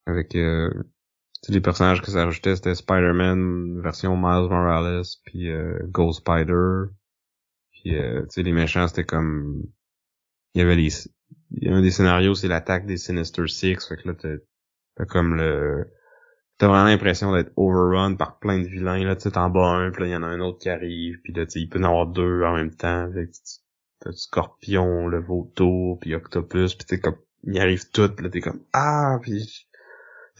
[0.06, 0.70] avec euh,
[1.48, 6.86] les personnages que ça rajoutait, c'était Spider-Man version Miles Morales, puis euh, Ghost Spider.
[7.72, 9.62] Puis euh, tu sais, les méchants, c'était comme
[10.54, 10.90] il y avait les
[11.52, 15.04] il y a un des scénarios, c'est l'attaque des Sinister Six, fait que là t'as
[15.04, 15.92] comme le
[16.58, 20.02] t'as vraiment l'impression d'être overrun par plein de vilains là tu t'en bats un puis
[20.02, 21.84] là il y en a un autre qui arrive puis là tu il peut y
[21.84, 23.10] en avoir deux en même temps
[24.00, 28.62] t'as Scorpion le Vautour puis Octopus puis t'es comme il arrive tout là t'es comme
[28.72, 29.68] ah puis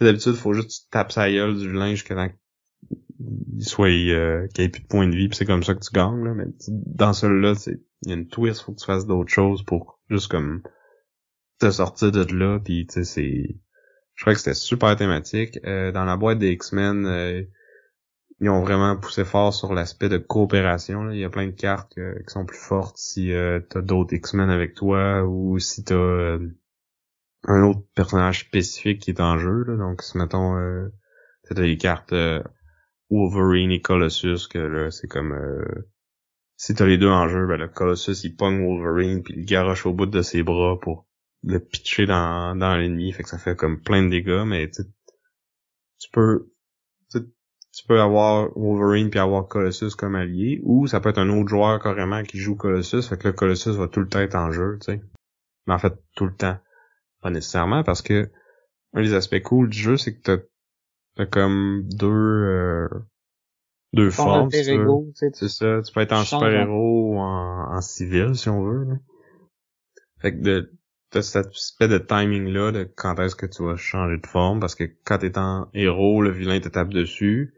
[0.00, 4.64] d'habitude faut juste tu tapes sa gueule du vilain jusqu'à temps qu'il soit euh, qu'il
[4.64, 6.46] ait plus de points de vie puis c'est comme ça que tu gagnes là mais
[6.68, 7.54] dans celui-là
[8.02, 10.62] il y a une twist faut que tu fasses d'autres choses pour juste comme
[11.58, 13.56] te sortir de là puis tu sais c'est
[14.16, 15.60] je crois que c'était super thématique.
[15.64, 17.42] Euh, dans la boîte des X-Men, euh,
[18.40, 21.10] ils ont vraiment poussé fort sur l'aspect de coopération.
[21.10, 24.50] Il y a plein de cartes qui sont plus fortes si euh, t'as d'autres X-Men
[24.50, 26.38] avec toi ou si t'as euh,
[27.44, 29.64] un autre personnage spécifique qui est en jeu.
[29.64, 29.76] Là.
[29.76, 30.88] Donc, si mettons euh,
[31.48, 32.14] t'as les cartes
[33.08, 35.34] Wolverine et Colossus, que là, c'est comme
[36.56, 39.86] si t'as les deux en jeu, ben le Colossus il pogne Wolverine puis il garoche
[39.86, 41.06] au bout de ses bras pour
[41.45, 46.11] le pitcher dans, dans l'ennemi, fait que ça fait comme plein de dégâts, mais tu
[46.12, 46.49] peux
[47.76, 51.49] tu peux avoir Wolverine puis avoir Colossus comme allié, ou ça peut être un autre
[51.49, 54.51] joueur carrément qui joue Colossus, fait que le Colossus va tout le temps être en
[54.51, 55.03] jeu, tu sais.
[55.66, 56.57] Mais en fait, tout le temps.
[57.20, 58.30] Pas nécessairement, parce que
[58.95, 62.89] un des aspects cool du jeu, c'est que t'as as comme deux euh,
[63.93, 64.51] deux formes.
[64.51, 65.82] C'est ça.
[65.82, 68.84] Tu peux être en super-héros ou en, en civil, si on veut.
[68.84, 68.95] Là.
[70.20, 70.75] Fait que de,
[71.16, 74.60] t'as cet aspect de timing là de quand est-ce que tu vas changer de forme
[74.60, 77.54] parce que quand t'es en héros le vilain te tape dessus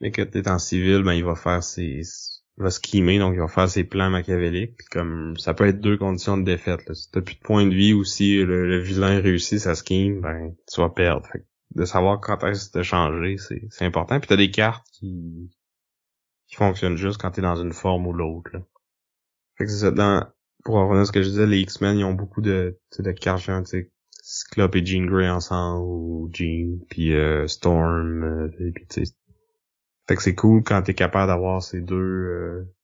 [0.00, 2.02] mais que t'es en civil ben il va faire ses
[2.56, 5.96] il va schemer donc il va faire ses plans machiavéliques comme ça peut être deux
[5.96, 6.94] conditions de défaite là.
[6.94, 10.54] si t'as plus de points de vie ou si le, vilain réussit sa scheme ben
[10.72, 11.26] tu vas perdre.
[11.28, 11.46] Fait
[11.76, 14.18] de savoir quand est-ce de changer c'est c'est important.
[14.18, 15.48] Puis t'as des cartes qui
[16.48, 18.50] qui fonctionnent juste quand t'es dans une forme ou l'autre
[19.56, 20.26] fait que c'est ça dans
[20.64, 23.44] pour revenir à ce que je disais, les X-Men, ils ont beaucoup de, de cartes,
[23.44, 23.90] tu sais,
[24.22, 29.12] Cyclope et Jean Grey ensemble, ou Jean, puis euh, Storm, euh, et puis tu sais.
[30.08, 32.74] Fait que c'est cool quand t'es capable d'avoir ces deux, euh,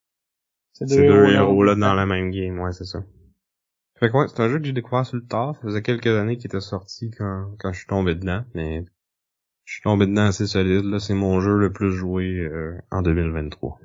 [0.73, 3.03] ces deux, héros-là dans la même game, ouais, c'est ça.
[3.99, 5.55] Fait que ouais, c'est un jeu que j'ai découvert sur le tard.
[5.55, 8.83] Ça faisait quelques années qu'il était sorti quand, quand je suis tombé dedans, mais
[9.65, 10.85] je suis tombé dedans assez solide.
[10.85, 13.79] Là, c'est mon jeu le plus joué euh, en 2023.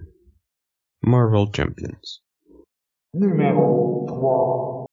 [1.02, 2.25] Marvel Champions
[3.16, 4.86] numéro 3.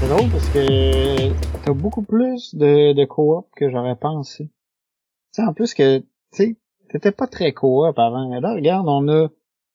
[0.00, 4.44] C'est drôle parce que t'as beaucoup plus de, de coop que j'aurais pensé.
[5.32, 6.56] Tu sais, en plus que, tu sais,
[6.90, 8.28] t'étais pas très coop avant.
[8.40, 9.28] Là, regarde, on a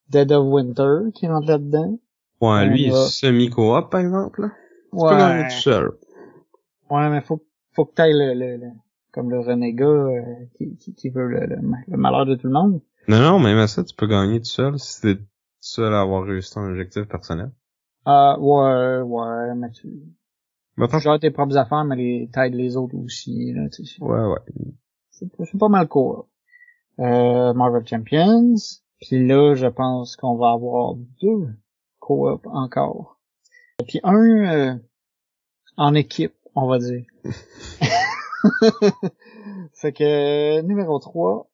[0.09, 1.99] Dead of Winter qui rentre là-dedans.
[2.41, 4.51] Ouais, lui, il est semi-coop, par exemple, là.
[4.91, 5.43] Tu ouais.
[5.43, 5.91] peux tout seul.
[6.89, 8.71] Ouais, mais faut, faut que t'ailles le, le, le,
[9.11, 10.21] comme le renégat euh,
[10.57, 12.81] qui, qui, qui, veut le, le, malheur de tout le monde.
[13.07, 15.17] Non, non, même à ça, tu peux gagner tout seul si t'es
[15.59, 17.51] seul à avoir réussi ton objectif personnel.
[18.11, 19.87] Ah, ouais, ouais, mais tu...
[20.77, 24.01] Bah, tu tes propres affaires, mais les t'aides les autres aussi, là, tu sais.
[24.01, 24.39] Ouais, ouais.
[25.11, 26.23] C'est pas mal cool.
[26.97, 28.55] Euh, Marvel Champions.
[28.99, 31.49] Puis là, je pense qu'on va avoir deux
[31.99, 33.19] co-op encore.
[33.87, 34.73] Puis un euh,
[35.77, 37.05] en équipe, on va dire.
[39.73, 41.47] fait que numéro 3,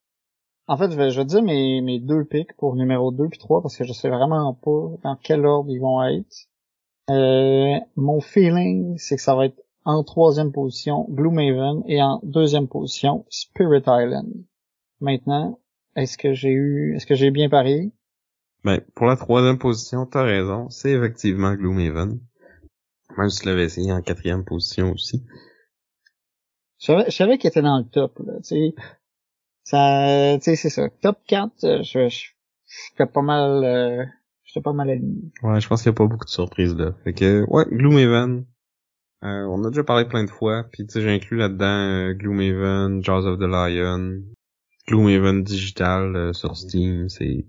[0.68, 3.40] en fait, je vais, je vais dire mes, mes deux picks pour numéro 2 puis
[3.40, 6.48] 3 parce que je sais vraiment pas dans quel ordre ils vont être.
[7.10, 12.68] Euh, mon feeling, c'est que ça va être en troisième position Gloomhaven et en deuxième
[12.68, 14.34] position Spirit Island.
[15.00, 15.60] Maintenant,
[15.96, 17.92] est-ce que j'ai eu, est-ce que j'ai bien parié?
[18.64, 22.20] Ben, pour la troisième position, t'as raison, c'est effectivement Gloomhaven.
[23.18, 25.24] Même si tu l'avais essayé en quatrième position aussi.
[26.80, 28.76] Je savais, je savais qu'il était dans le top, là, tu sais.
[29.66, 30.90] Ça, tu sais, c'est ça.
[31.02, 32.26] Top 4, euh, je, je,
[32.96, 34.06] fais pas mal, euh,
[34.44, 35.32] j'étais pas mal aligné.
[35.42, 36.94] Ouais, je pense qu'il y a pas beaucoup de surprises là.
[37.04, 38.46] Fait que, ouais, Gloomhaven.
[39.24, 42.14] Euh, on a déjà parlé plein de fois, puis tu sais, j'ai inclus là-dedans euh,
[42.14, 44.22] Gloomhaven, Jaws of the Lion,
[44.88, 47.48] Gloomhaven digital euh, sur Steam, c'est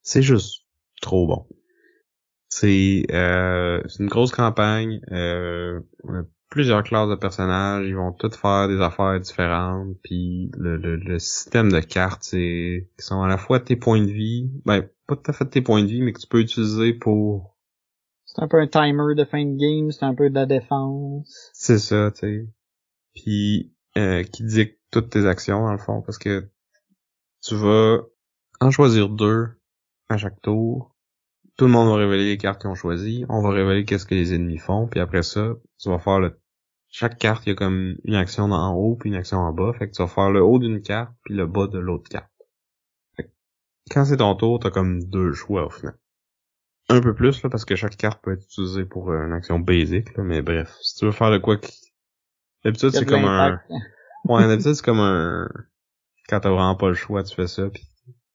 [0.00, 0.64] c'est juste
[1.02, 1.46] trop bon.
[2.48, 8.12] C'est euh, c'est une grosse campagne, euh, on a plusieurs classes de personnages, ils vont
[8.12, 13.22] tous faire des affaires différentes, puis le, le, le système de cartes, c'est qui sont
[13.22, 15.88] à la fois tes points de vie, ben pas tout à fait tes points de
[15.88, 17.56] vie, mais que tu peux utiliser pour
[18.26, 21.50] C'est un peu un timer de fin de game, c'est un peu de la défense.
[21.54, 22.48] C'est ça, tu sais.
[23.14, 26.48] Puis euh, qui dicte toutes tes actions dans le fond, parce que
[27.42, 27.98] tu vas
[28.60, 29.48] en choisir deux
[30.08, 30.94] à chaque tour.
[31.56, 33.24] Tout le monde va révéler les cartes qu'ils ont choisies.
[33.28, 34.88] On va révéler qu'est-ce que les ennemis font.
[34.88, 36.39] Puis après ça, tu vas faire le...
[36.90, 39.72] Chaque carte, il y a comme une action en haut puis une action en bas.
[39.72, 42.30] Fait que tu vas faire le haut d'une carte puis le bas de l'autre carte.
[43.16, 43.30] Fait que
[43.90, 45.96] quand c'est ton tour, t'as comme deux choix au final.
[46.88, 49.60] Un peu plus, là, parce que chaque carte peut être utilisée pour euh, une action
[49.60, 50.76] basique, là, mais bref.
[50.82, 51.72] Si tu veux faire de quoi qui...
[52.64, 53.60] D'habitude, c'est comme un...
[54.24, 55.48] Ouais, d'habitude, c'est comme un...
[56.28, 57.84] Quand t'as vraiment pas le choix, tu fais ça, puis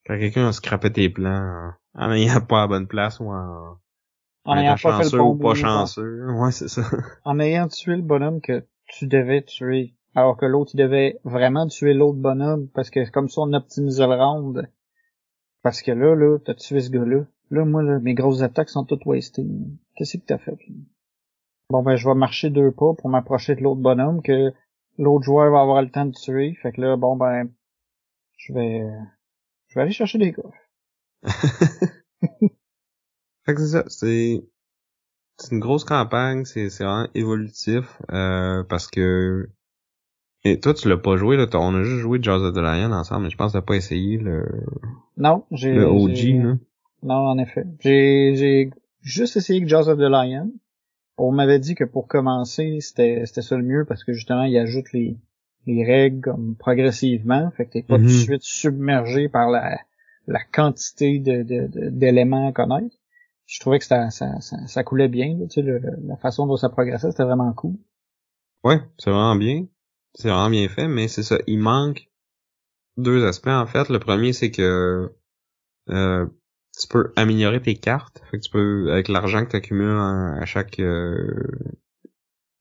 [0.06, 3.78] quand quelqu'un a scrappé tes plans en, en ayant pas la bonne place ou en,
[4.46, 6.32] En en ayant pas fait le bon ou pas move, chanceux.
[6.32, 6.84] Ouais, c'est ça.
[7.26, 11.68] En ayant tué le bonhomme que tu devais tuer, alors que l'autre il devait vraiment
[11.68, 14.70] tuer l'autre bonhomme parce que comme ça on optimisait le round.
[15.64, 17.26] Parce que là, là, t'as tué ce gars-là.
[17.50, 19.48] Là, moi, là, mes grosses attaques sont toutes wastées.
[19.96, 20.58] Qu'est-ce que t'as fait?
[21.72, 24.54] Bon ben je vais marcher deux pas pour m'approcher de l'autre bonhomme que
[25.00, 26.54] l'autre joueur va avoir le temps de tuer.
[26.62, 27.50] Fait que là, bon ben
[28.38, 28.88] je vais
[29.68, 30.70] je vais aller chercher des coffres.
[33.46, 34.44] fait que c'est ça, c'est...
[35.38, 37.84] C'est une grosse campagne, c'est c'est vraiment évolutif,
[38.14, 39.50] euh, parce que...
[40.46, 42.92] Et toi, tu l'as pas joué, là, on a juste joué Jaws of the Lion
[42.94, 44.46] ensemble, mais je pense que t'as pas essayé le,
[45.18, 46.58] Non, j'ai le OG, là.
[47.04, 47.66] Non, en effet.
[47.82, 48.70] J'ai, j'ai
[49.02, 50.52] juste essayé que Jaws of the Lion.
[51.18, 54.58] On m'avait dit que pour commencer, c'était, c'était ça le mieux parce que justement, il
[54.58, 55.18] ajoute les,
[55.66, 57.52] les règles comme progressivement.
[57.58, 59.80] Fait que t'es pas tout de suite submergé par la,
[60.28, 62.96] la quantité de, de- de- d'éléments à connaître.
[63.46, 66.70] Je trouvais que ça, ça, ça, coulait bien, là, tu sais, la façon dont ça
[66.70, 67.76] progressait, c'était vraiment cool.
[68.64, 69.68] Ouais, c'est vraiment bien.
[70.16, 72.10] C'est vraiment bien fait, mais c'est ça, il manque
[72.98, 73.90] deux aspects en fait.
[73.90, 75.14] Le premier, c'est que
[75.90, 76.26] euh,
[76.80, 78.24] tu peux améliorer tes cartes.
[78.32, 81.44] Fait que tu peux, avec l'argent que tu accumules à chaque euh,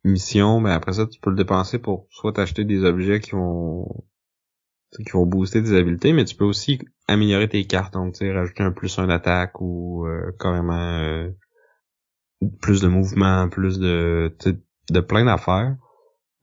[0.05, 4.05] mission, ben après ça, tu peux le dépenser pour soit t'acheter des objets qui vont
[4.93, 8.73] qui vont booster tes habiletés, mais tu peux aussi améliorer tes cartes, donc rajouter un
[8.73, 11.31] plus un d'attaque ou euh, carrément euh,
[12.61, 14.35] plus de mouvement, plus de
[14.91, 15.77] de plein d'affaires.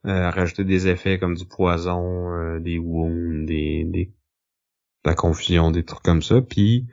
[0.04, 4.06] Euh, rajouter des effets comme du poison, euh, des wounds, des, des
[5.04, 6.40] de la confusion, des trucs comme ça.
[6.42, 6.88] Puis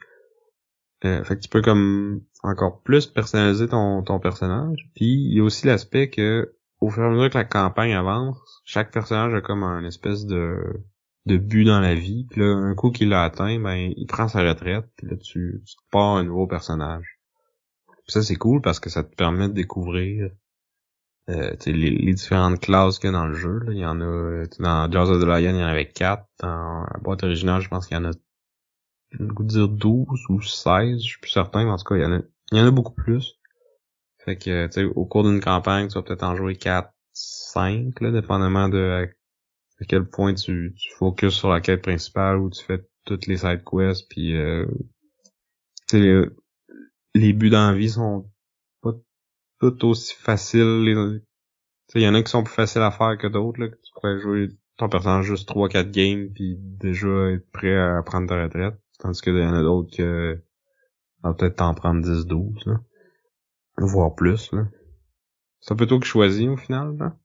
[1.05, 4.89] euh, fait que tu peux comme encore plus personnaliser ton, ton personnage.
[4.95, 7.93] Puis il y a aussi l'aspect que au fur et à mesure que la campagne
[7.93, 10.59] avance, chaque personnage a comme un espèce de
[11.25, 12.25] de but dans la vie.
[12.29, 14.85] Puis là, un coup qu'il l'a atteint, ben il prend sa retraite.
[14.95, 17.19] Puis là, tu, tu pars un nouveau personnage.
[18.07, 20.31] Ça, c'est cool parce que ça te permet de découvrir
[21.29, 23.59] euh, les, les différentes classes qu'il y a dans le jeu.
[23.59, 23.71] Là.
[23.71, 26.25] Il y en a dans Jaws of the Lion, il y en avait quatre.
[26.39, 28.11] Dans la boîte originale, je pense qu'il y en a
[29.17, 32.01] goût de dire 12 ou 16, je suis plus certain, mais en tout cas, il
[32.01, 32.19] y en a,
[32.51, 33.39] il y en a beaucoup plus.
[34.25, 37.99] Fait que, tu sais, au cours d'une campagne, tu vas peut-être en jouer 4, 5,
[38.01, 39.09] là, dépendamment de
[39.81, 43.37] à, quel point tu, tu focuses sur la quête principale ou tu fais toutes les
[43.37, 44.65] side quests, puis euh,
[45.93, 46.25] les,
[47.15, 48.29] les buts dans la vie sont
[48.81, 48.93] pas
[49.59, 51.21] tout aussi faciles.
[51.95, 53.91] Il y en a qui sont plus faciles à faire que d'autres, là, que tu
[53.93, 58.75] pourrais jouer ton personnage juste 3-4 games, puis déjà être prêt à prendre ta retraite.
[58.99, 60.41] Tandis qu'il y en a d'autres que
[61.23, 62.79] va peut-être t'en prendre 10-12, là.
[63.77, 64.67] Voire plus, là.
[65.61, 67.17] C'est un peu toi qui choisis au final, là.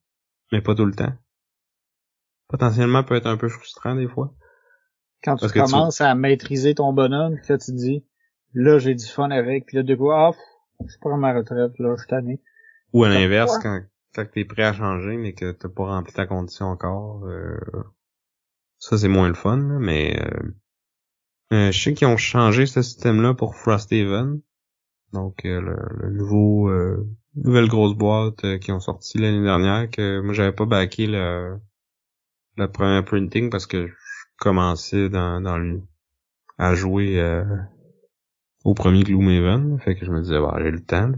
[0.51, 1.13] Mais pas tout le temps.
[2.47, 4.33] Potentiellement peut être un peu frustrant des fois.
[5.23, 8.05] Quand tu Parce que tu- commences à maîtriser ton bonhomme, là tu te dis,
[8.53, 10.31] là j'ai du fun avec, puis là de quoi, ah,
[10.87, 12.41] je prends ma retraite, là, je suis tanné.
[12.93, 13.81] Ou à l'inverse, quand,
[14.13, 17.57] quand t'es prêt à changer, mais que t'as pas rempli ta condition encore, euh,
[18.77, 20.51] ça c'est moins le fun, là, mais euh,
[21.53, 24.41] euh, je sais qu'ils ont changé ce système-là pour Frosthaven.
[25.13, 25.75] Donc euh, le,
[26.07, 30.65] le nouveau euh, nouvelle grosse boîte qui ont sorti l'année dernière que moi j'avais pas
[30.65, 31.57] backé le
[32.57, 33.93] le premier printing parce que je
[34.39, 35.81] commençais dans, dans le
[36.57, 37.43] à jouer euh,
[38.63, 39.79] au premier Gloomhaven.
[39.79, 41.11] Fait que je me disais bah j'ai le temps.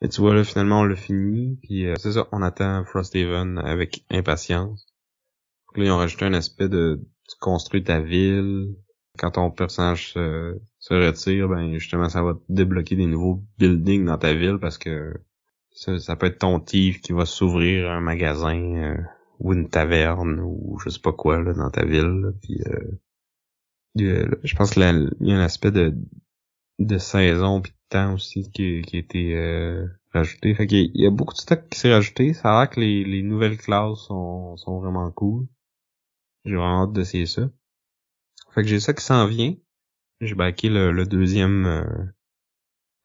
[0.00, 1.58] Et tu vois là finalement on l'a fini.
[1.62, 4.86] Puis euh, c'est ça, on attend Frosthaven avec impatience.
[5.74, 8.76] Là ils ont rajouté un aspect de tu construis ta ville.
[9.18, 14.18] Quand ton personnage se, se retire, ben justement ça va débloquer des nouveaux buildings dans
[14.18, 15.12] ta ville parce que
[15.72, 18.96] Ça, ça peut être ton thief qui va s'ouvrir un magasin euh,
[19.38, 22.32] ou une taverne ou je sais pas quoi là, dans ta ville.
[22.42, 22.98] puis euh,
[24.44, 24.80] je pense que
[25.20, 25.94] il y a un aspect de
[26.78, 30.54] de saison puis de temps aussi qui, qui a été euh, rajouté.
[30.54, 32.32] Fait qu'il y a beaucoup de stock qui s'est rajouté.
[32.34, 35.46] Ça a l'air que les, les nouvelles classes sont, sont vraiment cool.
[36.44, 37.50] J'ai vraiment hâte d'essayer ça.
[38.54, 39.54] Fait que j'ai ça qui s'en vient.
[40.20, 42.04] J'ai backé le, le deuxième euh,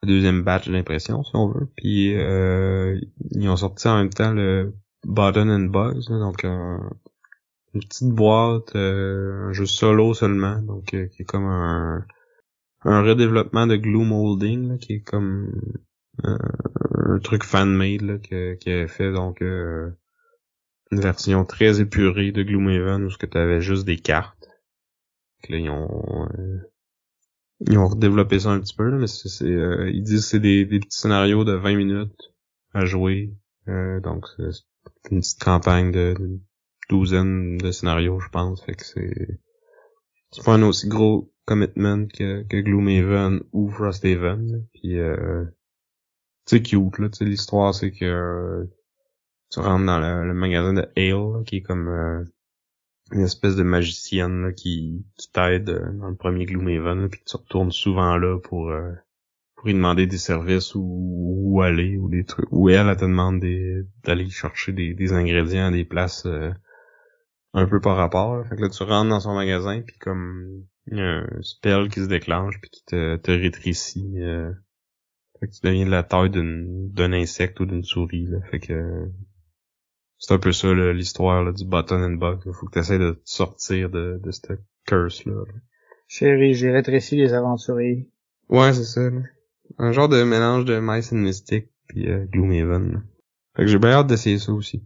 [0.03, 1.71] le deuxième batch d'impression, si on veut.
[1.77, 2.99] Puis euh,
[3.31, 6.89] ils ont sorti en même temps le Button and Bugs, là, donc un,
[7.73, 12.05] une petite boîte, euh, un jeu solo seulement, donc euh, qui est comme un,
[12.83, 15.51] un redéveloppement de glue molding, là, qui est comme
[16.25, 16.37] euh,
[16.93, 19.89] un truc fan-made que, qui avait fait donc euh,
[20.91, 24.47] une version très épurée de Gloomhaven où ce que tu avais juste des cartes.
[25.49, 26.57] Là, ils ont euh,
[27.67, 30.39] ils ont redéveloppé ça un petit peu, là, mais c'est, euh, ils disent que c'est
[30.39, 32.33] des, des petits scénarios de 20 minutes
[32.73, 33.33] à jouer.
[33.69, 34.25] Euh, donc
[35.11, 36.15] une petite campagne de,
[36.89, 38.63] douzaine de scénarios, je pense.
[38.63, 39.39] Fait que c'est
[40.31, 44.65] c'est pas un aussi gros commitment que, que Gloomhaven ou Frosthaven.
[44.73, 45.45] Puis euh,
[46.45, 48.67] c'est cute là, tu l'histoire c'est que
[49.51, 52.23] tu rentres dans le, magasin de Ale là, qui est comme euh,
[53.11, 57.21] une espèce de magicienne là, qui, qui t'aide euh, dans le premier Gloomhaven, là, puis
[57.25, 58.91] tu retournes souvent là pour euh,
[59.63, 63.05] pour lui demander des services ou où aller ou des trucs ou elle, elle te
[63.05, 63.39] demande
[64.03, 66.51] d'aller chercher des, des ingrédients à des places euh,
[67.53, 68.35] un peu par rapport.
[68.35, 68.43] là.
[68.43, 71.87] Fait que là tu rentres dans son magasin puis comme il y a un spell
[71.87, 74.51] qui se déclenche puis qui te, te rétrécit euh,
[75.39, 78.39] fait que tu deviens de la taille d'un insecte ou d'une souris là.
[78.51, 79.07] Fait que
[80.17, 82.41] c'est un peu ça l'histoire là, du button and bug.
[82.45, 85.41] Il faut que tu essaies de te sortir de, de cette curse là.
[86.09, 88.09] Chérie, j'ai rétréci les aventuriers.
[88.49, 89.09] Ouais, c'est ça.
[89.09, 89.21] Là.
[89.77, 93.03] Un genre de mélange de Mice and Mystic puis euh, Gloomhaven.
[93.55, 94.83] Fait que j'ai bien hâte d'essayer ça aussi.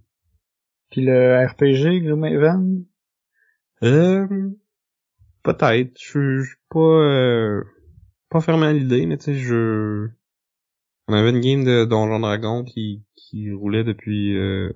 [0.91, 2.85] Puis le RPG, Gloomhaven,
[3.83, 4.49] Euh,
[5.43, 5.91] peut-être.
[5.99, 7.63] Je suis pas euh,
[8.29, 10.07] pas fermé à l'idée, mais tu sais, je
[11.07, 14.71] on avait une game de Donjon Dragon qui qui roulait depuis euh,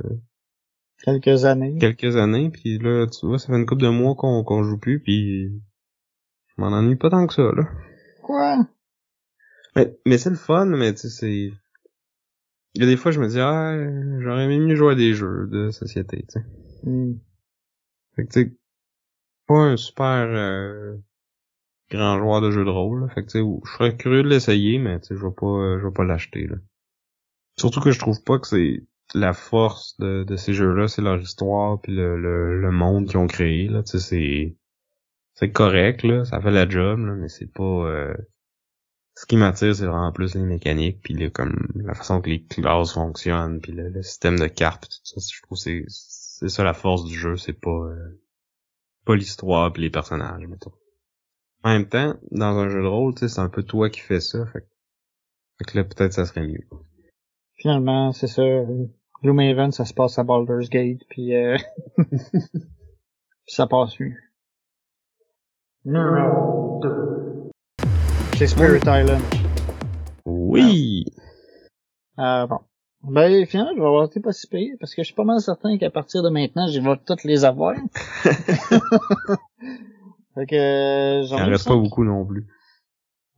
[1.03, 1.77] quelques années.
[1.79, 4.77] quelques années, puis là, tu vois, ça fait une couple de mois qu'on qu'on joue
[4.77, 5.49] plus, puis
[6.47, 7.63] je m'en ennuie pas tant que ça, là.
[8.23, 8.67] Quoi?
[9.75, 11.53] Mais, mais c'est le fun, mais tu sais, c'est...
[12.73, 13.75] Il y a des fois, je me dis, ah,
[14.21, 16.45] j'aurais aimé mieux jouer à des jeux de société, tu sais.
[16.83, 17.15] Hmm.
[18.15, 18.55] Fait que, tu sais,
[19.47, 20.95] pas un super euh,
[21.89, 23.09] grand joueur de jeux de rôle, là.
[23.09, 25.45] Fait que, tu sais, je serais curieux de l'essayer, mais, tu sais, je vais pas,
[25.47, 26.55] euh, je vais pas l'acheter, là.
[27.57, 31.19] Surtout que je trouve pas que c'est la force de, de ces jeux-là, c'est leur
[31.19, 34.57] histoire puis le, le, le monde qu'ils ont créé, là, tu sais, c'est...
[35.33, 37.63] C'est correct, là, ça fait la job, là, mais c'est pas...
[37.63, 38.13] euh,
[39.21, 42.43] ce qui m'attire, c'est vraiment plus les mécaniques, puis le, comme la façon que les
[42.43, 45.35] classes fonctionnent, puis le, le système de cartes, pis tout ça.
[45.35, 48.19] Je trouve que c'est c'est ça la force du jeu, c'est pas euh,
[49.05, 50.71] pas l'histoire puis les personnages, mettons.
[51.63, 53.99] En même temps, dans un jeu de rôle, tu sais, c'est un peu toi qui
[53.99, 54.65] fais ça, fait, que-
[55.59, 56.67] fait que là peut-être ça serait mieux.
[57.57, 58.41] Finalement, c'est ça.
[59.21, 61.59] Gloomhaven, ça se passe à Baldur's Gate, puis euh...
[63.45, 64.17] ça passe mieux.
[68.41, 69.21] C'est Spirit Island.
[70.25, 71.05] Oui.
[72.17, 72.57] Ah bon.
[73.03, 75.39] Ben, finalement, je vais avoir été pas si pire, parce que je suis pas mal
[75.39, 77.75] certain qu'à partir de maintenant, je vais toutes les avoir.
[78.23, 78.79] fait
[80.47, 82.47] que, euh, Il j'en en ai reste pas beaucoup non plus.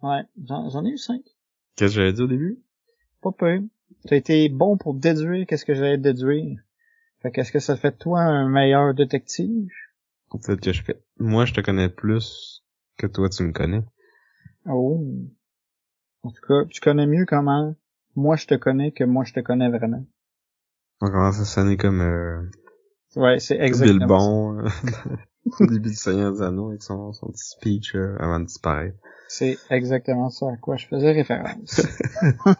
[0.04, 1.20] Ouais, j'en j'en ai eu cinq.
[1.76, 2.64] Qu'est-ce que j'avais dit au début?
[3.22, 3.62] Pas peu.
[4.08, 6.62] T'as été bon pour déduire qu'est-ce que j'allais déduire.
[7.22, 9.68] Fait qu'est-ce que ça fait de toi un meilleur détective?
[10.32, 11.04] Peut-être que je fais.
[11.20, 12.64] Moi, je te connais plus
[12.98, 13.84] que toi, tu me connais.
[14.66, 15.04] Oh.
[16.24, 17.76] En tout cas, tu connais mieux comment
[18.16, 20.06] moi je te connais que moi je te connais vraiment.
[21.02, 22.42] On commence à sonner comme euh,
[23.16, 24.00] Ouais, c'est exactement.
[24.00, 24.06] ça.
[24.06, 24.70] Bon euh,
[25.60, 28.98] au début du Seigneur des Anneaux avec son, son petit speech euh, avant de disparaître.
[29.28, 31.82] C'est exactement ça à quoi je faisais référence.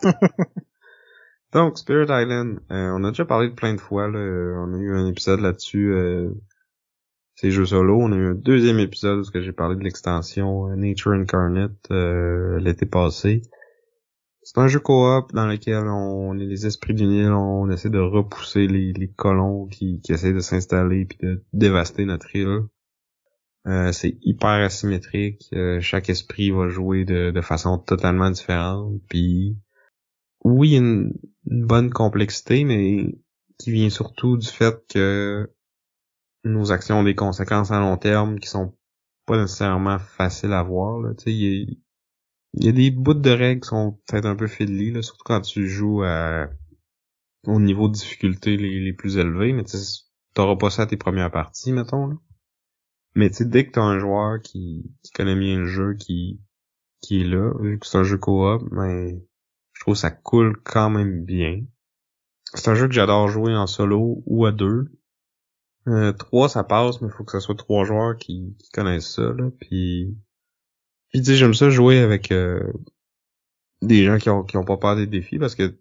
[1.54, 4.74] Donc, Spirit Island, euh, on a déjà parlé de plein de fois, là, euh, on
[4.74, 6.32] a eu un épisode là-dessus, euh,
[7.36, 10.76] c'est jeux solo, on a eu un deuxième épisode où j'ai parlé de l'extension euh,
[10.76, 13.42] Nature Incarnate euh, l'été passé.
[14.44, 18.00] C'est un jeu coop dans lequel on est les esprits d'une île, on essaie de
[18.00, 22.64] repousser les, les colons qui, qui essaient de s'installer puis de dévaster notre île.
[23.66, 29.58] Euh, c'est hyper asymétrique, euh, chaque esprit va jouer de, de façon totalement différente, puis
[30.44, 31.14] oui, une,
[31.50, 33.16] une bonne complexité, mais
[33.58, 35.50] qui vient surtout du fait que
[36.44, 38.76] nos actions ont des conséquences à long terme qui sont
[39.26, 41.00] pas nécessairement faciles à voir.
[41.00, 41.14] Là.
[41.16, 41.76] Tu il y, a,
[42.56, 45.24] il y a des bouts de règles qui sont peut-être un peu fiddly, là, surtout
[45.26, 46.50] quand tu joues à
[47.46, 49.78] au niveau de difficulté les, plus élevés, mais tu
[50.34, 52.08] t'auras pas ça à tes premières parties, mettons.
[52.08, 52.16] Là.
[53.16, 56.42] Mais tu dès que t'as un joueur qui, qui connaît bien le jeu, qui,
[57.02, 59.20] qui est là, vu que c'est un jeu coop, ben,
[59.74, 61.62] je trouve que ça coule quand même bien.
[62.54, 64.92] C'est un jeu que j'adore jouer en solo ou à deux.
[65.88, 69.16] Euh, trois, ça passe, mais il faut que ce soit trois joueurs qui, qui connaissent
[69.16, 69.50] ça, là.
[69.60, 70.16] Puis,
[71.10, 72.72] puis tu sais, j'aime ça jouer avec euh,
[73.82, 75.76] des gens qui ont, qui ont pas peur des défis, parce que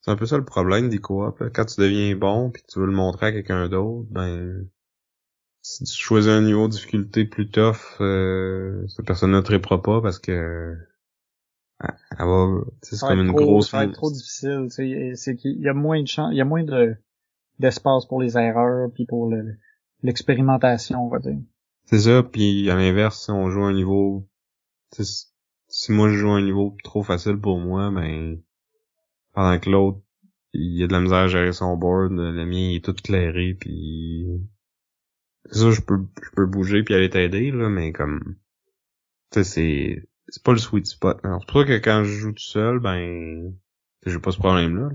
[0.00, 1.42] c'est un peu ça le problème des coops.
[1.54, 4.68] Quand tu deviens bon, puis tu veux le montrer à quelqu'un d'autre, ben
[5.62, 10.02] si tu choisis un niveau de difficulté plus tough, euh, cette personne ne tripera pas
[10.02, 10.76] parce que
[11.80, 13.70] elle va, c'est comme une grosse.
[13.70, 14.66] Ça va être trop difficile.
[14.70, 16.96] C'est qu'il y a moins de chance, il y a moins de
[17.58, 19.32] d'espace pour les erreurs puis pour
[20.02, 21.38] l'expérimentation, on va dire.
[21.86, 22.22] C'est ça.
[22.22, 24.26] Puis à l'inverse, si on joue un niveau,
[24.92, 28.38] si moi je joue un niveau trop facile pour moi, ben
[29.32, 30.00] pendant que l'autre
[30.52, 33.54] il y a de la misère à gérer son board, le mien est tout clairé
[33.58, 34.26] puis
[35.50, 38.36] ça je peux je peux bouger puis aller t'aider là mais comme
[39.32, 41.20] tu sais c'est c'est pas le sweet spot.
[41.22, 43.52] C'est pour que quand je joue tout seul, ben
[44.06, 44.88] j'ai pas ce problème là,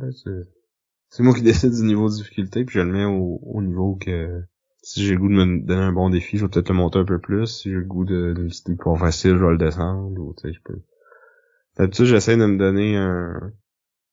[1.09, 3.95] c'est moi qui décide du niveau de difficulté puis je le mets au, au niveau
[3.95, 4.43] que
[4.81, 6.99] si j'ai le goût de me donner un bon défi, je vais peut-être le monter
[6.99, 7.47] un peu plus.
[7.47, 10.17] Si j'ai le goût d'une petite plus facile, je vais le descendre.
[10.17, 10.81] Ou je peux.
[11.77, 13.51] D'habitude, j'essaie de me donner un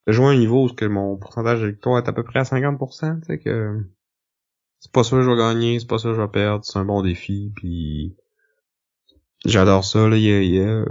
[0.06, 2.44] de jouer un niveau où que mon pourcentage de victoire est à peu près à
[2.44, 3.84] 50%, tu sais, que
[4.78, 6.78] c'est pas sûr que je vais gagner, c'est pas sûr que je vais perdre, c'est
[6.78, 8.16] un bon défi, puis
[9.44, 10.84] j'adore ça, là, il y a, y a,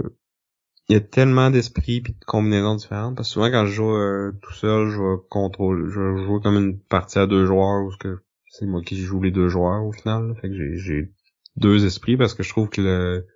[1.10, 4.88] tellement d'esprit puis de combinaisons différentes, parce que souvent quand je joue euh, tout seul,
[4.88, 8.18] je vais contrôler, je jouer comme une partie à deux joueurs, où que
[8.48, 11.12] c'est moi qui joue les deux joueurs au final, fait que j'ai
[11.56, 13.26] deux esprits, parce que je trouve que le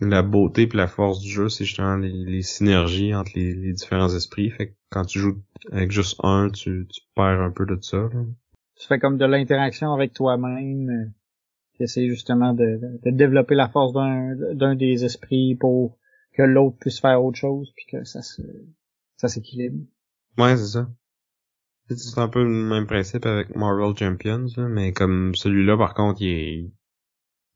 [0.00, 4.50] la beauté et la force du jeu, c'est justement les, synergies entre les, différents esprits.
[4.50, 7.96] Fait que quand tu joues avec juste un, tu, tu perds un peu de ça.
[7.96, 8.24] Là.
[8.78, 10.90] Tu fais comme de l'interaction avec toi-même.
[10.90, 11.10] Euh,
[11.76, 15.98] tu essaies justement de, de développer la force d'un des esprits pour
[16.36, 18.42] que l'autre puisse faire autre chose puis que ça se
[19.16, 19.86] ça s'équilibre.
[20.38, 20.90] Ouais, c'est ça.
[21.88, 26.28] C'est un peu le même principe avec Marvel Champions, mais comme celui-là, par contre, il
[26.28, 26.72] est,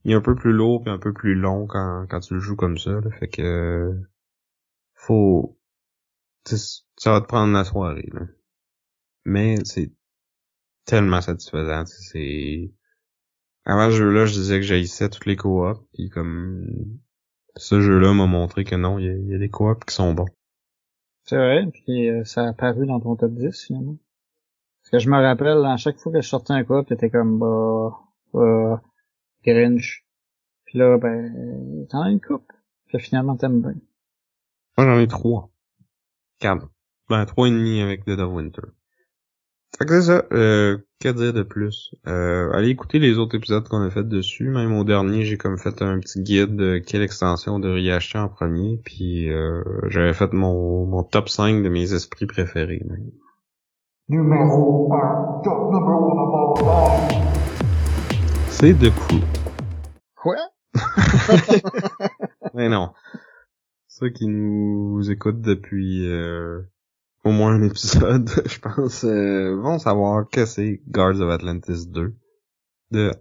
[0.05, 2.40] il est un peu plus lourd et un peu plus long quand, quand tu le
[2.40, 2.93] joues comme ça.
[2.93, 3.93] Là, fait que
[4.94, 5.59] faut
[6.44, 8.09] ça va te prendre la soirée.
[8.12, 8.23] Là.
[9.24, 9.93] Mais c'est
[10.85, 11.85] tellement satisfaisant.
[11.86, 12.73] C'est
[13.65, 16.66] avant ce jeu-là, je disais que j'haïssais toutes les coops, puis comme
[17.56, 20.28] ce jeu-là m'a montré que non, il y, a des coops qui sont bons.
[21.24, 23.98] C'est vrai, puis euh, ça a apparu dans ton top 10 finalement.
[24.82, 27.39] Parce que je me rappelle, à chaque fois que je sortais un coop, t'étais comme
[27.39, 27.98] bah,
[28.32, 28.82] bah
[29.44, 30.05] Grinch.
[30.64, 32.51] Puis là, ben, t'en as une coupe.
[32.86, 33.74] Puis finalement, t'aimes bien.
[34.77, 35.51] Moi, j'en ai trois.
[36.39, 36.68] Quatre.
[37.09, 38.62] Ben, trois et demi avec Dead of Winter.
[39.78, 40.24] Fait que c'est ça.
[40.32, 41.94] Euh, que dire de plus?
[42.06, 44.48] Euh, allez écouter les autres épisodes qu'on a fait dessus.
[44.51, 48.28] Même au dernier, j'ai comme fait un petit guide de quelle extension de acheter en
[48.28, 48.80] premier.
[48.84, 52.82] Puis euh, j'avais fait mon, mon top 5 de mes esprits préférés.
[54.09, 55.40] Numéro 1.
[55.44, 56.20] Top number one
[58.60, 59.22] c'est The Crew.
[60.14, 60.36] Quoi?
[62.55, 62.92] Mais non.
[63.88, 66.60] Ceux qui nous écoutent depuis euh,
[67.24, 72.14] au moins un épisode, je pense, euh, vont savoir que c'est Guards of Atlantis 2
[72.90, 73.12] de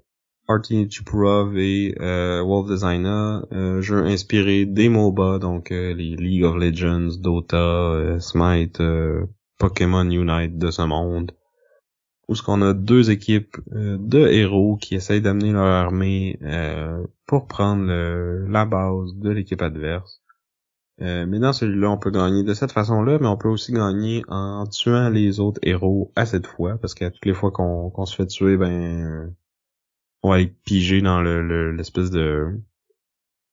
[0.48, 6.44] Artie Chuprov et euh, Wolf Designer, euh, jeu inspiré des MOBA, donc euh, les League
[6.44, 8.82] of Legends, Dota, Smite,
[9.60, 11.32] Pokémon Unite de ce monde
[12.30, 17.04] où ce qu'on a deux équipes euh, de héros qui essayent d'amener leur armée euh,
[17.26, 17.92] pour prendre
[18.48, 20.22] la base de l'équipe adverse.
[21.02, 24.24] Euh, mais dans celui-là, on peut gagner de cette façon-là, mais on peut aussi gagner
[24.28, 28.16] en tuant les autres héros à cette fois, parce qu'à toutes les fois qu'on se
[28.16, 29.34] fait tuer, ben
[30.24, 32.60] on va être pigé dans le l'espèce de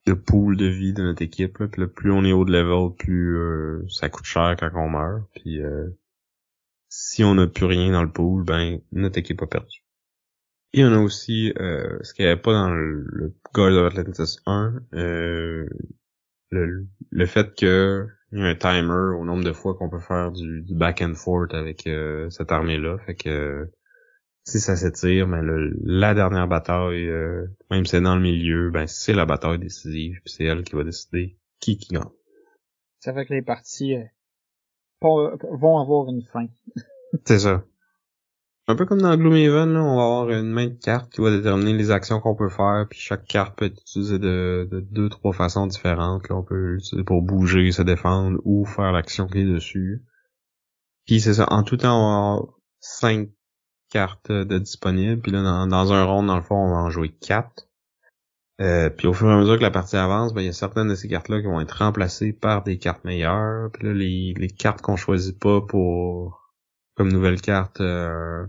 [0.06, 1.58] de pool de vie de notre équipe.
[1.58, 1.68] Là.
[1.68, 5.22] Puis plus on est haut de level, plus ça coûte cher quand on meurt.
[5.34, 5.60] Puis
[6.88, 9.82] si on n'a plus rien dans le pool, ben notre équipe a perdu.
[10.72, 14.38] Et on a aussi euh, ce qu'il n'y avait pas dans le, le of Atlantis
[14.44, 15.66] 1, euh,
[16.50, 20.32] le, le fait que y a un timer au nombre de fois qu'on peut faire
[20.32, 22.98] du, back and forth avec euh, cette armée-là.
[23.06, 23.70] Fait que
[24.44, 25.42] si ça s'étire, ben
[25.82, 30.20] la dernière bataille, euh, même si c'est dans le milieu, ben c'est la bataille décisive,
[30.24, 32.04] puis c'est elle qui va décider qui qui gagne.
[33.00, 33.96] Ça fait que les parties
[35.00, 36.46] vont avoir une fin.
[37.24, 37.64] C'est ça.
[38.68, 41.30] Un peu comme dans Gloomhaven, là, on va avoir une main de carte qui va
[41.30, 45.08] déterminer les actions qu'on peut faire, puis chaque carte peut être utilisée de, de deux,
[45.08, 46.28] trois façons différentes.
[46.28, 50.02] Là, on peut l'utiliser pour bouger, se défendre, ou faire l'action qui est dessus.
[51.06, 53.28] Puis c'est ça, en tout temps, on va avoir 5
[53.90, 55.22] cartes disponibles.
[55.22, 57.68] Puis là, dans, un round, dans le fond, on va en jouer 4.
[58.60, 60.52] Euh, puis au fur et à mesure que la partie avance, ben, il y a
[60.52, 63.70] certaines de ces cartes-là qui vont être remplacées par des cartes meilleures.
[63.70, 66.45] Puis là, les, les cartes qu'on choisit pas pour
[66.96, 68.46] comme nouvelle carte, euh,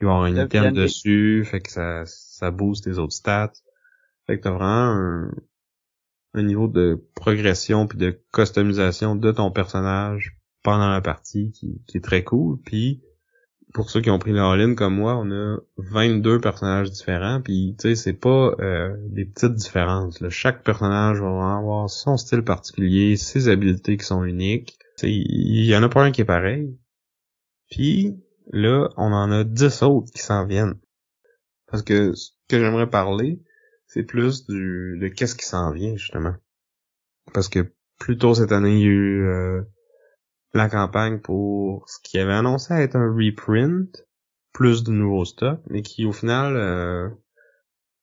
[0.00, 3.52] il va y avoir un item dessus, fait que ça, ça booste les autres stats.
[4.26, 5.30] Fait que t'as vraiment un,
[6.34, 11.98] un niveau de progression puis de customisation de ton personnage pendant la partie qui, qui
[11.98, 12.58] est très cool.
[12.64, 13.02] Puis
[13.72, 17.76] pour ceux qui ont pris le all comme moi, on a 22 personnages différents, puis
[17.78, 20.20] tu sais, c'est pas euh, des petites différences.
[20.20, 20.30] Là.
[20.30, 24.78] Chaque personnage va avoir son style particulier, ses habiletés qui sont uniques.
[25.02, 26.76] Il y en a pas un qui est pareil.
[27.70, 28.20] Puis
[28.52, 30.78] là, on en a 10 autres qui s'en viennent.
[31.66, 33.42] Parce que ce que j'aimerais parler,
[33.86, 36.34] c'est plus du de qu'est-ce qui s'en vient, justement.
[37.32, 39.62] Parce que plus tôt cette année, il y a eu euh,
[40.54, 44.04] la campagne pour ce qui avait annoncé être un reprint,
[44.52, 47.08] plus de nouveaux stocks, mais qui au final euh,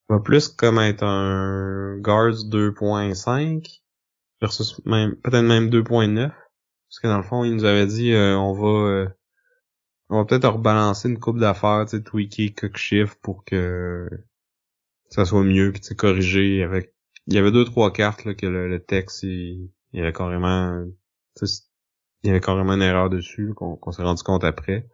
[0.08, 3.82] va plus comme être un Guards 2.5
[4.40, 8.36] versus même peut-être même 2.9 parce que dans le fond il nous avait dit euh,
[8.38, 9.08] on va euh,
[10.10, 14.08] on va peut-être rebalancer une coupe d'affaires, tu sais, tweaker quelques chiffres pour que
[15.10, 16.94] ça soit mieux puis tu corriger avec
[17.26, 20.84] il y avait deux trois cartes là que le, texte il, il y avait carrément
[22.22, 24.88] il y avait carrément une erreur dessus qu'on s'est rendu compte après.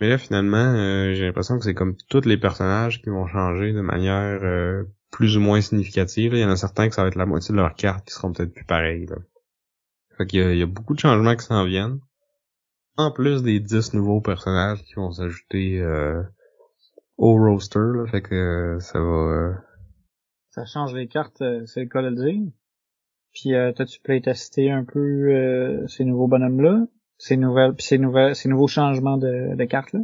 [0.00, 3.72] Mais là, finalement, euh, j'ai l'impression que c'est comme tous les personnages qui vont changer
[3.72, 6.34] de manière euh, plus ou moins significative.
[6.34, 8.14] Il y en a certains que ça va être la moitié de leurs cartes qui
[8.14, 9.08] seront peut-être plus pareilles.
[10.16, 11.98] Fait qu'il y, y a beaucoup de changements qui s'en viennent.
[12.98, 16.22] En plus des 10 nouveaux personnages qui vont s'ajouter euh,
[17.16, 17.78] au roster.
[17.78, 19.54] Là, fait que ça va...
[20.50, 22.52] Ça change les cartes, c'est le cas de le dire.
[23.32, 26.86] Puis euh, t'as-tu playtesté un peu euh, ces nouveaux bonhommes-là?
[27.18, 30.00] Ces nouvelles ces nouvelles ces nouveaux changements de, de cartes là?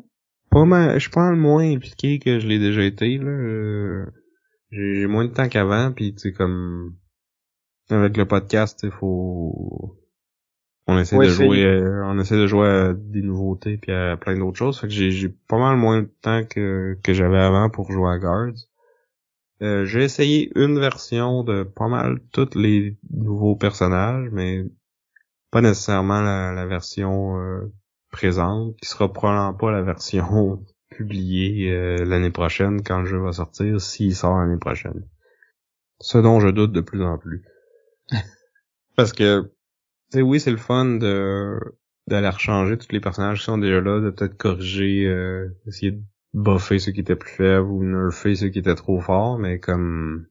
[0.50, 3.30] Pas mal, je pense moins impliqué que je l'ai déjà été là.
[3.30, 4.06] Euh,
[4.70, 6.96] j'ai moins de temps qu'avant, puis tu comme
[7.90, 9.96] avec le podcast, il faut
[10.86, 14.36] on essaie de jouer euh, on essaie de jouer à des nouveautés puis à plein
[14.36, 14.80] d'autres choses.
[14.80, 18.18] Fait que j'ai pas mal moins de temps que, que j'avais avant pour jouer à
[18.18, 18.68] Guards.
[19.62, 24.64] Euh, j'ai essayé une version de pas mal tous les nouveaux personnages, mais
[25.50, 27.72] pas nécessairement la, version euh,
[28.10, 33.32] présente, qui sera probablement pas la version publiée euh, l'année prochaine quand le jeu va
[33.32, 35.06] sortir, s'il sort l'année prochaine.
[36.00, 37.44] Ce dont je doute de plus en plus.
[38.96, 39.53] Parce que,
[40.14, 41.58] sais, oui, c'est le fun de
[42.06, 45.10] d'aller rechanger tous les personnages qui sont déjà là, de peut-être corriger,
[45.66, 46.02] essayer de
[46.34, 50.26] buffer ceux qui étaient plus faibles ou nerfer ceux qui étaient trop forts, mais comme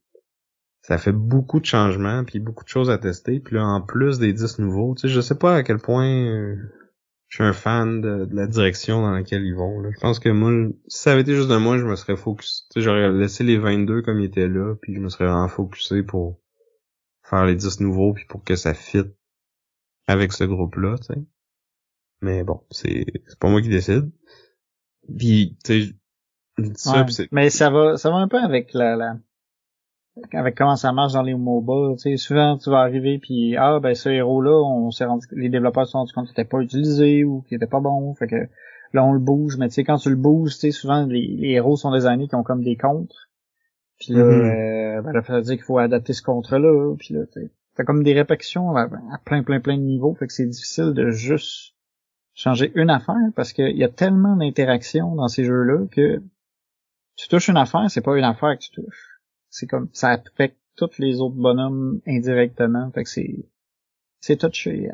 [0.81, 4.19] ça fait beaucoup de changements puis beaucoup de choses à tester puis là en plus
[4.19, 6.55] des 10 nouveaux, tu sais je sais pas à quel point euh,
[7.29, 9.89] je suis un fan de, la direction dans laquelle ils vont là.
[9.93, 10.51] Je pense que moi
[10.87, 13.45] si ça avait été juste de moi, je me serais focus, tu sais j'aurais laissé
[13.45, 16.37] les 22 comme ils étaient là puis je me serais vraiment focusé pour
[17.23, 19.05] faire les 10 nouveaux puis pour que ça fit
[20.07, 21.19] avec ce groupe là, tu sais.
[22.21, 24.11] Mais bon, c'est c'est pas moi qui décide.
[25.17, 25.93] Puis, tu sais,
[27.31, 29.17] mais ça va, ça va un peu avec la, la,
[30.33, 31.95] avec comment ça marche dans les MOBA.
[31.95, 35.49] Tu sais, souvent, tu vas arriver puis ah ben ce héros-là, on s'est rendu, les
[35.49, 38.27] développeurs se sont rendus compte qu'il était pas utilisé ou qu'il était pas bon, fait
[38.27, 38.47] que
[38.93, 39.57] là on le bouge.
[39.57, 42.27] Mais tu sais, quand tu le bouges, tu sais, souvent les, héros sont des années
[42.27, 43.29] qui ont comme des contres.
[43.99, 44.99] Puis là, mm-hmm.
[44.99, 46.95] euh, ben, ça veut dire qu'il faut adapter ce contre-là.
[46.97, 50.27] Puis là, tu t'as comme des répétitions à, à, plein plein plein de niveaux, fait
[50.27, 51.75] que c'est difficile de juste
[52.33, 56.21] changer une affaire parce qu'il y a tellement d'interactions dans ces jeux-là que
[57.15, 59.21] tu touches une affaire, c'est pas une affaire que tu touches.
[59.49, 62.91] C'est comme ça affecte tous les autres bonhommes indirectement.
[62.91, 63.45] Fait que c'est
[64.19, 64.89] c'est touché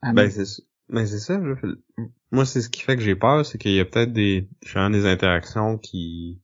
[0.00, 1.40] à, ben c'est ben c'est ça.
[2.30, 4.90] Moi c'est ce qui fait que j'ai peur, c'est qu'il y a peut-être des genre
[4.90, 6.40] des interactions qui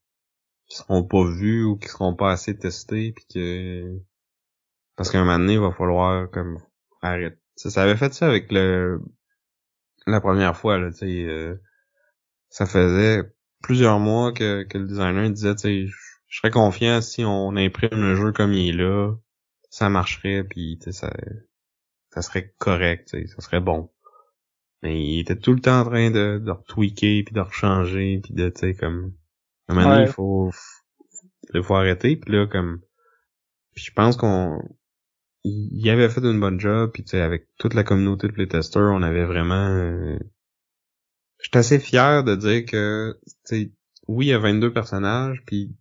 [0.67, 3.99] qui seront pas vues ou qui seront pas assez testées puis que
[4.99, 6.59] parce qu'à un moment donné il va falloir comme
[7.01, 7.39] arrêter.
[7.57, 9.01] Ça, ça avait fait ça avec le
[10.07, 11.57] la première fois, là, tu sais, euh,
[12.49, 13.23] ça faisait
[13.63, 15.87] plusieurs mois que, que le designer disait, tu sais,
[16.27, 19.15] je serais confiant si on imprime le jeu comme il est là,
[19.71, 21.13] ça marcherait, puis ça,
[22.11, 23.91] ça serait correct, ça serait bon.
[24.83, 28.33] Mais il était tout le temps en train de, de retweaker, puis de rechanger, puis
[28.33, 29.13] de, tu sais, comme...
[29.69, 30.51] À un moment donné, il faut,
[31.53, 32.81] il faut arrêter, puis là, comme...
[33.75, 34.59] Je pense qu'on
[35.45, 38.91] il avait fait une bonne job, puis tu sais, avec toute la communauté de playtesters,
[38.93, 39.69] on avait vraiment...
[39.69, 40.19] Euh...
[41.41, 43.73] J'étais assez fier de dire que, tu sais,
[44.09, 45.77] oui, il y a 22 personnages, puis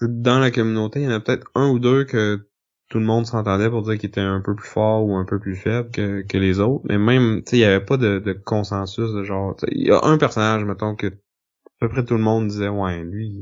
[0.00, 2.48] dans la communauté, il y en a peut-être un ou deux que
[2.88, 5.38] tout le monde s'entendait pour dire qu'il était un peu plus fort ou un peu
[5.38, 6.84] plus faible que, que les autres.
[6.88, 9.56] Mais même, tu sais, il y avait pas de, de consensus de genre.
[9.70, 11.10] Il y a un personnage, mettons, que à
[11.80, 13.32] peu près tout le monde disait ouais, lui,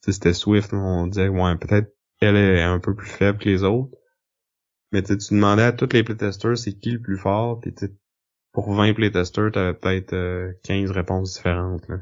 [0.00, 3.96] c'était Swift, on disait ouais, peut-être qu'elle est un peu plus faible que les autres.
[4.94, 7.74] Mais tu demandais à tous les playtesters c'est qui le plus fort, puis
[8.52, 10.10] pour 20 playtesters, t'avais peut-être
[10.62, 11.88] 15 euh, réponses différentes.
[11.88, 11.96] Là.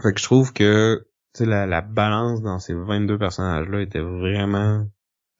[0.00, 1.06] Fait que je trouve que
[1.38, 4.86] la, la balance dans ces 22 personnages-là était vraiment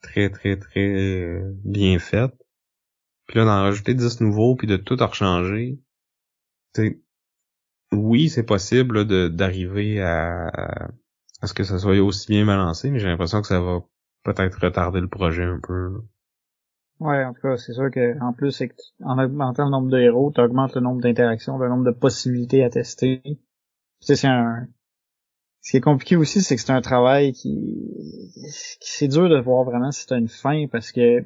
[0.02, 2.34] très, très, très euh, bien faite.
[3.28, 5.80] Puis là, d'en rajouter 10 nouveaux, puis de tout rechanger,
[6.74, 7.02] tu
[7.92, 10.48] oui, c'est possible d'arriver à,
[11.40, 13.80] à, ce que ça soit aussi bien balancé, mais j'ai l'impression que ça va
[14.22, 16.02] peut-être retarder le projet un peu.
[17.02, 18.70] Ouais, en tout cas, c'est sûr que en plus, c'est
[19.02, 22.62] en augmentant le nombre de héros, tu augmentes le nombre d'interactions, le nombre de possibilités
[22.62, 23.20] à tester.
[24.00, 24.68] c'est un.
[25.62, 28.30] Ce qui est compliqué aussi, c'est que c'est un travail qui,
[28.80, 31.24] c'est dur de voir vraiment si t'as une fin parce que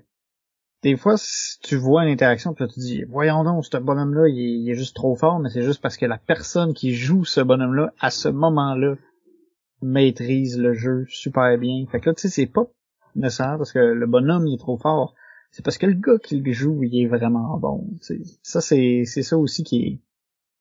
[0.83, 4.29] des fois, si tu vois une interaction, puis tu te dis, voyons donc, ce bonhomme-là,
[4.29, 7.27] il, il, est juste trop fort, mais c'est juste parce que la personne qui joue
[7.27, 8.95] ce bonhomme-là, à ce moment-là,
[9.83, 11.85] maîtrise le jeu super bien.
[11.91, 12.67] Fait que là, tu sais, c'est pas
[13.15, 15.15] nécessaire parce que le bonhomme, il est trop fort
[15.51, 17.89] c'est parce que le gars qui le joue, il est vraiment bon.
[18.43, 20.01] Ça, c'est, c'est ça aussi qui est,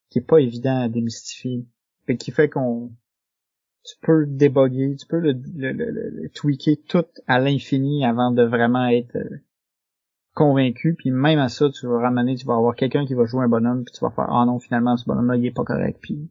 [0.10, 1.66] qui est pas évident à démystifier.
[2.06, 2.92] Fait qui fait qu'on,
[3.84, 8.88] tu peux déboguer, tu peux le, le, le, tweaker tout à l'infini avant de vraiment
[8.88, 9.42] être euh,
[10.34, 10.96] convaincu.
[10.96, 13.50] Puis même à ça, tu vas ramener, tu vas avoir quelqu'un qui va jouer un
[13.50, 16.00] bonhomme, puis tu vas faire, ah non, finalement, ce bonhomme-là, il est pas correct.
[16.02, 16.30] Puis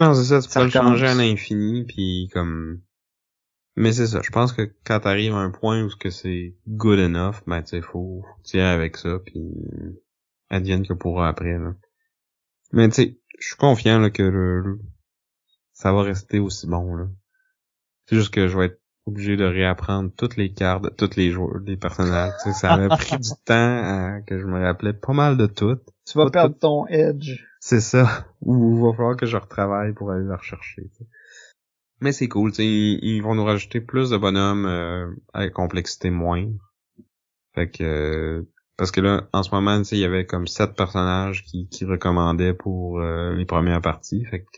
[0.00, 2.80] non, c'est ça, tu peux le changer à l'infini, puis comme
[3.76, 6.98] mais c'est ça, je pense que quand t'arrives à un point où que c'est good
[6.98, 9.40] enough, ben tu faut, faut tirer avec ça, puis
[10.48, 11.58] advienne que pourra après.
[11.58, 11.74] Là.
[12.72, 14.80] Mais tu sais, je suis confiant là, que le,
[15.72, 16.94] ça va rester aussi bon.
[16.94, 17.06] là.
[18.06, 21.30] C'est juste que je vais être obligé de réapprendre toutes les cartes de tous les
[21.30, 22.32] joueurs, des personnages.
[22.52, 25.78] ça m'a pris du temps que je me rappelais pas mal de tout.
[26.06, 27.40] Tu vas perdre ton edge.
[27.60, 28.26] C'est ça.
[28.42, 30.90] Ou il va falloir que je retravaille pour aller la rechercher.
[32.00, 36.58] Mais c'est cool, tu ils, vont nous rajouter plus de bonhommes euh, avec complexité moindre.
[37.54, 38.42] Fait que euh,
[38.76, 42.54] parce que là, en ce moment, il y avait comme sept personnages qui, qui recommandaient
[42.54, 44.24] pour euh, les premières parties.
[44.24, 44.48] Fait que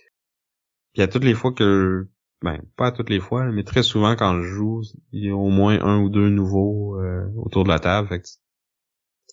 [0.93, 2.09] puis à toutes les fois que
[2.43, 5.37] ben pas à toutes les fois, mais très souvent quand je joue, il y a
[5.37, 7.01] au moins un ou deux nouveaux
[7.37, 8.09] autour de la table.
[8.09, 8.29] Fait que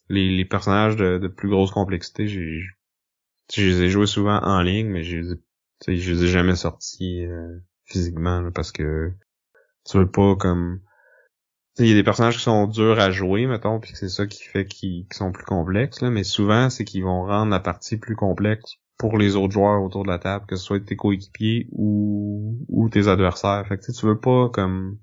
[0.09, 2.61] les, les personnages de, de plus grosse complexité, j'ai
[3.53, 5.35] je les ai joués souvent en ligne, mais je,
[5.87, 7.25] je les ai jamais sortis
[7.89, 9.11] physiquement parce que
[9.85, 10.81] tu veux pas comme
[11.77, 14.43] il y a des personnages qui sont durs à jouer mettons puis c'est ça qui
[14.43, 18.15] fait qu'ils sont plus complexes là mais souvent c'est qu'ils vont rendre la partie plus
[18.15, 22.65] complexe pour les autres joueurs autour de la table que ce soit tes coéquipiers ou
[22.67, 23.65] ou tes adversaires.
[23.67, 24.99] Fait que tu veux pas comme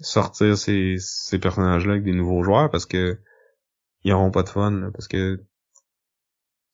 [0.00, 3.18] sortir ces ces personnages là avec des nouveaux joueurs parce que
[4.04, 5.42] ils auront pas de fun parce que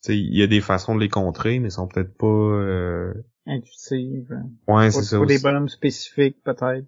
[0.08, 3.14] il y a des façons de les contrer mais ils sont peut-être pas euh,
[3.46, 4.38] intuitive.
[4.68, 5.16] Ouais, c'est ça.
[5.16, 6.86] Pour des bonhommes spécifiques, peut-être.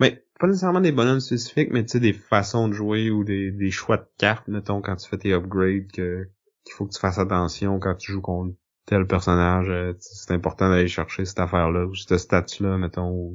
[0.00, 3.50] Mais pas nécessairement des bonhommes spécifiques, mais tu sais, des façons de jouer ou des,
[3.50, 6.28] des choix de cartes, mettons, quand tu fais tes upgrades, que
[6.64, 8.56] qu'il faut que tu fasses attention quand tu joues contre
[8.86, 9.68] tel personnage.
[9.68, 13.34] Euh, c'est important d'aller chercher cette affaire-là, ou ce statut-là, mettons.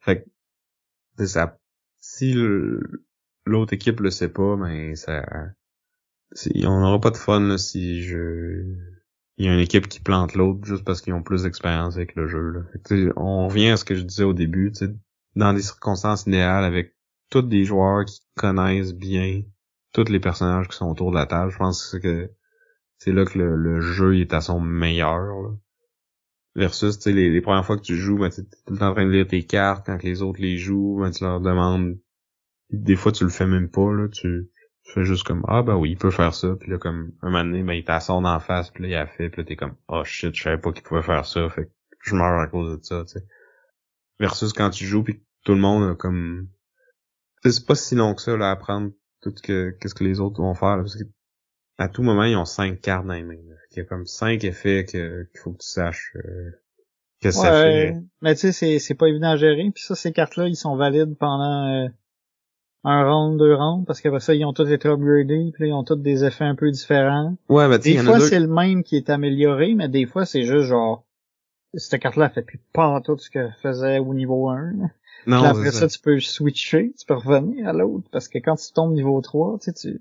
[0.00, 0.24] Fait
[1.16, 1.58] que, ça.
[1.98, 2.34] Si
[3.44, 5.22] l'autre équipe le sait pas, ben ça...
[6.64, 8.64] On n'aura pas de fun là, si je
[9.36, 12.14] il y a une équipe qui plante l'autre juste parce qu'ils ont plus d'expérience avec
[12.14, 12.50] le jeu.
[12.50, 13.12] Là.
[13.16, 14.72] on revient à ce que je disais au début,
[15.34, 16.94] dans des circonstances idéales avec
[17.30, 19.42] tous des joueurs qui connaissent bien
[19.92, 21.50] tous les personnages qui sont autour de la table.
[21.50, 22.30] Je pense que
[22.98, 25.56] c'est là que le, jeu est à son meilleur.
[26.56, 28.94] Versus les, les premières fois que tu joues, ben, tu es tout le temps en
[28.94, 31.98] train de lire tes cartes, quand les autres les jouent, ben, tu leur demandes.
[32.70, 34.50] Des fois tu le fais même pas, là, tu
[34.90, 36.56] tu fais juste comme ah ben oui il peut faire ça.
[36.58, 39.06] Puis là comme un moment donné ben il t'assonne en face puis là il a
[39.06, 41.48] fait puis là t'es comme oh shit je savais pas qu'il pouvait faire ça.
[41.48, 41.70] Fait que
[42.02, 43.24] je meurs à cause de ça tu sais.
[44.18, 46.48] Versus quand tu joues puis tout le monde a comme
[47.44, 48.90] c'est pas si long que ça là à apprendre
[49.22, 51.04] tout ce que qu'est-ce que les autres vont faire parce que
[51.78, 53.36] à tout moment ils ont cinq cartes dans les mains
[53.70, 56.50] il y a comme cinq effets que qu'il faut que tu saches euh,
[57.22, 57.94] que ça fait.
[58.22, 60.56] mais tu sais c'est c'est pas évident à gérer puis ça ces cartes là ils
[60.56, 61.88] sont valides pendant euh,
[62.84, 65.84] un round, deux rounds, parce qu'après ça, ils ont tous été upgradés, puis ils ont
[65.84, 67.36] tous des effets un peu différents.
[67.48, 70.66] Ouais, bah Des fois, c'est le même qui est amélioré, mais des fois, c'est juste
[70.66, 71.04] genre,
[71.74, 74.72] cette carte-là fait plus pas tout ce que faisait au niveau 1.
[75.26, 78.72] Non, après ça, tu peux switcher, tu peux revenir à l'autre, parce que quand tu
[78.72, 80.00] tombes niveau 3, tu sais, tu,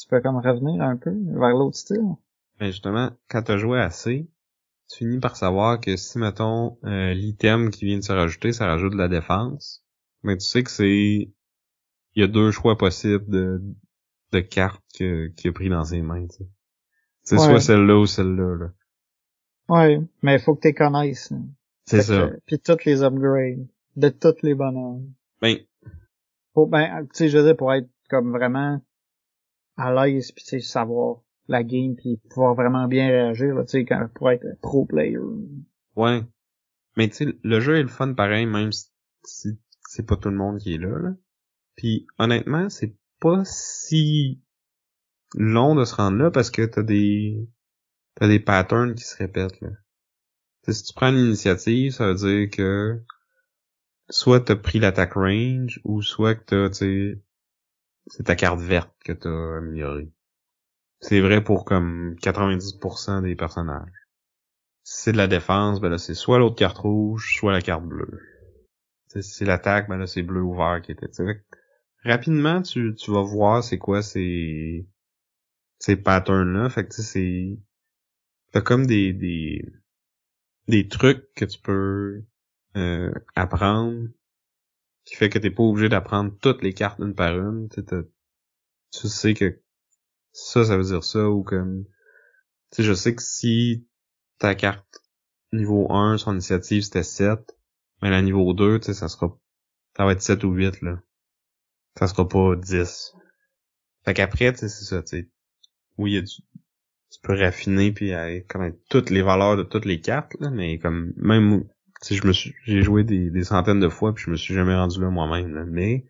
[0.00, 2.16] tu peux comme revenir un peu vers l'autre style.
[2.60, 4.26] Mais justement, quand tu as joué assez,
[4.90, 8.66] tu finis par savoir que si, mettons, euh, l'item qui vient de se rajouter, ça
[8.66, 9.84] rajoute de la défense,
[10.24, 11.30] mais tu sais que c'est
[12.14, 13.62] il y a deux choix possibles de,
[14.32, 16.26] de cartes qu'il a pris dans ses mains.
[17.22, 18.72] C'est soit celle-là ou celle-là, là.
[19.68, 21.32] Ouais, mais il faut que tu connaisses.
[21.84, 22.30] C'est ça.
[22.46, 23.66] Puis toutes les upgrades,
[23.96, 25.12] de toutes les bonhommes.
[25.42, 25.58] Ben.
[26.54, 28.80] Faut, ben, tu sais, je veux dire, pour être comme vraiment
[29.76, 33.86] à l'aise, puis tu sais, savoir la game, puis pouvoir vraiment bien réagir, tu sais,
[34.14, 35.18] pour être pro player.
[35.96, 36.22] Ouais.
[36.96, 39.58] Mais tu sais, le jeu est le fun pareil, même si
[39.88, 41.10] c'est pas tout le monde qui est là, là.
[41.78, 44.42] Puis honnêtement, c'est pas si
[45.34, 47.48] long de se rendre là parce que t'as des
[48.16, 49.70] t'as des patterns qui se répètent là.
[50.68, 53.00] si tu prends l'initiative, ça veut dire que
[54.10, 59.58] soit t'as pris l'attaque range ou soit que t'as, c'est ta carte verte que t'as
[59.58, 60.10] améliorée.
[61.00, 64.08] C'est vrai pour comme 90% des personnages.
[64.82, 67.84] Si c'est de la défense, ben là c'est soit l'autre carte rouge, soit la carte
[67.84, 68.20] bleue.
[69.06, 71.06] Si c'est l'attaque, ben là c'est bleu ouvert qui était.
[72.04, 74.86] Rapidement, tu, tu vas voir c'est quoi ces
[75.78, 76.68] ces patterns-là.
[76.70, 77.58] Fait que c'est.
[78.52, 79.64] T'as comme des, des.
[80.68, 82.24] des trucs que tu peux
[82.76, 84.08] euh, apprendre
[85.04, 87.68] qui fait que t'es pas obligé d'apprendre toutes les cartes une par une.
[87.70, 89.62] Tu sais que
[90.32, 91.84] ça, ça veut dire ça, ou comme.
[92.70, 93.88] Tu sais, je sais que si
[94.38, 95.02] ta carte
[95.52, 97.56] niveau 1, son initiative c'était 7,
[98.02, 99.38] mais la niveau 2, tu sais, ça sera.
[99.96, 101.00] Ça va être 7 ou 8, là.
[101.98, 103.12] Ça sera pas 10.
[104.04, 105.28] Fait qu'après, tu sais, c'est ça, tu sais
[105.98, 108.12] oui, tu peux raffiner puis
[108.48, 111.64] connaître toutes les valeurs de toutes les cartes, là, mais comme même
[112.00, 114.76] si je me suis j'ai joué des, centaines de fois puis je me suis jamais
[114.76, 116.06] rendu là moi-même, mais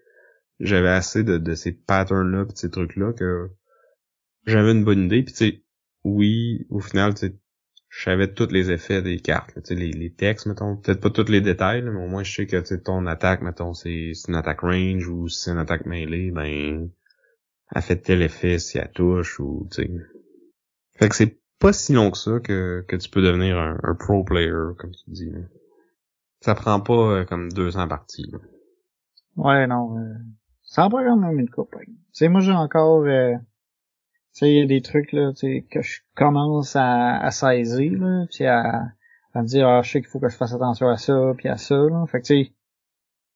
[0.60, 3.48] j'avais assez de, de ces patterns-là pis ces trucs-là que
[4.46, 5.62] j'avais une bonne idée puis tu sais
[6.04, 7.32] oui au final tu
[7.88, 11.30] je savais tous les effets des cartes sais les, les textes mettons peut-être pas tous
[11.30, 15.08] les détails mais au moins je sais que ton attaque mettons c'est une attaque range
[15.08, 16.90] ou si c'est une attaque mêlée ben
[17.70, 19.90] a fait tel effet si elle touche ou tu sais.
[20.98, 24.24] Fait que c'est pas si long que ça que, que tu peux devenir un, pro
[24.24, 25.32] player, comme tu dis.
[26.40, 28.32] Ça prend pas euh, comme 200 parties.
[29.36, 29.98] Ouais, non.
[29.98, 30.14] Euh,
[30.62, 31.74] ça en prend quand même une coupe.
[31.80, 33.02] Tu sais, moi j'ai encore...
[33.02, 33.34] Euh,
[34.34, 37.30] tu sais, il y a des trucs là, tu sais, que je commence à, à
[37.30, 38.86] saisir, là, puis à,
[39.34, 41.48] à me dire, ah, je sais qu'il faut que je fasse attention à ça, puis
[41.48, 42.04] à ça, là.
[42.06, 42.52] Fait que tu sais,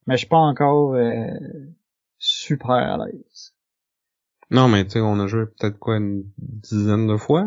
[0.07, 1.31] mais je suis pas encore euh,
[2.19, 3.55] super à l'aise.
[4.51, 7.47] Non, mais tu sais, on a joué peut-être quoi une dizaine de fois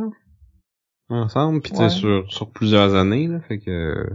[1.10, 4.10] ensemble, puis tu sais sur sur plusieurs années là, fait que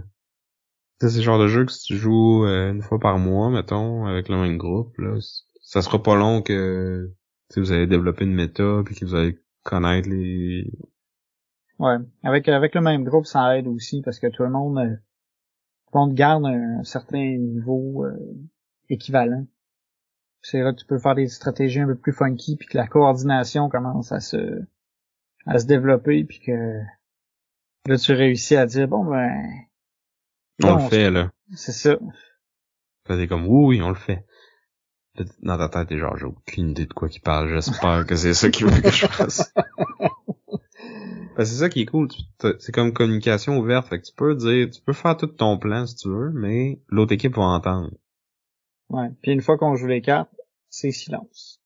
[1.01, 4.07] c'est ce genre de jeu que si tu joues euh, une fois par mois, mettons,
[4.07, 5.17] avec le même groupe, là,
[5.63, 7.11] ça sera pas long que
[7.57, 10.71] vous allez développer une méta puis que vous allez connaître les.
[11.79, 14.95] Ouais, avec avec le même groupe, ça aide aussi parce que tout le monde, euh,
[15.87, 18.17] tout le monde garde un certain niveau euh,
[18.89, 19.47] équivalent.
[20.43, 22.87] C'est là que tu peux faire des stratégies un peu plus funky puis que la
[22.87, 24.63] coordination commence à se
[25.47, 26.81] à se développer puis que
[27.87, 29.31] là tu réussis à dire bon ben
[30.63, 31.31] on le fait là.
[31.55, 31.99] C'est ça.
[33.07, 34.25] C'est comme oui oui on le fait
[35.43, 38.35] dans ta tête t'es genre j'ai aucune idée de quoi qu'il parle j'espère que c'est
[38.35, 39.53] ça qu'il veut que je fasse
[41.37, 42.09] ben, c'est ça qui est cool
[42.59, 45.87] c'est comme communication ouverte fait que tu peux dire tu peux faire tout ton plan
[45.87, 47.91] si tu veux mais l'autre équipe va entendre
[48.91, 49.09] Ouais.
[49.23, 50.35] Puis une fois qu'on joue les cartes,
[50.69, 51.63] c'est silence.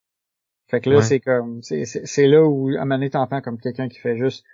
[0.69, 3.89] Fait que là, c'est comme, c'est là où, à un moment donné, t'entends comme quelqu'un
[3.89, 4.45] qui fait juste,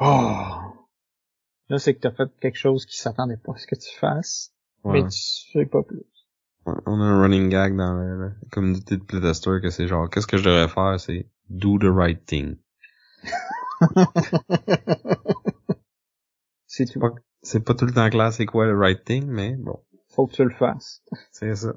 [0.00, 0.44] oh!
[1.68, 4.54] Là, c'est que t'as fait quelque chose qui s'attendait pas à ce que tu fasses.
[4.84, 5.18] Mais tu
[5.52, 6.04] sais pas plus.
[6.86, 10.36] On a un running gag dans la, communauté de playtester que c'est genre, qu'est-ce que
[10.36, 10.98] je devrais faire?
[10.98, 12.56] C'est do the right thing.
[16.66, 16.86] c'est.
[17.42, 19.78] C'est pas tout le temps clair c'est quoi le right thing, mais bon.
[20.08, 21.02] Faut que tu le fasses.
[21.30, 21.74] c'est ça.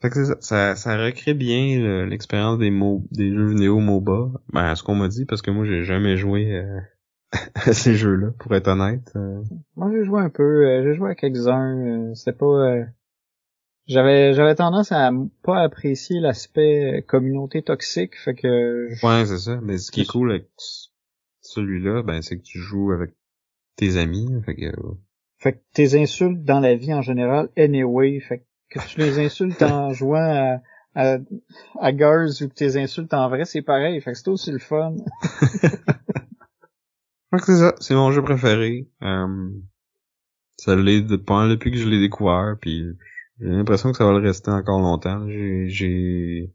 [0.00, 4.30] Fait que ça, ça, ça recrée bien l'expérience des mots, des jeux vidéo MOBA.
[4.52, 6.80] Ben, à ce qu'on m'a dit, parce que moi, j'ai jamais joué euh,
[7.54, 9.12] à ces jeux-là, pour être honnête.
[9.16, 9.42] Euh.
[9.76, 12.14] Moi, j'ai joué un peu, euh, j'ai joué à quelques-uns.
[12.14, 12.86] C'était pas...
[13.86, 15.10] J'avais j'avais tendance à
[15.42, 18.88] pas apprécier l'aspect communauté toxique, fait que...
[19.04, 19.58] Ouais, c'est ça.
[19.62, 20.48] Mais ce qui est cool avec
[21.40, 23.10] celui-là, ben, c'est que tu joues avec
[23.76, 24.72] tes amis, fait que...
[25.38, 29.18] Fait que tes insultes dans la vie en général, anyway, fait que que tu les
[29.18, 30.62] insultes en jouant à,
[30.94, 31.18] à,
[31.80, 34.00] à Girls ou que tu les insultes en vrai, c'est pareil.
[34.00, 34.94] Fait que c'est aussi le fun.
[37.38, 37.74] c'est ça.
[37.80, 38.88] C'est mon jeu préféré.
[39.02, 39.50] Euh,
[40.56, 42.86] ça l'est depuis que je l'ai découvert, puis
[43.40, 45.28] j'ai l'impression que ça va le rester encore longtemps.
[45.28, 46.54] J'ai j'ai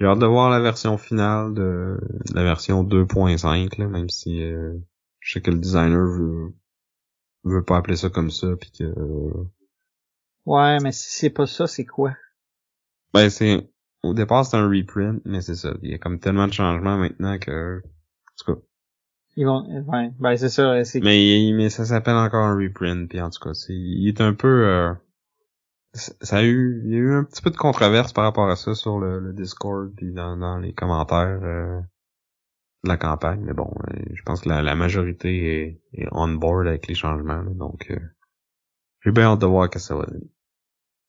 [0.00, 1.98] j'ai hâte de voir la version finale de
[2.34, 4.74] la version 2.5 là, même si euh,
[5.20, 6.54] je sais que le designer veut
[7.44, 8.84] veut pas appeler ça comme ça puis que
[10.46, 12.14] Ouais, mais si c'est pas ça, c'est quoi?
[13.14, 13.70] Ben, c'est,
[14.02, 15.72] au départ, c'est un reprint, mais c'est ça.
[15.82, 18.60] Il y a comme tellement de changements maintenant que, en tout cas.
[19.36, 21.00] Ils vont, ouais, ben, c'est ça, c'est...
[21.00, 24.34] Mais, mais ça s'appelle encore un reprint, puis en tout cas, c'est, il est un
[24.34, 24.92] peu, euh,
[25.94, 28.56] ça a eu, il y a eu un petit peu de controverse par rapport à
[28.56, 31.80] ça sur le, Discord puis dans, dans les commentaires euh,
[32.82, 33.40] de la campagne.
[33.44, 36.94] Mais bon, euh, je pense que la, la majorité est, est, on board avec les
[36.94, 37.44] changements.
[37.44, 38.00] donc euh,
[39.02, 40.30] j'ai bien hâte de voir que ça va donner.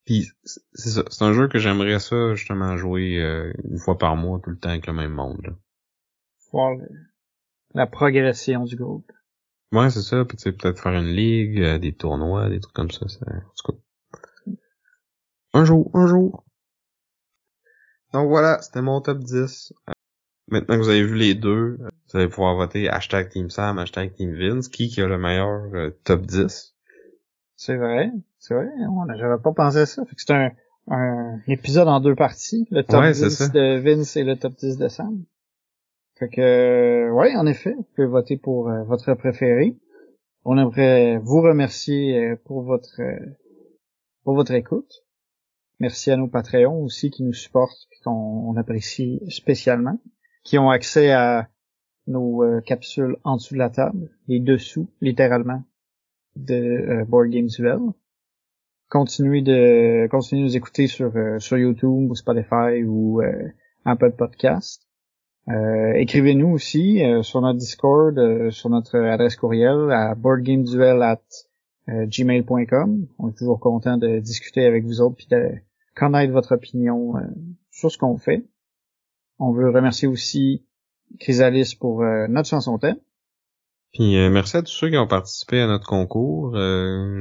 [0.05, 3.15] Puis c'est ça, c'est un jeu que j'aimerais ça justement jouer
[3.63, 5.41] une fois par mois tout le temps avec le même monde.
[5.43, 5.53] Là.
[6.51, 6.77] Voir
[7.73, 9.11] la progression du groupe.
[9.71, 10.23] Ouais, c'est ça.
[10.23, 13.07] Puis tu sais, peut-être faire une ligue, des tournois, des trucs comme ça.
[13.07, 13.79] ça en tout cas,
[15.56, 16.44] un jour, un jour.
[18.14, 19.73] Donc voilà, c'était mon top 10.
[20.49, 24.14] Maintenant que vous avez vu les deux, vous allez pouvoir voter hashtag Team Sam, hashtag
[24.14, 26.76] Team Vince, qui, qui a le meilleur euh, top 10.
[27.56, 28.68] C'est vrai, c'est vrai,
[29.15, 30.03] j'avais pas pensé à ça.
[30.18, 30.52] c'est un,
[30.90, 34.88] un épisode en deux parties, le top 10 de Vince et le top 10 de
[34.90, 35.23] Sam.
[36.19, 39.77] Fait que, ouais, en effet, vous pouvez voter pour euh, votre préféré.
[40.44, 43.02] On aimerait vous remercier euh, pour votre
[44.23, 45.05] pour votre écoute.
[45.80, 49.99] Merci à nos Patreons aussi qui nous supportent et qu'on apprécie spécialement,
[50.43, 51.49] qui ont accès à
[52.07, 55.64] nos euh, capsules en dessous de la table, les dessous, littéralement,
[56.35, 57.80] de euh, Board Games Duel.
[58.89, 63.22] Continuez de continuez de nous écouter sur euh, sur YouTube ou Spotify ou
[63.84, 64.84] Apple Podcast.
[65.47, 71.55] Écrivez-nous aussi sur notre Discord, sur notre adresse courriel à boardgameduel at euh,
[71.87, 73.07] gmail.com.
[73.19, 75.51] On est toujours content de discuter avec vous autres puis de
[75.95, 77.21] connaître votre opinion euh,
[77.71, 78.45] sur ce qu'on fait.
[79.39, 80.65] On veut remercier aussi
[81.19, 82.97] Chrysalis pour euh, notre chanson thème.
[83.93, 86.53] Puis merci à tous ceux qui ont participé à notre concours.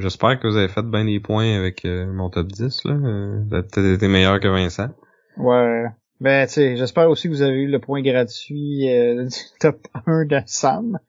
[0.01, 2.83] J'espère que vous avez fait bien des points avec mon top 10.
[2.83, 2.95] Là.
[2.95, 4.89] vous avez peut-être été meilleur que Vincent.
[5.37, 5.85] Ouais.
[6.19, 10.25] Ben tu sais, j'espère aussi que vous avez eu le point gratuit du top 1
[10.25, 10.99] de Sam.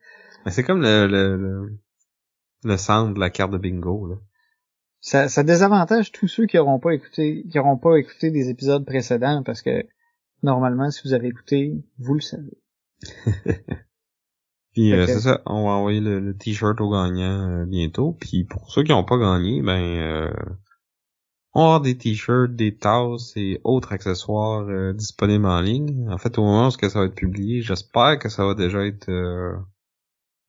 [0.45, 1.77] C'est comme le, le, le
[2.77, 4.07] centre de la carte de bingo.
[4.07, 4.15] Là.
[4.99, 8.85] Ça, ça désavantage tous ceux qui n'auront pas écouté, qui auront pas écouté des épisodes
[8.85, 9.85] précédents parce que
[10.43, 12.57] normalement, si vous avez écouté, vous le savez.
[14.73, 18.17] puis euh, c'est ça, on va envoyer le, t-shirt au gagnant euh, bientôt.
[18.19, 20.33] Puis pour ceux qui n'ont pas gagné, ben euh,
[21.53, 26.09] on avoir des t-shirts, des tasses et autres accessoires euh, disponibles en ligne.
[26.09, 29.09] En fait, au moment où ça va être publié, j'espère que ça va déjà être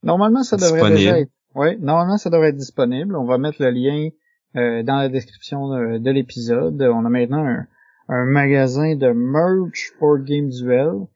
[0.03, 3.17] Normalement, ça devrait déjà être oui, normalement, ça devrait être disponible.
[3.17, 4.11] On va mettre le lien
[4.57, 6.81] euh, dans la description de, l'épisode.
[6.83, 7.65] On a maintenant
[8.09, 11.07] un, magasin de merch pour Game Duel.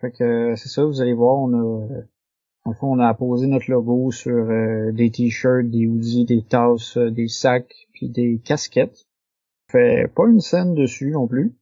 [0.00, 1.88] Fait que c'est ça, vous allez voir, on a
[2.64, 6.96] en fond, on a posé notre logo sur euh, des t-shirts, des hoodies, des tasses,
[6.96, 9.06] euh, des sacs, puis des casquettes.
[9.70, 11.54] Fait pas une scène dessus non plus.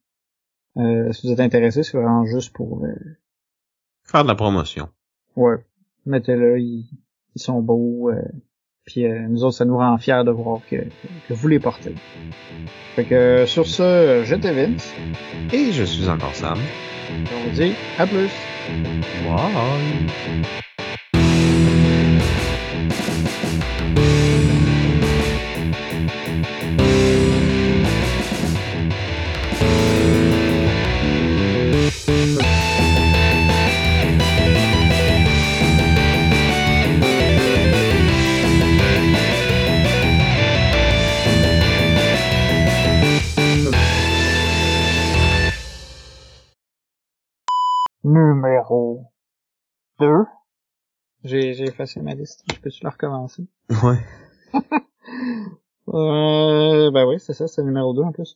[0.77, 2.87] si vous êtes intéressé, c'est vraiment juste pour
[4.05, 4.89] faire de la promotion.
[5.37, 5.57] Ouais,
[6.07, 6.59] mettez-le,
[7.35, 8.11] ils sont beaux.
[8.11, 8.23] Euh,
[8.85, 11.95] puis euh, nous autres, ça nous rend fiers de voir que, que, vous les portez.
[12.97, 14.93] Fait que sur ce, j'étais Vince.
[15.53, 16.59] Et je suis encore Sam.
[17.11, 18.31] On vous dit à plus.
[19.25, 20.65] Bye.
[48.65, 49.13] Numéro
[50.01, 50.25] 2.
[51.25, 52.45] J'ai, j'ai effacé ma liste.
[52.53, 53.47] Je peux-tu la recommencer?
[53.83, 53.99] Ouais.
[55.89, 58.33] euh, ben oui, c'est ça, c'est le numéro 2 en plus.